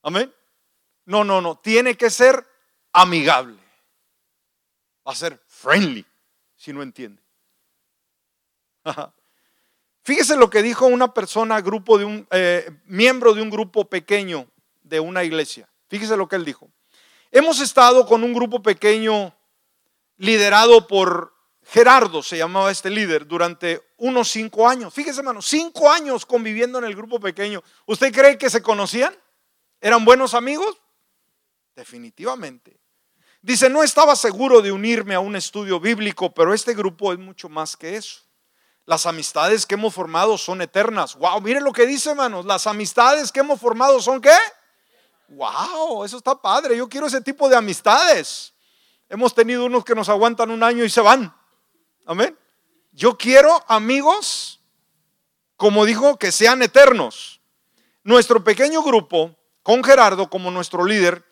Amén. 0.04 0.32
No, 1.06 1.24
no, 1.24 1.42
no. 1.42 1.58
Tiene 1.58 1.98
que 1.98 2.12
ser 2.12 2.46
amigable. 2.94 3.58
Va 5.08 5.14
a 5.14 5.16
ser 5.16 5.42
friendly, 5.48 6.06
si 6.56 6.74
no 6.74 6.82
entiende. 6.82 7.22
Fíjese 10.04 10.36
lo 10.36 10.50
que 10.50 10.62
dijo 10.62 10.88
una 10.88 11.14
persona, 11.14 11.62
grupo 11.62 11.98
de 11.98 12.06
un 12.06 12.28
eh, 12.32 12.70
miembro 12.86 13.34
de 13.34 13.42
un 13.42 13.50
grupo 13.50 13.86
pequeño 13.86 14.48
de 14.82 15.00
una 15.00 15.24
iglesia. 15.24 15.70
Fíjese 15.88 16.18
lo 16.18 16.28
que 16.28 16.36
él 16.36 16.46
dijo. 16.46 16.72
Hemos 17.32 17.60
estado 17.60 18.06
con 18.06 18.24
un 18.24 18.34
grupo 18.34 18.62
pequeño 18.62 19.36
liderado 20.18 20.88
por 20.88 21.34
Gerardo, 21.64 22.24
se 22.24 22.38
llamaba 22.38 22.72
este 22.72 22.90
líder, 22.90 23.28
durante 23.28 23.82
unos 23.98 24.30
cinco 24.30 24.68
años. 24.68 24.94
Fíjese, 24.94 25.20
hermano, 25.20 25.42
cinco 25.42 25.90
años 25.90 26.26
conviviendo 26.26 26.80
en 26.80 26.86
el 26.86 26.96
grupo 26.96 27.20
pequeño. 27.20 27.64
¿Usted 27.86 28.12
cree 28.12 28.38
que 28.38 28.50
se 28.50 28.62
conocían? 28.62 29.16
¿Eran 29.80 30.04
buenos 30.04 30.34
amigos? 30.34 30.82
Definitivamente. 31.76 32.81
Dice, 33.42 33.70
no 33.70 33.82
estaba 33.82 34.16
seguro 34.16 34.62
de 34.62 34.72
unirme 34.72 35.16
a 35.16 35.20
un 35.20 35.36
estudio 35.36 35.80
bíblico, 35.80 36.32
pero 36.32 36.54
este 36.54 36.76
grupo 36.76 37.12
es 37.12 37.18
mucho 37.18 37.50
más 37.50 37.76
que 37.76 37.96
eso. 37.96 38.22
Las 38.86 39.06
amistades 39.06 39.66
que 39.66 39.76
hemos 39.76 39.94
formado 39.94 40.38
son 40.38 40.62
eternas. 40.62 41.16
Wow, 41.16 41.42
mire 41.42 41.60
lo 41.60 41.74
que 41.74 41.88
dice, 41.88 42.12
hermanos. 42.12 42.46
Las 42.46 42.68
amistades 42.68 43.32
que 43.32 43.40
hemos 43.40 43.60
formado 43.60 44.00
son 44.00 44.22
qué? 44.22 44.36
Wow, 45.30 46.04
eso 46.04 46.18
está 46.18 46.36
padre. 46.36 46.78
Yo 46.78 46.88
quiero 46.88 47.08
ese 47.08 47.22
tipo 47.22 47.50
de 47.50 47.56
amistades. 47.56 48.54
Hemos 49.10 49.34
tenido 49.34 49.66
unos 49.66 49.84
que 49.84 49.96
nos 49.96 50.10
aguantan 50.10 50.52
un 50.52 50.62
año 50.62 50.84
y 50.84 50.90
se 50.90 51.02
van. 51.02 51.34
Amén. 52.06 52.38
Yo 52.92 53.18
quiero 53.18 53.64
amigos, 53.68 54.60
como 55.56 55.86
dijo, 55.86 56.18
que 56.18 56.32
sean 56.32 56.62
eternos. 56.62 57.42
Nuestro 58.04 58.44
pequeño 58.44 58.84
grupo, 58.84 59.36
con 59.64 59.84
Gerardo 59.84 60.30
como 60.30 60.52
nuestro 60.52 60.86
líder, 60.86 61.26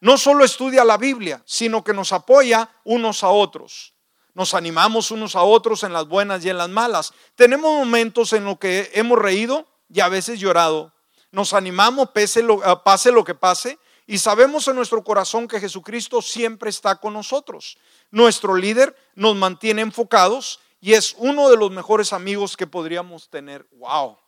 no 0.00 0.18
solo 0.18 0.44
estudia 0.44 0.84
la 0.84 0.98
Biblia, 0.98 1.42
sino 1.46 1.82
que 1.82 1.94
nos 1.94 2.12
apoya 2.12 2.70
unos 2.84 3.24
a 3.24 3.28
otros. 3.28 3.94
Nos 4.34 4.52
animamos 4.52 5.10
unos 5.12 5.36
a 5.36 5.42
otros 5.42 5.84
en 5.84 5.92
las 5.92 6.08
buenas 6.08 6.44
y 6.44 6.50
en 6.50 6.58
las 6.58 6.68
malas. 6.68 7.12
Tenemos 7.36 7.70
momentos 7.72 8.32
en 8.32 8.44
los 8.44 8.58
que 8.58 8.90
hemos 8.94 9.18
reído 9.18 9.66
y 9.88 10.00
a 10.00 10.08
veces 10.08 10.40
llorado. 10.40 10.92
Nos 11.30 11.52
animamos 11.52 12.10
pese 12.10 12.42
lo, 12.42 12.60
ah, 12.64 12.82
pase 12.82 13.12
lo 13.12 13.24
que 13.24 13.34
pase 13.34 13.78
y 14.06 14.18
sabemos 14.18 14.66
en 14.68 14.76
nuestro 14.76 15.02
corazón 15.04 15.48
que 15.48 15.60
Jesucristo 15.60 16.20
siempre 16.20 16.68
está 16.68 16.96
con 16.96 17.14
nosotros. 17.14 17.78
Nuestro 18.10 18.56
líder 18.56 18.94
nos 19.14 19.36
mantiene 19.36 19.82
enfocados 19.82 20.60
y 20.80 20.94
es 20.94 21.14
uno 21.16 21.48
de 21.48 21.56
los 21.56 21.70
mejores 21.70 22.12
amigos 22.12 22.56
que 22.56 22.66
podríamos 22.66 23.30
tener. 23.30 23.66
Wow. 23.72 24.18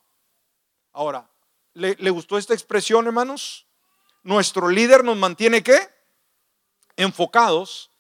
Ahora, 0.93 1.29
¿le, 1.75 1.97
le 1.99 2.11
gustó 2.11 2.39
esta 2.39 2.55
expresión, 2.55 3.07
hermanos? 3.07 3.66
Nuestro 4.27 4.71
líder 4.71 5.05
nos 5.05 5.17
mantiene 5.17 5.63
qué? 5.63 5.89
Enfocados 6.97 7.93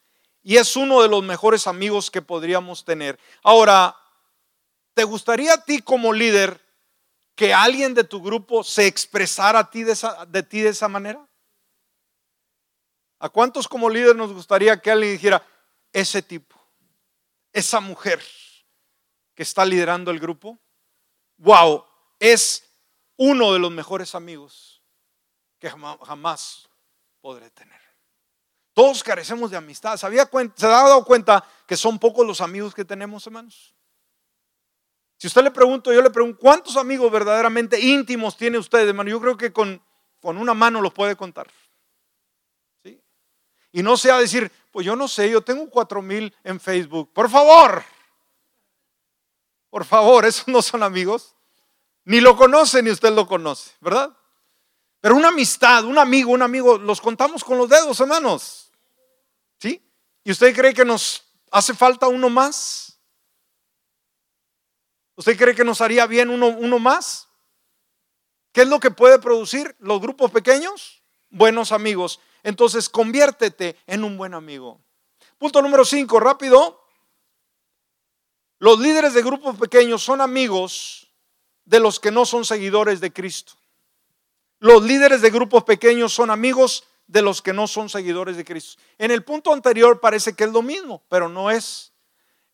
y 0.42 0.56
es 0.56 0.74
uno 0.74 1.00
de 1.00 1.08
los 1.08 1.22
mejores 1.22 1.68
amigos 1.68 2.10
que 2.10 2.20
podríamos 2.20 2.84
tener. 2.84 3.16
Ahora, 3.44 3.96
¿te 4.94 5.04
gustaría 5.04 5.54
a 5.54 5.62
ti 5.62 5.82
como 5.82 6.12
líder 6.12 6.60
que 7.36 7.54
alguien 7.54 7.94
de 7.94 8.02
tu 8.02 8.20
grupo 8.20 8.64
se 8.64 8.88
expresara 8.88 9.60
a 9.60 9.70
ti 9.70 9.84
de, 9.84 9.92
esa, 9.92 10.26
de 10.26 10.42
ti 10.42 10.62
de 10.62 10.70
esa 10.70 10.88
manera? 10.88 11.24
¿A 13.20 13.28
cuántos 13.28 13.68
como 13.68 13.88
líder 13.88 14.16
nos 14.16 14.32
gustaría 14.32 14.80
que 14.80 14.90
alguien 14.90 15.12
dijera, 15.12 15.46
ese 15.92 16.22
tipo, 16.22 16.60
esa 17.52 17.78
mujer 17.78 18.20
que 19.36 19.44
está 19.44 19.64
liderando 19.64 20.10
el 20.10 20.18
grupo, 20.18 20.58
wow, 21.36 21.84
es 22.18 22.68
uno 23.16 23.52
de 23.52 23.60
los 23.60 23.70
mejores 23.70 24.16
amigos 24.16 24.75
que 25.58 25.70
jamás 25.70 26.68
podré 27.20 27.50
tener? 27.50 27.80
Todos 28.76 29.02
carecemos 29.02 29.50
de 29.50 29.56
amistad. 29.56 29.96
¿Se, 29.96 30.04
había 30.04 30.28
¿Se 30.54 30.66
ha 30.66 30.68
dado 30.68 31.02
cuenta 31.04 31.42
que 31.66 31.78
son 31.78 31.98
pocos 31.98 32.26
los 32.26 32.42
amigos 32.42 32.74
que 32.74 32.84
tenemos, 32.84 33.26
hermanos? 33.26 33.74
Si 35.16 35.26
usted 35.26 35.42
le 35.42 35.50
pregunto, 35.50 35.92
yo 35.92 36.02
le 36.02 36.10
pregunto, 36.10 36.38
¿cuántos 36.38 36.76
amigos 36.76 37.10
verdaderamente 37.10 37.80
íntimos 37.80 38.36
tiene 38.36 38.58
usted, 38.58 38.86
hermano? 38.86 39.08
Yo 39.08 39.20
creo 39.20 39.36
que 39.36 39.52
con, 39.52 39.82
una 40.20 40.52
mano 40.52 40.82
los 40.82 40.92
puede 40.92 41.16
contar. 41.16 41.46
¿Sí? 42.82 43.00
Y 43.72 43.82
no 43.82 43.96
sea 43.96 44.18
decir, 44.18 44.52
pues 44.70 44.84
yo 44.84 44.94
no 44.94 45.08
sé, 45.08 45.30
yo 45.30 45.40
tengo 45.40 45.70
cuatro 45.70 46.02
mil 46.02 46.34
en 46.44 46.60
Facebook. 46.60 47.12
Por 47.14 47.30
favor, 47.30 47.82
por 49.70 49.84
favor, 49.84 50.24
esos 50.24 50.48
no 50.48 50.60
son 50.60 50.82
amigos. 50.82 51.34
Ni 52.04 52.20
lo 52.20 52.36
conoce 52.36 52.82
ni 52.82 52.90
usted 52.90 53.12
lo 53.12 53.26
conoce, 53.26 53.72
¿verdad? 53.80 54.15
Pero 55.00 55.14
una 55.14 55.28
amistad, 55.28 55.84
un 55.84 55.98
amigo, 55.98 56.32
un 56.32 56.42
amigo, 56.42 56.78
los 56.78 57.00
contamos 57.00 57.44
con 57.44 57.58
los 57.58 57.68
dedos, 57.68 58.00
hermanos. 58.00 58.72
¿Sí? 59.58 59.82
¿Y 60.24 60.32
usted 60.32 60.54
cree 60.54 60.74
que 60.74 60.84
nos 60.84 61.24
hace 61.50 61.74
falta 61.74 62.08
uno 62.08 62.28
más? 62.28 62.98
¿Usted 65.16 65.36
cree 65.36 65.54
que 65.54 65.64
nos 65.64 65.80
haría 65.80 66.06
bien 66.06 66.30
uno, 66.30 66.48
uno 66.48 66.78
más? 66.78 67.28
¿Qué 68.52 68.62
es 68.62 68.68
lo 68.68 68.80
que 68.80 68.90
puede 68.90 69.18
producir 69.18 69.76
los 69.78 70.00
grupos 70.00 70.30
pequeños? 70.30 71.02
Buenos 71.30 71.72
amigos. 71.72 72.20
Entonces, 72.42 72.88
conviértete 72.88 73.76
en 73.86 74.04
un 74.04 74.16
buen 74.16 74.34
amigo. 74.34 74.80
Punto 75.38 75.60
número 75.60 75.84
5, 75.84 76.20
rápido. 76.20 76.86
Los 78.58 78.78
líderes 78.78 79.12
de 79.12 79.22
grupos 79.22 79.56
pequeños 79.58 80.02
son 80.02 80.20
amigos 80.20 81.12
de 81.64 81.80
los 81.80 82.00
que 82.00 82.10
no 82.10 82.24
son 82.24 82.44
seguidores 82.44 83.00
de 83.00 83.12
Cristo. 83.12 83.54
Los 84.58 84.82
líderes 84.82 85.20
de 85.20 85.30
grupos 85.30 85.64
pequeños 85.64 86.12
son 86.12 86.30
amigos 86.30 86.84
de 87.06 87.22
los 87.22 87.42
que 87.42 87.52
no 87.52 87.66
son 87.66 87.88
seguidores 87.88 88.36
de 88.36 88.44
Cristo. 88.44 88.80
En 88.98 89.10
el 89.10 89.22
punto 89.22 89.52
anterior 89.52 90.00
parece 90.00 90.34
que 90.34 90.44
es 90.44 90.50
lo 90.50 90.62
mismo, 90.62 91.02
pero 91.08 91.28
no 91.28 91.50
es. 91.50 91.92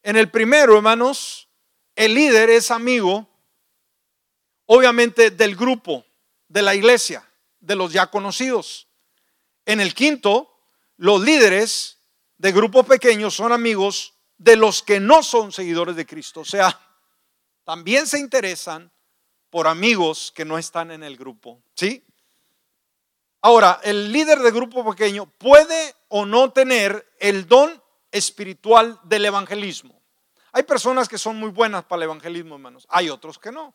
En 0.03 0.17
el 0.17 0.31
primero, 0.31 0.77
hermanos, 0.77 1.49
el 1.95 2.15
líder 2.15 2.51
es 2.51 2.71
amigo, 2.71 3.29
obviamente, 4.67 5.31
del 5.31 5.57
grupo, 5.57 6.05
de 6.49 6.63
la 6.63 6.75
iglesia, 6.75 7.27
de 7.61 7.77
los 7.77 7.93
ya 7.93 8.09
conocidos. 8.09 8.89
En 9.65 9.81
el 9.81 9.95
quinto, 9.95 10.51
los 10.97 11.23
líderes 11.23 11.99
de 12.37 12.53
grupos 12.53 12.87
pequeños 12.87 13.35
son 13.35 13.53
amigos 13.53 14.15
de 14.37 14.57
los 14.57 14.83
que 14.83 14.99
no 14.99 15.23
son 15.23 15.53
seguidores 15.53 15.95
de 15.95 16.07
Cristo. 16.07 16.41
O 16.41 16.45
sea, 16.45 16.79
también 17.65 18.07
se 18.07 18.19
interesan 18.19 18.91
por 19.53 19.69
amigos 19.69 20.33
que 20.35 20.47
no 20.47 20.57
están 20.57 20.91
en 20.91 21.03
el 21.03 21.19
grupo. 21.19 21.61
¿Sí? 21.77 22.03
Ahora, 23.43 23.81
el 23.85 24.11
líder 24.11 24.39
de 24.39 24.51
grupo 24.51 24.83
pequeño 24.91 25.27
puede 25.27 25.95
o 26.09 26.25
no 26.25 26.53
tener 26.53 27.07
el 27.21 27.47
don 27.47 27.83
espiritual 28.11 28.99
del 29.03 29.27
evangelismo. 29.27 30.01
Hay 30.53 30.63
personas 30.63 31.07
que 31.07 31.19
son 31.19 31.37
muy 31.37 31.51
buenas 31.51 31.85
para 31.85 31.99
el 31.99 32.05
evangelismo, 32.05 32.55
hermanos. 32.55 32.87
Hay 32.89 33.11
otros 33.11 33.39
que 33.39 33.53
no. 33.53 33.75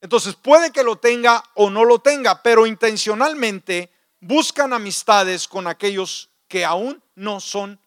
Entonces, 0.00 0.36
puede 0.36 0.70
que 0.70 0.84
lo 0.84 0.94
tenga 0.94 1.42
o 1.54 1.68
no 1.68 1.84
lo 1.84 1.98
tenga, 1.98 2.40
pero 2.40 2.64
intencionalmente 2.64 3.90
buscan 4.20 4.72
amistades 4.72 5.48
con 5.48 5.66
aquellos 5.66 6.30
que 6.46 6.64
aún 6.64 7.02
no 7.16 7.40
son 7.40 7.80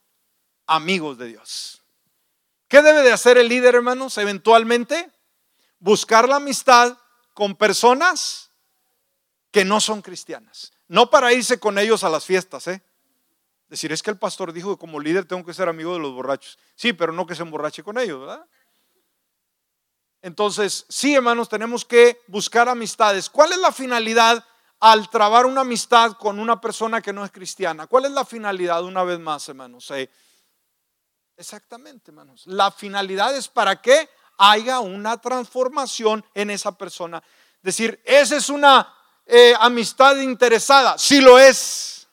amigos 0.68 1.18
de 1.18 1.28
Dios. 1.28 1.82
¿Qué 2.68 2.82
debe 2.82 3.04
de 3.04 3.14
hacer 3.14 3.38
el 3.38 3.48
líder, 3.48 3.76
hermanos? 3.76 4.18
Eventualmente, 4.18 5.10
buscar 5.82 6.30
la 6.30 6.38
amistad 6.38 6.98
con 7.34 7.56
personas 7.56 8.52
que 9.52 9.66
no 9.66 9.82
son 9.82 10.02
cristianas. 10.02 10.72
No 10.88 11.10
para 11.10 11.34
irse 11.34 11.60
con 11.60 11.78
ellos 11.78 12.06
a 12.06 12.10
las 12.10 12.24
fiestas, 12.24 12.68
¿eh? 12.68 12.82
Decir, 13.68 13.92
es 13.92 14.04
que 14.04 14.12
el 14.12 14.18
pastor 14.18 14.54
dijo 14.54 14.76
que 14.76 14.80
como 14.80 15.00
líder 15.00 15.26
tengo 15.26 15.46
que 15.46 15.54
ser 15.54 15.70
amigo 15.70 15.94
de 15.94 16.00
los 16.00 16.14
borrachos. 16.14 16.58
Sí, 16.76 16.94
pero 16.94 17.14
no 17.14 17.26
que 17.26 17.36
se 17.36 17.42
emborrache 17.42 17.84
con 17.84 17.98
ellos, 17.98 18.20
¿verdad? 18.20 18.46
Entonces, 20.22 20.86
sí, 20.90 21.16
hermanos, 21.16 21.50
tenemos 21.50 21.86
que 21.86 22.22
buscar 22.28 22.70
amistades. 22.70 23.30
¿Cuál 23.30 23.54
es 23.54 23.58
la 23.58 23.72
finalidad 23.72 24.46
al 24.80 25.10
trabar 25.10 25.46
una 25.46 25.62
amistad 25.62 26.14
con 26.14 26.40
una 26.40 26.60
persona 26.60 27.02
que 27.02 27.14
no 27.14 27.24
es 27.24 27.32
cristiana? 27.32 27.88
¿Cuál 27.88 28.06
es 28.06 28.12
la 28.12 28.26
finalidad, 28.26 28.84
una 28.84 29.04
vez 29.04 29.20
más, 29.20 29.48
hermanos? 29.48 29.90
Eh, 29.92 30.10
exactamente, 31.38 32.12
hermanos. 32.12 32.46
La 32.46 32.72
finalidad 32.72 33.36
es 33.36 33.48
para 33.48 33.82
que 33.82 34.10
haya 34.42 34.80
una 34.80 35.22
transformación 35.22 36.26
en 36.34 36.50
esa 36.50 36.72
persona. 36.72 37.22
Decir, 37.62 38.02
esa 38.04 38.36
es 38.38 38.50
una 38.50 38.92
eh, 39.26 39.54
amistad 39.60 40.18
interesada? 40.18 40.98
Si 40.98 41.22
lo 41.22 41.38
es. 41.38 42.08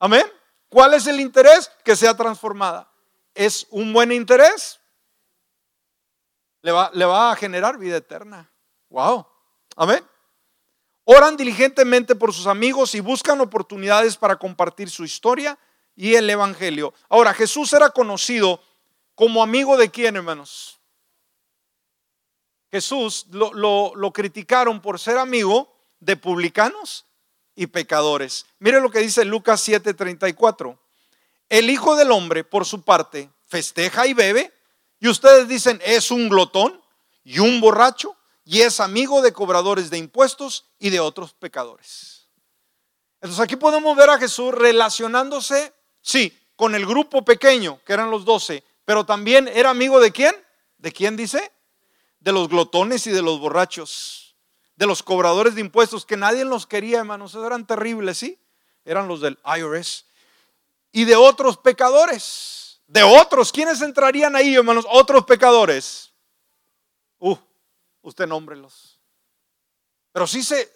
Amén. 0.00 0.26
¿Cuál 0.68 0.94
es 0.94 1.06
el 1.06 1.20
interés? 1.20 1.70
Que 1.84 1.94
sea 1.94 2.16
transformada. 2.16 2.90
¿Es 3.32 3.68
un 3.70 3.92
buen 3.92 4.10
interés? 4.10 4.80
Le 6.62 6.72
va, 6.72 6.90
le 6.92 7.04
va 7.04 7.30
a 7.30 7.36
generar 7.36 7.78
vida 7.78 7.98
eterna. 7.98 8.50
Wow. 8.90 9.24
Amén. 9.76 10.04
Oran 11.04 11.36
diligentemente 11.36 12.16
por 12.16 12.32
sus 12.32 12.48
amigos 12.48 12.96
y 12.96 13.00
buscan 13.00 13.40
oportunidades 13.40 14.16
para 14.16 14.36
compartir 14.36 14.90
su 14.90 15.04
historia 15.04 15.56
y 15.94 16.16
el 16.16 16.28
Evangelio. 16.28 16.92
Ahora, 17.08 17.32
Jesús 17.34 17.72
era 17.72 17.90
conocido 17.90 18.60
como 19.14 19.42
amigo 19.42 19.76
de 19.76 19.90
quién, 19.90 20.16
hermanos? 20.16 20.78
Jesús 22.70 23.26
lo, 23.30 23.94
lo, 23.94 24.12
criticaron 24.12 24.80
por 24.80 24.98
ser 24.98 25.16
amigo 25.18 25.72
de 26.00 26.16
publicanos 26.16 27.06
y 27.54 27.68
pecadores. 27.68 28.46
Mire 28.58 28.80
lo 28.80 28.90
que 28.90 28.98
dice 28.98 29.24
Lucas 29.24 29.66
7:34. 29.68 30.76
El 31.48 31.70
Hijo 31.70 31.94
del 31.94 32.10
Hombre, 32.10 32.42
por 32.42 32.64
su 32.64 32.82
parte, 32.82 33.30
festeja 33.46 34.08
y 34.08 34.14
bebe, 34.14 34.52
y 34.98 35.08
ustedes 35.08 35.46
dicen, 35.46 35.80
es 35.84 36.10
un 36.10 36.28
glotón 36.28 36.82
y 37.22 37.38
un 37.38 37.60
borracho, 37.60 38.16
y 38.44 38.62
es 38.62 38.80
amigo 38.80 39.22
de 39.22 39.32
cobradores 39.32 39.88
de 39.90 39.98
impuestos 39.98 40.66
y 40.78 40.90
de 40.90 40.98
otros 40.98 41.32
pecadores. 41.32 42.26
Entonces 43.20 43.40
aquí 43.40 43.56
podemos 43.56 43.96
ver 43.96 44.10
a 44.10 44.18
Jesús 44.18 44.52
relacionándose, 44.52 45.72
sí, 46.02 46.36
con 46.56 46.74
el 46.74 46.86
grupo 46.86 47.24
pequeño, 47.24 47.80
que 47.86 47.92
eran 47.92 48.10
los 48.10 48.24
doce, 48.24 48.64
pero 48.84 49.04
también 49.04 49.48
era 49.48 49.70
amigo 49.70 50.00
de 50.00 50.12
quién? 50.12 50.34
¿De 50.78 50.92
quién 50.92 51.16
dice? 51.16 51.52
De 52.20 52.32
los 52.32 52.48
glotones 52.48 53.06
y 53.06 53.10
de 53.10 53.22
los 53.22 53.38
borrachos, 53.40 54.36
de 54.76 54.86
los 54.86 55.02
cobradores 55.02 55.54
de 55.54 55.60
impuestos, 55.60 56.04
que 56.04 56.16
nadie 56.16 56.44
los 56.44 56.66
quería, 56.66 56.98
hermanos, 56.98 57.34
eran 57.34 57.66
terribles, 57.66 58.18
¿sí? 58.18 58.38
Eran 58.84 59.08
los 59.08 59.20
del 59.20 59.38
IRS. 59.44 60.06
Y 60.92 61.04
de 61.04 61.16
otros 61.16 61.56
pecadores, 61.58 62.80
de 62.86 63.02
otros, 63.02 63.50
¿quiénes 63.50 63.80
entrarían 63.80 64.36
ahí, 64.36 64.54
hermanos? 64.54 64.86
Otros 64.90 65.24
pecadores. 65.24 66.12
Uh, 67.18 67.36
usted 68.02 68.26
nómbrelos. 68.26 69.00
Pero 70.12 70.26
sí 70.26 70.42
se, 70.42 70.70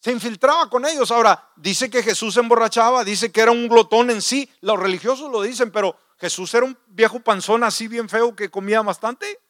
se 0.00 0.10
infiltraba 0.10 0.68
con 0.68 0.86
ellos. 0.86 1.10
Ahora, 1.10 1.50
dice 1.56 1.90
que 1.90 2.02
Jesús 2.02 2.34
se 2.34 2.40
emborrachaba, 2.40 3.04
dice 3.04 3.30
que 3.30 3.40
era 3.42 3.52
un 3.52 3.68
glotón 3.68 4.10
en 4.10 4.22
sí. 4.22 4.50
Los 4.60 4.80
religiosos 4.80 5.30
lo 5.30 5.42
dicen, 5.42 5.70
pero 5.70 5.96
Jesús 6.18 6.52
era 6.54 6.64
un 6.64 6.78
viejo 6.86 7.20
panzón 7.20 7.62
así 7.64 7.88
bien 7.88 8.08
feo 8.08 8.34
que 8.34 8.50
comía 8.50 8.80
bastante. 8.82 9.40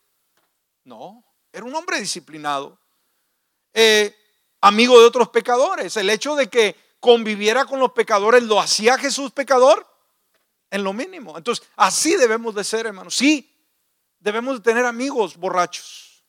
No, 0.84 1.24
era 1.52 1.64
un 1.64 1.74
hombre 1.74 2.00
disciplinado. 2.00 2.78
Eh, 3.72 4.16
amigo 4.60 4.98
de 5.00 5.06
otros 5.06 5.28
pecadores. 5.28 5.96
El 5.96 6.10
hecho 6.10 6.34
de 6.34 6.48
que 6.48 6.76
conviviera 7.00 7.64
con 7.64 7.78
los 7.78 7.92
pecadores 7.92 8.42
lo 8.42 8.60
hacía 8.60 8.98
Jesús 8.98 9.32
pecador 9.32 9.86
en 10.70 10.82
lo 10.82 10.92
mínimo. 10.92 11.36
Entonces, 11.36 11.66
así 11.76 12.16
debemos 12.16 12.54
de 12.54 12.64
ser, 12.64 12.86
hermanos. 12.86 13.14
Sí, 13.14 13.52
debemos 14.18 14.56
de 14.56 14.62
tener 14.62 14.84
amigos 14.84 15.36
borrachos, 15.36 16.24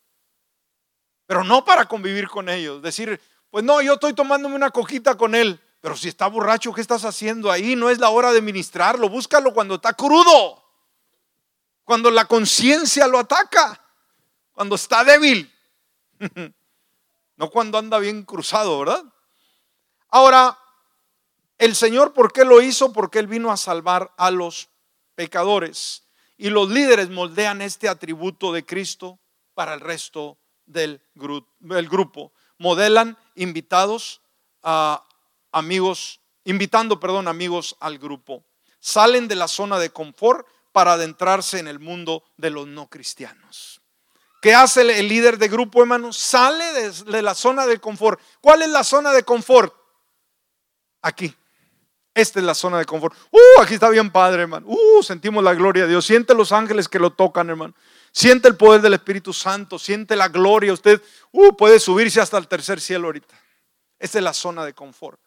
pero 1.26 1.44
no 1.44 1.66
para 1.66 1.88
convivir 1.88 2.28
con 2.28 2.48
ellos. 2.50 2.82
Decir, 2.82 3.20
pues 3.50 3.64
no, 3.64 3.82
yo 3.82 3.94
estoy 3.94 4.14
tomándome 4.14 4.56
una 4.56 4.70
coquita 4.70 5.16
con 5.16 5.36
él. 5.36 5.60
Pero 5.82 5.96
si 5.96 6.08
está 6.10 6.28
borracho, 6.28 6.74
¿qué 6.74 6.82
estás 6.82 7.06
haciendo 7.06 7.52
ahí? 7.52 7.76
No 7.76 7.90
es 7.90 8.00
la 8.00 8.10
hora 8.10 8.34
de 8.34 8.42
ministrarlo. 8.42 9.10
Búscalo 9.10 9.54
cuando 9.54 9.76
está 9.76 9.94
crudo. 9.94 10.64
Cuando 11.84 12.10
la 12.12 12.26
conciencia 12.26 13.08
lo 13.08 13.20
ataca. 13.20 13.82
Cuando 14.52 14.76
está 14.76 15.04
débil. 15.04 15.54
No 17.40 17.52
cuando 17.52 17.78
anda 17.78 18.00
bien 18.00 18.24
cruzado, 18.24 18.80
¿verdad? 18.80 19.04
Ahora, 20.10 20.58
el 21.60 21.76
Señor, 21.76 22.14
¿por 22.14 22.34
qué 22.34 22.44
lo 22.44 22.64
hizo? 22.64 22.92
Porque 22.92 23.20
Él 23.20 23.28
vino 23.28 23.52
a 23.52 23.58
salvar 23.58 24.12
a 24.18 24.32
los 24.32 24.70
pecadores. 25.14 26.08
Y 26.36 26.50
los 26.50 26.70
líderes 26.70 27.12
moldean 27.12 27.62
este 27.62 27.90
atributo 27.90 28.52
de 28.52 28.66
Cristo 28.66 29.20
para 29.54 29.76
el 29.76 29.82
resto 29.82 30.40
del 30.66 31.00
grupo. 31.14 32.34
Modelan 32.58 33.18
invitados 33.36 34.22
a 34.64 35.07
amigos, 35.52 36.22
invitando, 36.44 37.00
perdón, 37.00 37.28
amigos 37.28 37.76
al 37.80 37.98
grupo. 37.98 38.46
Salen 38.80 39.28
de 39.28 39.36
la 39.36 39.48
zona 39.48 39.80
de 39.80 39.90
confort 39.90 40.48
para 40.72 40.94
adentrarse 40.94 41.60
en 41.60 41.68
el 41.68 41.80
mundo 41.80 42.24
de 42.38 42.50
los 42.50 42.68
no 42.68 42.88
cristianos. 42.88 43.82
¿Qué 44.42 44.54
hace 44.54 44.82
el 45.00 45.08
líder 45.08 45.38
de 45.38 45.48
grupo, 45.48 45.82
hermano? 45.82 46.14
Sale 46.14 46.92
de, 47.04 47.22
la 47.22 47.34
zona 47.34 47.66
de 47.66 47.80
confort. 47.80 48.20
¿Cuál 48.40 48.62
es 48.62 48.70
la 48.70 48.84
zona 48.84 49.12
de 49.12 49.24
confort? 49.24 49.74
Aquí. 51.02 51.36
Esta 52.14 52.40
es 52.40 52.46
la 52.46 52.56
zona 52.56 52.80
de 52.80 52.86
confort. 52.86 53.16
Uh, 53.32 53.62
aquí 53.62 53.76
está 53.76 53.90
bien 53.90 54.12
padre, 54.12 54.44
hermano. 54.44 54.68
Uh, 54.68 55.04
sentimos 55.04 55.44
la 55.44 55.54
gloria 55.54 55.84
de 55.84 55.90
Dios. 55.90 56.06
Siente 56.06 56.34
los 56.34 56.52
ángeles 56.52 56.88
que 56.88 57.00
lo 57.00 57.12
tocan, 57.12 57.50
hermano. 57.50 57.74
Siente 58.12 58.48
el 58.48 58.56
poder 58.56 58.82
del 58.82 58.94
Espíritu 58.94 59.34
Santo. 59.34 59.78
Siente 59.78 60.16
la 60.16 60.28
gloria. 60.28 60.74
Usted 60.74 61.02
uh, 61.32 61.56
puede 61.56 61.80
subirse 61.80 62.22
hasta 62.22 62.38
el 62.38 62.48
tercer 62.48 62.80
cielo 62.80 63.08
ahorita. 63.08 63.36
Esta 64.00 64.18
es 64.20 64.24
la 64.24 64.34
zona 64.34 64.66
de 64.66 64.74
confort. 64.74 65.20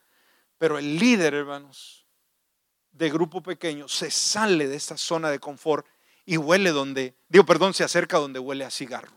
Pero 0.61 0.77
el 0.77 0.99
líder, 0.99 1.33
hermanos, 1.33 2.05
de 2.91 3.09
grupo 3.09 3.43
pequeño 3.43 3.89
se 3.89 4.11
sale 4.11 4.69
de 4.69 4.77
esta 4.77 4.99
zona 4.99 5.31
de 5.31 5.39
confort 5.39 5.87
y 6.27 6.37
huele 6.37 6.69
donde, 6.69 7.17
digo, 7.31 7.47
perdón, 7.47 7.73
se 7.73 7.83
acerca 7.83 8.19
donde 8.19 8.41
huele 8.41 8.67
a 8.67 8.71
cigarro, 8.71 9.11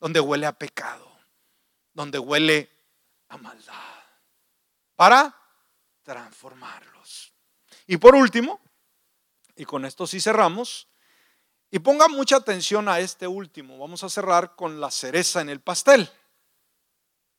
donde 0.00 0.18
huele 0.18 0.44
a 0.44 0.58
pecado, 0.58 1.08
donde 1.92 2.18
huele 2.18 2.68
a 3.28 3.36
maldad, 3.36 4.02
para 4.96 5.40
transformarlos. 6.02 7.32
Y 7.86 7.98
por 7.98 8.16
último, 8.16 8.60
y 9.54 9.64
con 9.64 9.84
esto 9.84 10.04
sí 10.04 10.20
cerramos, 10.20 10.88
y 11.70 11.78
ponga 11.78 12.08
mucha 12.08 12.38
atención 12.38 12.88
a 12.88 12.98
este 12.98 13.28
último, 13.28 13.78
vamos 13.78 14.02
a 14.02 14.08
cerrar 14.08 14.56
con 14.56 14.80
la 14.80 14.90
cereza 14.90 15.40
en 15.42 15.48
el 15.48 15.60
pastel. 15.60 16.10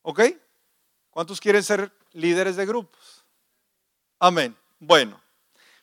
¿Ok? 0.03 0.21
¿Cuántos 1.09 1.41
quieren 1.41 1.61
ser 1.61 1.91
líderes 2.13 2.55
de 2.55 2.65
grupos? 2.65 3.16
Amén. 4.19 4.57
Bueno, 4.79 5.21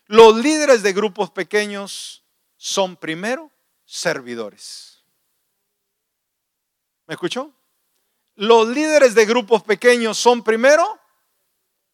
los 0.07 0.35
líderes 0.37 0.83
de 0.83 0.93
grupos 0.93 1.31
pequeños 1.31 2.23
son 2.57 2.95
primero 2.95 3.51
servidores. 3.85 5.03
¿Me 7.07 7.13
escuchó? 7.13 7.51
Los 8.35 8.67
líderes 8.67 9.15
de 9.15 9.25
grupos 9.25 9.63
pequeños 9.63 10.17
son 10.17 10.43
primero 10.43 10.99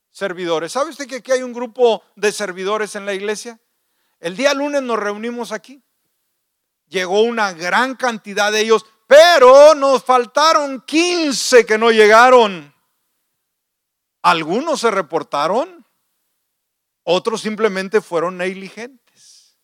servidores. 0.09 0.71
¿Sabe 0.71 0.89
usted 0.89 1.07
que 1.07 1.17
aquí 1.17 1.31
hay 1.31 1.43
un 1.43 1.53
grupo 1.53 2.03
de 2.15 2.31
servidores 2.31 2.95
en 2.95 3.05
la 3.05 3.13
iglesia? 3.13 3.59
El 4.19 4.35
día 4.35 4.53
lunes 4.53 4.81
nos 4.81 4.99
reunimos 4.99 5.51
aquí. 5.51 5.81
Llegó 6.87 7.21
una 7.21 7.53
gran 7.53 7.95
cantidad 7.95 8.51
de 8.51 8.61
ellos, 8.61 8.85
pero 9.07 9.75
nos 9.75 10.03
faltaron 10.03 10.81
15 10.81 11.65
que 11.65 11.77
no 11.77 11.91
llegaron. 11.91 12.73
Algunos 14.21 14.81
se 14.81 14.91
reportaron, 14.91 15.80
otros 17.03 17.41
simplemente 17.41 18.01
fueron 18.01 18.37
negligentes. 18.37 19.57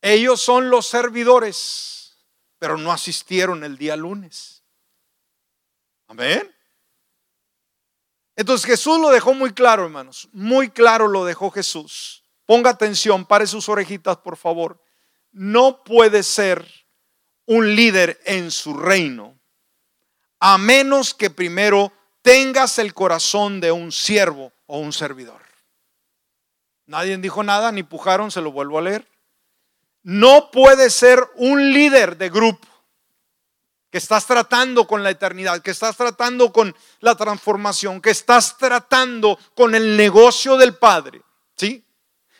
Ellos 0.00 0.40
son 0.40 0.70
los 0.70 0.86
servidores, 0.86 2.18
pero 2.58 2.76
no 2.76 2.92
asistieron 2.92 3.64
el 3.64 3.76
día 3.76 3.96
lunes. 3.96 4.62
Amén. 6.06 6.54
Entonces 8.36 8.66
Jesús 8.66 9.00
lo 9.00 9.10
dejó 9.10 9.34
muy 9.34 9.52
claro, 9.52 9.84
hermanos. 9.84 10.28
Muy 10.32 10.70
claro 10.70 11.08
lo 11.08 11.24
dejó 11.24 11.50
Jesús. 11.50 12.22
Ponga 12.46 12.70
atención, 12.70 13.26
pare 13.26 13.46
sus 13.46 13.68
orejitas, 13.68 14.16
por 14.18 14.36
favor. 14.36 14.80
No 15.32 15.82
puede 15.82 16.22
ser 16.22 16.66
un 17.46 17.74
líder 17.74 18.20
en 18.24 18.50
su 18.50 18.74
reino 18.74 19.38
a 20.40 20.58
menos 20.58 21.14
que 21.14 21.30
primero 21.30 21.92
tengas 22.22 22.78
el 22.78 22.94
corazón 22.94 23.60
de 23.60 23.72
un 23.72 23.90
siervo 23.92 24.52
o 24.66 24.78
un 24.78 24.92
servidor. 24.92 25.47
Nadie 26.88 27.18
dijo 27.18 27.42
nada, 27.44 27.70
ni 27.70 27.82
pujaron, 27.82 28.30
se 28.30 28.40
lo 28.40 28.50
vuelvo 28.50 28.78
a 28.78 28.82
leer. 28.82 29.06
No 30.02 30.50
puede 30.50 30.88
ser 30.88 31.22
un 31.34 31.72
líder 31.72 32.16
de 32.16 32.30
grupo 32.30 32.66
que 33.90 33.98
estás 33.98 34.26
tratando 34.26 34.86
con 34.86 35.02
la 35.02 35.10
eternidad, 35.10 35.60
que 35.60 35.70
estás 35.70 35.98
tratando 35.98 36.50
con 36.50 36.74
la 37.00 37.14
transformación, 37.14 38.00
que 38.00 38.08
estás 38.08 38.56
tratando 38.56 39.38
con 39.54 39.74
el 39.74 39.98
negocio 39.98 40.56
del 40.56 40.76
Padre, 40.76 41.20
¿sí? 41.56 41.84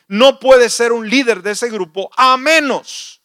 No 0.07 0.39
puede 0.39 0.71
ser 0.71 0.93
un 0.93 1.07
líder 1.07 1.43
de 1.43 1.51
ese 1.51 1.69
grupo 1.69 2.09
a 2.17 2.35
menos 2.35 3.21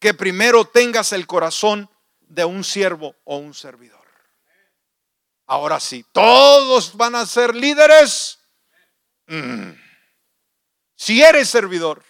que 0.00 0.12
primero 0.12 0.64
tengas 0.64 1.12
el 1.12 1.28
corazón 1.28 1.88
de 2.20 2.44
un 2.44 2.64
siervo 2.64 3.14
o 3.22 3.36
un 3.36 3.54
servidor. 3.54 3.98
Ahora 5.46 5.78
sí, 5.78 6.04
todos 6.10 6.96
van 6.96 7.14
a 7.14 7.26
ser 7.26 7.54
líderes. 7.54 8.40
Mm. 9.28 9.87
Si 10.98 11.22
eres 11.22 11.48
servidor, 11.48 12.02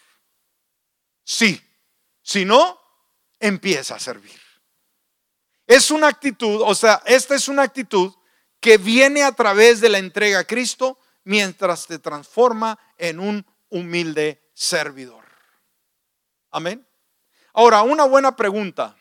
sí. 1.23 1.63
Si 2.23 2.47
no, 2.47 2.81
empieza 3.39 3.97
a 3.97 4.01
servir. 4.01 4.41
Es 5.67 5.91
una 5.91 6.09
actitud, 6.09 6.63
o 6.65 6.75
sea, 6.75 7.03
esta 7.05 7.35
es 7.35 7.49
una 7.49 7.65
actitud 7.65 8.15
que 8.61 8.79
viene 8.79 9.23
a 9.23 9.33
través 9.33 9.83
de 9.83 9.91
la 9.91 9.99
entrega 9.99 10.39
a 10.39 10.45
Cristo 10.45 10.99
mientras 11.25 11.87
te 11.87 11.99
transforma 11.99 12.79
en 12.97 13.21
un 13.21 13.47
humilde 13.69 14.51
servidor. 14.55 15.25
Amén. 16.51 16.89
Ahora, 17.53 17.83
una 17.83 18.05
buena 18.05 18.37
pregunta. 18.37 18.97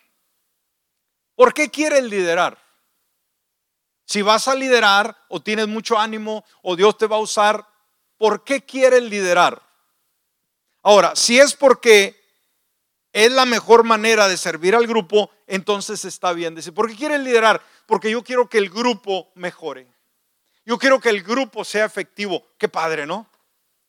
¿Por 1.33 1.53
qué 1.53 1.71
quieres 1.71 2.03
liderar? 2.03 2.61
Si 4.03 4.21
vas 4.21 4.49
a 4.49 4.55
liderar 4.55 5.17
o 5.29 5.41
tienes 5.41 5.69
mucho 5.69 5.97
ánimo 5.97 6.43
o 6.61 6.75
Dios 6.75 6.97
te 6.97 7.07
va 7.07 7.15
a 7.15 7.19
usar 7.19 7.65
¿por 8.17 8.43
qué 8.43 8.65
quiere 8.65 8.99
liderar? 8.99 9.66
Ahora, 10.87 11.17
si 11.17 11.37
es 11.37 11.53
porque 11.53 12.17
es 13.11 13.29
la 13.33 13.45
mejor 13.45 13.83
manera 13.83 14.29
de 14.29 14.37
servir 14.37 14.73
al 14.73 14.87
grupo, 14.87 15.29
entonces 15.45 16.05
está 16.05 16.31
bien. 16.31 16.55
Dice, 16.55 16.71
¿por 16.71 16.87
qué 16.87 16.95
quiere 16.95 17.19
liderar? 17.19 17.61
Porque 17.85 18.09
yo 18.09 18.23
quiero 18.23 18.47
que 18.47 18.57
el 18.57 18.69
grupo 18.69 19.29
mejore. 19.35 19.85
Yo 20.65 20.77
quiero 20.77 21.01
que 21.01 21.09
el 21.09 21.23
grupo 21.23 21.65
sea 21.65 21.83
efectivo. 21.83 22.47
Qué 22.57 22.69
padre, 22.69 23.05
¿no? 23.05 23.29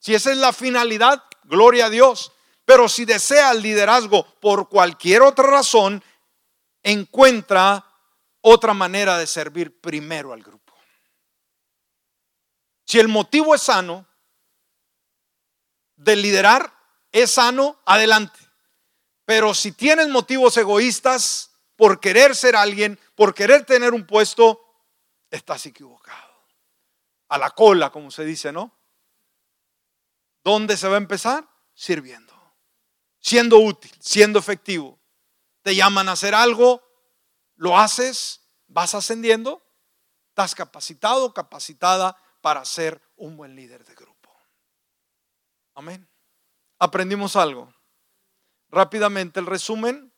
Si 0.01 0.13
esa 0.13 0.33
es 0.33 0.39
la 0.39 0.53
finalidad, 0.53 1.23
gloria 1.45 1.87
a 1.87 1.91
Dios. 1.91 2.33
Pero 2.65 2.89
si 2.89 3.05
desea 3.05 3.53
el 3.53 3.63
liderazgo 3.63 4.27
por 4.41 4.69
cualquier 4.69 5.23
otra 5.23 5.47
razón, 5.47 6.03
encuentra 6.83 7.87
otra 8.41 8.75
manera 8.75 9.17
de 9.19 9.29
servir 9.29 9.81
primero 9.81 10.33
al 10.33 10.43
grupo. 10.43 10.75
Si 12.85 12.99
el 12.99 13.07
motivo 13.07 13.55
es 13.55 13.63
sano, 13.63 14.05
de 15.95 16.17
liderar 16.17 16.78
es 17.13 17.33
sano, 17.33 17.81
adelante. 17.85 18.39
Pero 19.25 19.55
si 19.55 19.73
tienes 19.73 20.09
motivos 20.09 20.57
egoístas 20.57 21.51
por 21.77 22.01
querer 22.01 22.35
ser 22.35 22.57
alguien, 22.57 22.99
por 23.15 23.35
querer 23.35 23.65
tener 23.65 23.95
un 23.95 24.07
puesto, 24.07 24.61
estás 25.31 25.67
equivocado. 25.67 26.47
A 27.29 27.39
la 27.39 27.51
cola, 27.51 27.91
como 27.91 28.11
se 28.11 28.25
dice, 28.25 28.53
¿no? 28.53 28.77
¿Dónde 30.43 30.77
se 30.77 30.89
va 30.89 30.95
a 30.95 30.99
empezar? 30.99 31.49
Sirviendo, 31.75 32.35
siendo 33.21 33.59
útil, 33.59 33.95
siendo 34.01 34.39
efectivo. 34.39 34.99
Te 35.63 35.75
llaman 35.75 36.09
a 36.09 36.13
hacer 36.13 36.35
algo, 36.35 36.83
lo 37.57 37.79
haces, 37.79 38.49
vas 38.67 38.95
ascendiendo, 38.95 39.63
estás 40.31 40.55
capacitado, 40.55 41.35
capacitada 41.35 42.17
para 42.41 42.65
ser 42.65 43.03
un 43.17 43.37
buen 43.37 43.55
líder 43.55 43.85
de 43.85 43.95
grupo. 43.95 44.35
Amén. 45.75 46.09
Aprendimos 46.79 47.37
algo. 47.37 47.73
Rápidamente 48.71 49.41
el 49.41 49.47
resumen 49.47 50.13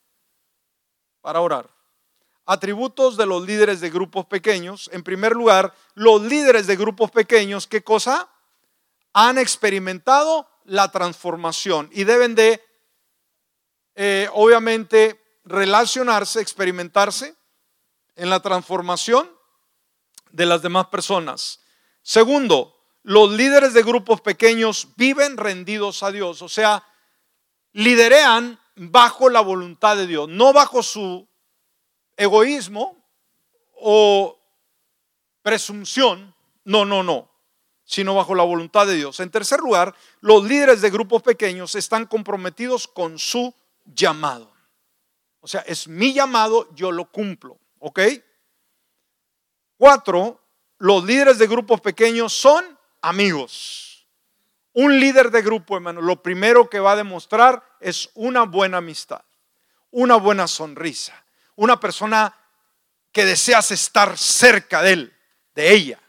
para 1.20 1.40
orar. 1.40 1.70
Atributos 2.46 3.16
de 3.16 3.26
los 3.26 3.46
líderes 3.46 3.80
de 3.80 3.90
grupos 3.90 4.26
pequeños. 4.26 4.90
En 4.92 5.02
primer 5.02 5.32
lugar, 5.32 5.74
los 5.94 6.22
líderes 6.22 6.66
de 6.66 6.76
grupos 6.76 7.10
pequeños, 7.10 7.66
¿qué 7.66 7.82
cosa? 7.82 8.28
Han 9.12 9.38
experimentado 9.38 10.48
la 10.64 10.90
transformación 10.90 11.88
y 11.92 12.04
deben 12.04 12.34
de, 12.34 12.62
eh, 13.94 14.28
obviamente, 14.32 15.20
relacionarse, 15.44 16.40
experimentarse 16.40 17.36
en 18.16 18.30
la 18.30 18.40
transformación 18.40 19.30
de 20.30 20.46
las 20.46 20.62
demás 20.62 20.86
personas. 20.86 21.60
Segundo, 22.02 22.79
los 23.02 23.32
líderes 23.32 23.72
de 23.72 23.82
grupos 23.82 24.20
pequeños 24.20 24.88
viven 24.96 25.36
rendidos 25.36 26.02
a 26.02 26.10
Dios, 26.10 26.42
o 26.42 26.48
sea, 26.48 26.84
liderean 27.72 28.58
bajo 28.76 29.28
la 29.28 29.40
voluntad 29.40 29.96
de 29.96 30.06
Dios, 30.06 30.28
no 30.28 30.52
bajo 30.52 30.82
su 30.82 31.26
egoísmo 32.16 32.96
o 33.74 34.38
presunción, 35.42 36.34
no, 36.64 36.84
no, 36.84 37.02
no, 37.02 37.30
sino 37.84 38.14
bajo 38.14 38.34
la 38.34 38.44
voluntad 38.44 38.86
de 38.86 38.94
Dios. 38.94 39.18
En 39.20 39.30
tercer 39.30 39.60
lugar, 39.60 39.94
los 40.20 40.44
líderes 40.44 40.80
de 40.80 40.90
grupos 40.90 41.22
pequeños 41.22 41.74
están 41.74 42.06
comprometidos 42.06 42.86
con 42.86 43.18
su 43.18 43.54
llamado. 43.84 44.52
O 45.40 45.48
sea, 45.48 45.62
es 45.62 45.88
mi 45.88 46.12
llamado, 46.12 46.68
yo 46.74 46.92
lo 46.92 47.10
cumplo, 47.10 47.58
¿ok? 47.78 48.00
Cuatro, 49.78 50.40
los 50.76 51.04
líderes 51.04 51.38
de 51.38 51.46
grupos 51.46 51.80
pequeños 51.80 52.34
son 52.34 52.78
amigos. 53.02 54.06
Un 54.72 55.00
líder 55.00 55.30
de 55.30 55.42
grupo, 55.42 55.76
hermano, 55.76 56.00
lo 56.00 56.22
primero 56.22 56.70
que 56.70 56.80
va 56.80 56.92
a 56.92 56.96
demostrar 56.96 57.62
es 57.80 58.10
una 58.14 58.44
buena 58.44 58.78
amistad, 58.78 59.22
una 59.90 60.16
buena 60.16 60.46
sonrisa, 60.46 61.24
una 61.56 61.80
persona 61.80 62.34
que 63.12 63.24
deseas 63.24 63.70
estar 63.72 64.16
cerca 64.16 64.82
de 64.82 64.92
él, 64.92 65.16
de 65.54 65.72
ella, 65.72 66.00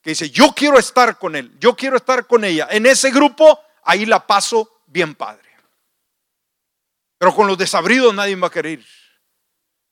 que 0.00 0.10
dice, 0.10 0.30
yo 0.30 0.52
quiero 0.52 0.78
estar 0.78 1.18
con 1.18 1.36
él, 1.36 1.52
yo 1.58 1.76
quiero 1.76 1.96
estar 1.96 2.26
con 2.26 2.44
ella. 2.44 2.68
En 2.70 2.86
ese 2.86 3.10
grupo, 3.10 3.60
ahí 3.84 4.06
la 4.06 4.26
paso 4.26 4.80
bien 4.86 5.14
padre. 5.14 5.42
Pero 7.18 7.34
con 7.34 7.46
los 7.46 7.58
desabridos 7.58 8.14
nadie 8.14 8.36
va 8.36 8.48
a 8.48 8.50
querer 8.50 8.84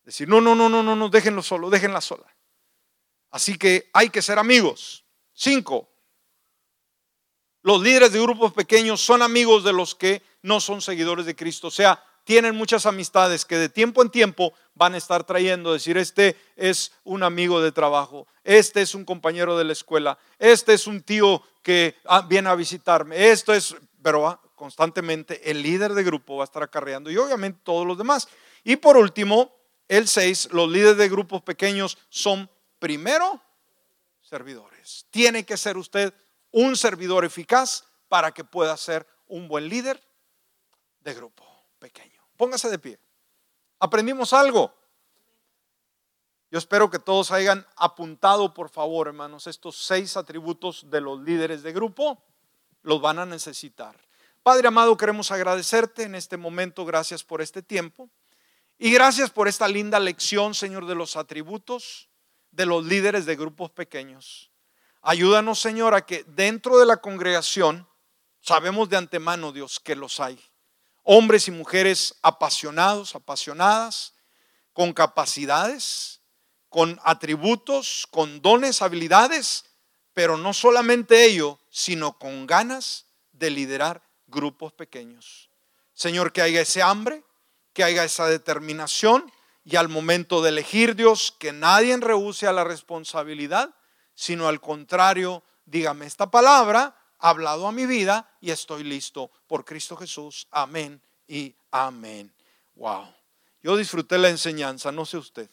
Decir, 0.04 0.28
no, 0.28 0.40
no, 0.40 0.54
no, 0.54 0.68
no, 0.68 0.82
no, 0.82 0.94
no, 0.94 1.08
déjenlo 1.08 1.42
solo, 1.42 1.70
déjenla 1.70 2.00
sola. 2.00 2.26
Así 3.30 3.56
que 3.56 3.88
hay 3.92 4.10
que 4.10 4.20
ser 4.20 4.38
amigos. 4.38 5.04
Cinco, 5.32 5.93
los 7.64 7.80
líderes 7.80 8.12
de 8.12 8.20
grupos 8.20 8.52
pequeños 8.52 9.00
son 9.00 9.22
amigos 9.22 9.64
de 9.64 9.72
los 9.72 9.94
que 9.94 10.22
no 10.42 10.60
son 10.60 10.82
seguidores 10.82 11.24
de 11.24 11.34
Cristo. 11.34 11.68
O 11.68 11.70
sea, 11.70 12.04
tienen 12.22 12.54
muchas 12.54 12.84
amistades 12.84 13.46
que 13.46 13.56
de 13.56 13.70
tiempo 13.70 14.02
en 14.02 14.10
tiempo 14.10 14.52
van 14.74 14.92
a 14.92 14.98
estar 14.98 15.24
trayendo, 15.24 15.72
decir, 15.72 15.96
este 15.96 16.36
es 16.56 16.92
un 17.04 17.22
amigo 17.22 17.62
de 17.62 17.72
trabajo, 17.72 18.26
este 18.44 18.82
es 18.82 18.94
un 18.94 19.06
compañero 19.06 19.56
de 19.56 19.64
la 19.64 19.72
escuela, 19.72 20.18
este 20.38 20.74
es 20.74 20.86
un 20.86 21.00
tío 21.02 21.42
que 21.62 21.96
ah, 22.04 22.20
viene 22.28 22.50
a 22.50 22.54
visitarme, 22.54 23.30
esto 23.30 23.54
es, 23.54 23.74
pero 24.02 24.38
constantemente 24.54 25.50
el 25.50 25.62
líder 25.62 25.94
de 25.94 26.04
grupo 26.04 26.36
va 26.36 26.44
a 26.44 26.44
estar 26.44 26.62
acarreando 26.62 27.10
y 27.10 27.16
obviamente 27.16 27.60
todos 27.64 27.86
los 27.86 27.96
demás. 27.96 28.28
Y 28.62 28.76
por 28.76 28.98
último, 28.98 29.54
el 29.88 30.06
6, 30.06 30.50
los 30.52 30.68
líderes 30.68 30.98
de 30.98 31.08
grupos 31.08 31.40
pequeños 31.40 31.96
son 32.10 32.50
primero 32.78 33.42
servidores. 34.20 35.06
Tiene 35.10 35.46
que 35.46 35.56
ser 35.56 35.78
usted 35.78 36.12
un 36.54 36.76
servidor 36.76 37.24
eficaz 37.24 37.84
para 38.08 38.30
que 38.32 38.44
pueda 38.44 38.76
ser 38.76 39.04
un 39.26 39.48
buen 39.48 39.68
líder 39.68 40.00
de 41.00 41.12
grupo 41.12 41.44
pequeño. 41.80 42.22
Póngase 42.36 42.70
de 42.70 42.78
pie. 42.78 42.98
¿Aprendimos 43.80 44.32
algo? 44.32 44.72
Yo 46.52 46.58
espero 46.58 46.88
que 46.88 47.00
todos 47.00 47.32
hayan 47.32 47.66
apuntado, 47.74 48.54
por 48.54 48.70
favor, 48.70 49.08
hermanos, 49.08 49.48
estos 49.48 49.76
seis 49.84 50.16
atributos 50.16 50.88
de 50.88 51.00
los 51.00 51.20
líderes 51.20 51.64
de 51.64 51.72
grupo. 51.72 52.22
Los 52.82 53.00
van 53.00 53.18
a 53.18 53.26
necesitar. 53.26 53.98
Padre 54.44 54.68
amado, 54.68 54.96
queremos 54.96 55.32
agradecerte 55.32 56.04
en 56.04 56.14
este 56.14 56.36
momento. 56.36 56.84
Gracias 56.84 57.24
por 57.24 57.42
este 57.42 57.62
tiempo. 57.62 58.08
Y 58.78 58.92
gracias 58.92 59.30
por 59.30 59.48
esta 59.48 59.66
linda 59.66 59.98
lección, 59.98 60.54
Señor, 60.54 60.86
de 60.86 60.94
los 60.94 61.16
atributos 61.16 62.08
de 62.52 62.66
los 62.66 62.84
líderes 62.84 63.26
de 63.26 63.34
grupos 63.34 63.72
pequeños. 63.72 64.52
Ayúdanos, 65.06 65.60
Señor, 65.60 65.94
a 65.94 66.06
que 66.06 66.24
dentro 66.28 66.78
de 66.78 66.86
la 66.86 66.96
congregación, 66.96 67.86
sabemos 68.40 68.88
de 68.88 68.96
antemano, 68.96 69.52
Dios, 69.52 69.78
que 69.78 69.94
los 69.94 70.18
hay. 70.18 70.42
Hombres 71.02 71.46
y 71.46 71.50
mujeres 71.50 72.14
apasionados, 72.22 73.14
apasionadas, 73.14 74.14
con 74.72 74.94
capacidades, 74.94 76.22
con 76.70 76.98
atributos, 77.04 78.08
con 78.10 78.40
dones, 78.40 78.80
habilidades, 78.80 79.66
pero 80.14 80.38
no 80.38 80.54
solamente 80.54 81.26
ello, 81.26 81.60
sino 81.68 82.18
con 82.18 82.46
ganas 82.46 83.04
de 83.32 83.50
liderar 83.50 84.02
grupos 84.26 84.72
pequeños. 84.72 85.50
Señor, 85.92 86.32
que 86.32 86.40
haya 86.40 86.62
ese 86.62 86.80
hambre, 86.80 87.22
que 87.74 87.84
haya 87.84 88.04
esa 88.04 88.26
determinación 88.26 89.30
y 89.66 89.76
al 89.76 89.90
momento 89.90 90.40
de 90.40 90.48
elegir 90.48 90.96
Dios, 90.96 91.36
que 91.38 91.52
nadie 91.52 91.94
rehúse 91.98 92.46
a 92.46 92.54
la 92.54 92.64
responsabilidad 92.64 93.74
sino 94.14 94.48
al 94.48 94.60
contrario, 94.60 95.42
dígame 95.66 96.06
esta 96.06 96.30
palabra, 96.30 96.96
ha 97.18 97.28
hablado 97.30 97.66
a 97.66 97.72
mi 97.72 97.86
vida 97.86 98.30
y 98.40 98.50
estoy 98.50 98.84
listo 98.84 99.30
por 99.46 99.64
Cristo 99.64 99.96
Jesús. 99.96 100.46
Amén 100.50 101.00
y 101.26 101.54
amén. 101.70 102.32
Wow. 102.76 103.06
Yo 103.62 103.76
disfruté 103.76 104.18
la 104.18 104.28
enseñanza, 104.28 104.92
no 104.92 105.06
sé 105.06 105.16
usted. 105.16 105.48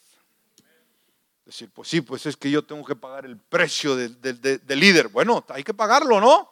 Decir, 1.45 1.69
pues 1.73 1.87
sí, 1.87 2.01
pues 2.01 2.25
es 2.25 2.35
que 2.37 2.51
yo 2.51 2.63
tengo 2.63 2.85
que 2.85 2.95
pagar 2.95 3.25
el 3.25 3.37
precio 3.37 3.95
del 3.95 4.61
líder. 4.67 5.07
Bueno, 5.07 5.45
hay 5.49 5.63
que 5.63 5.73
pagarlo, 5.73 6.19
¿no? 6.19 6.50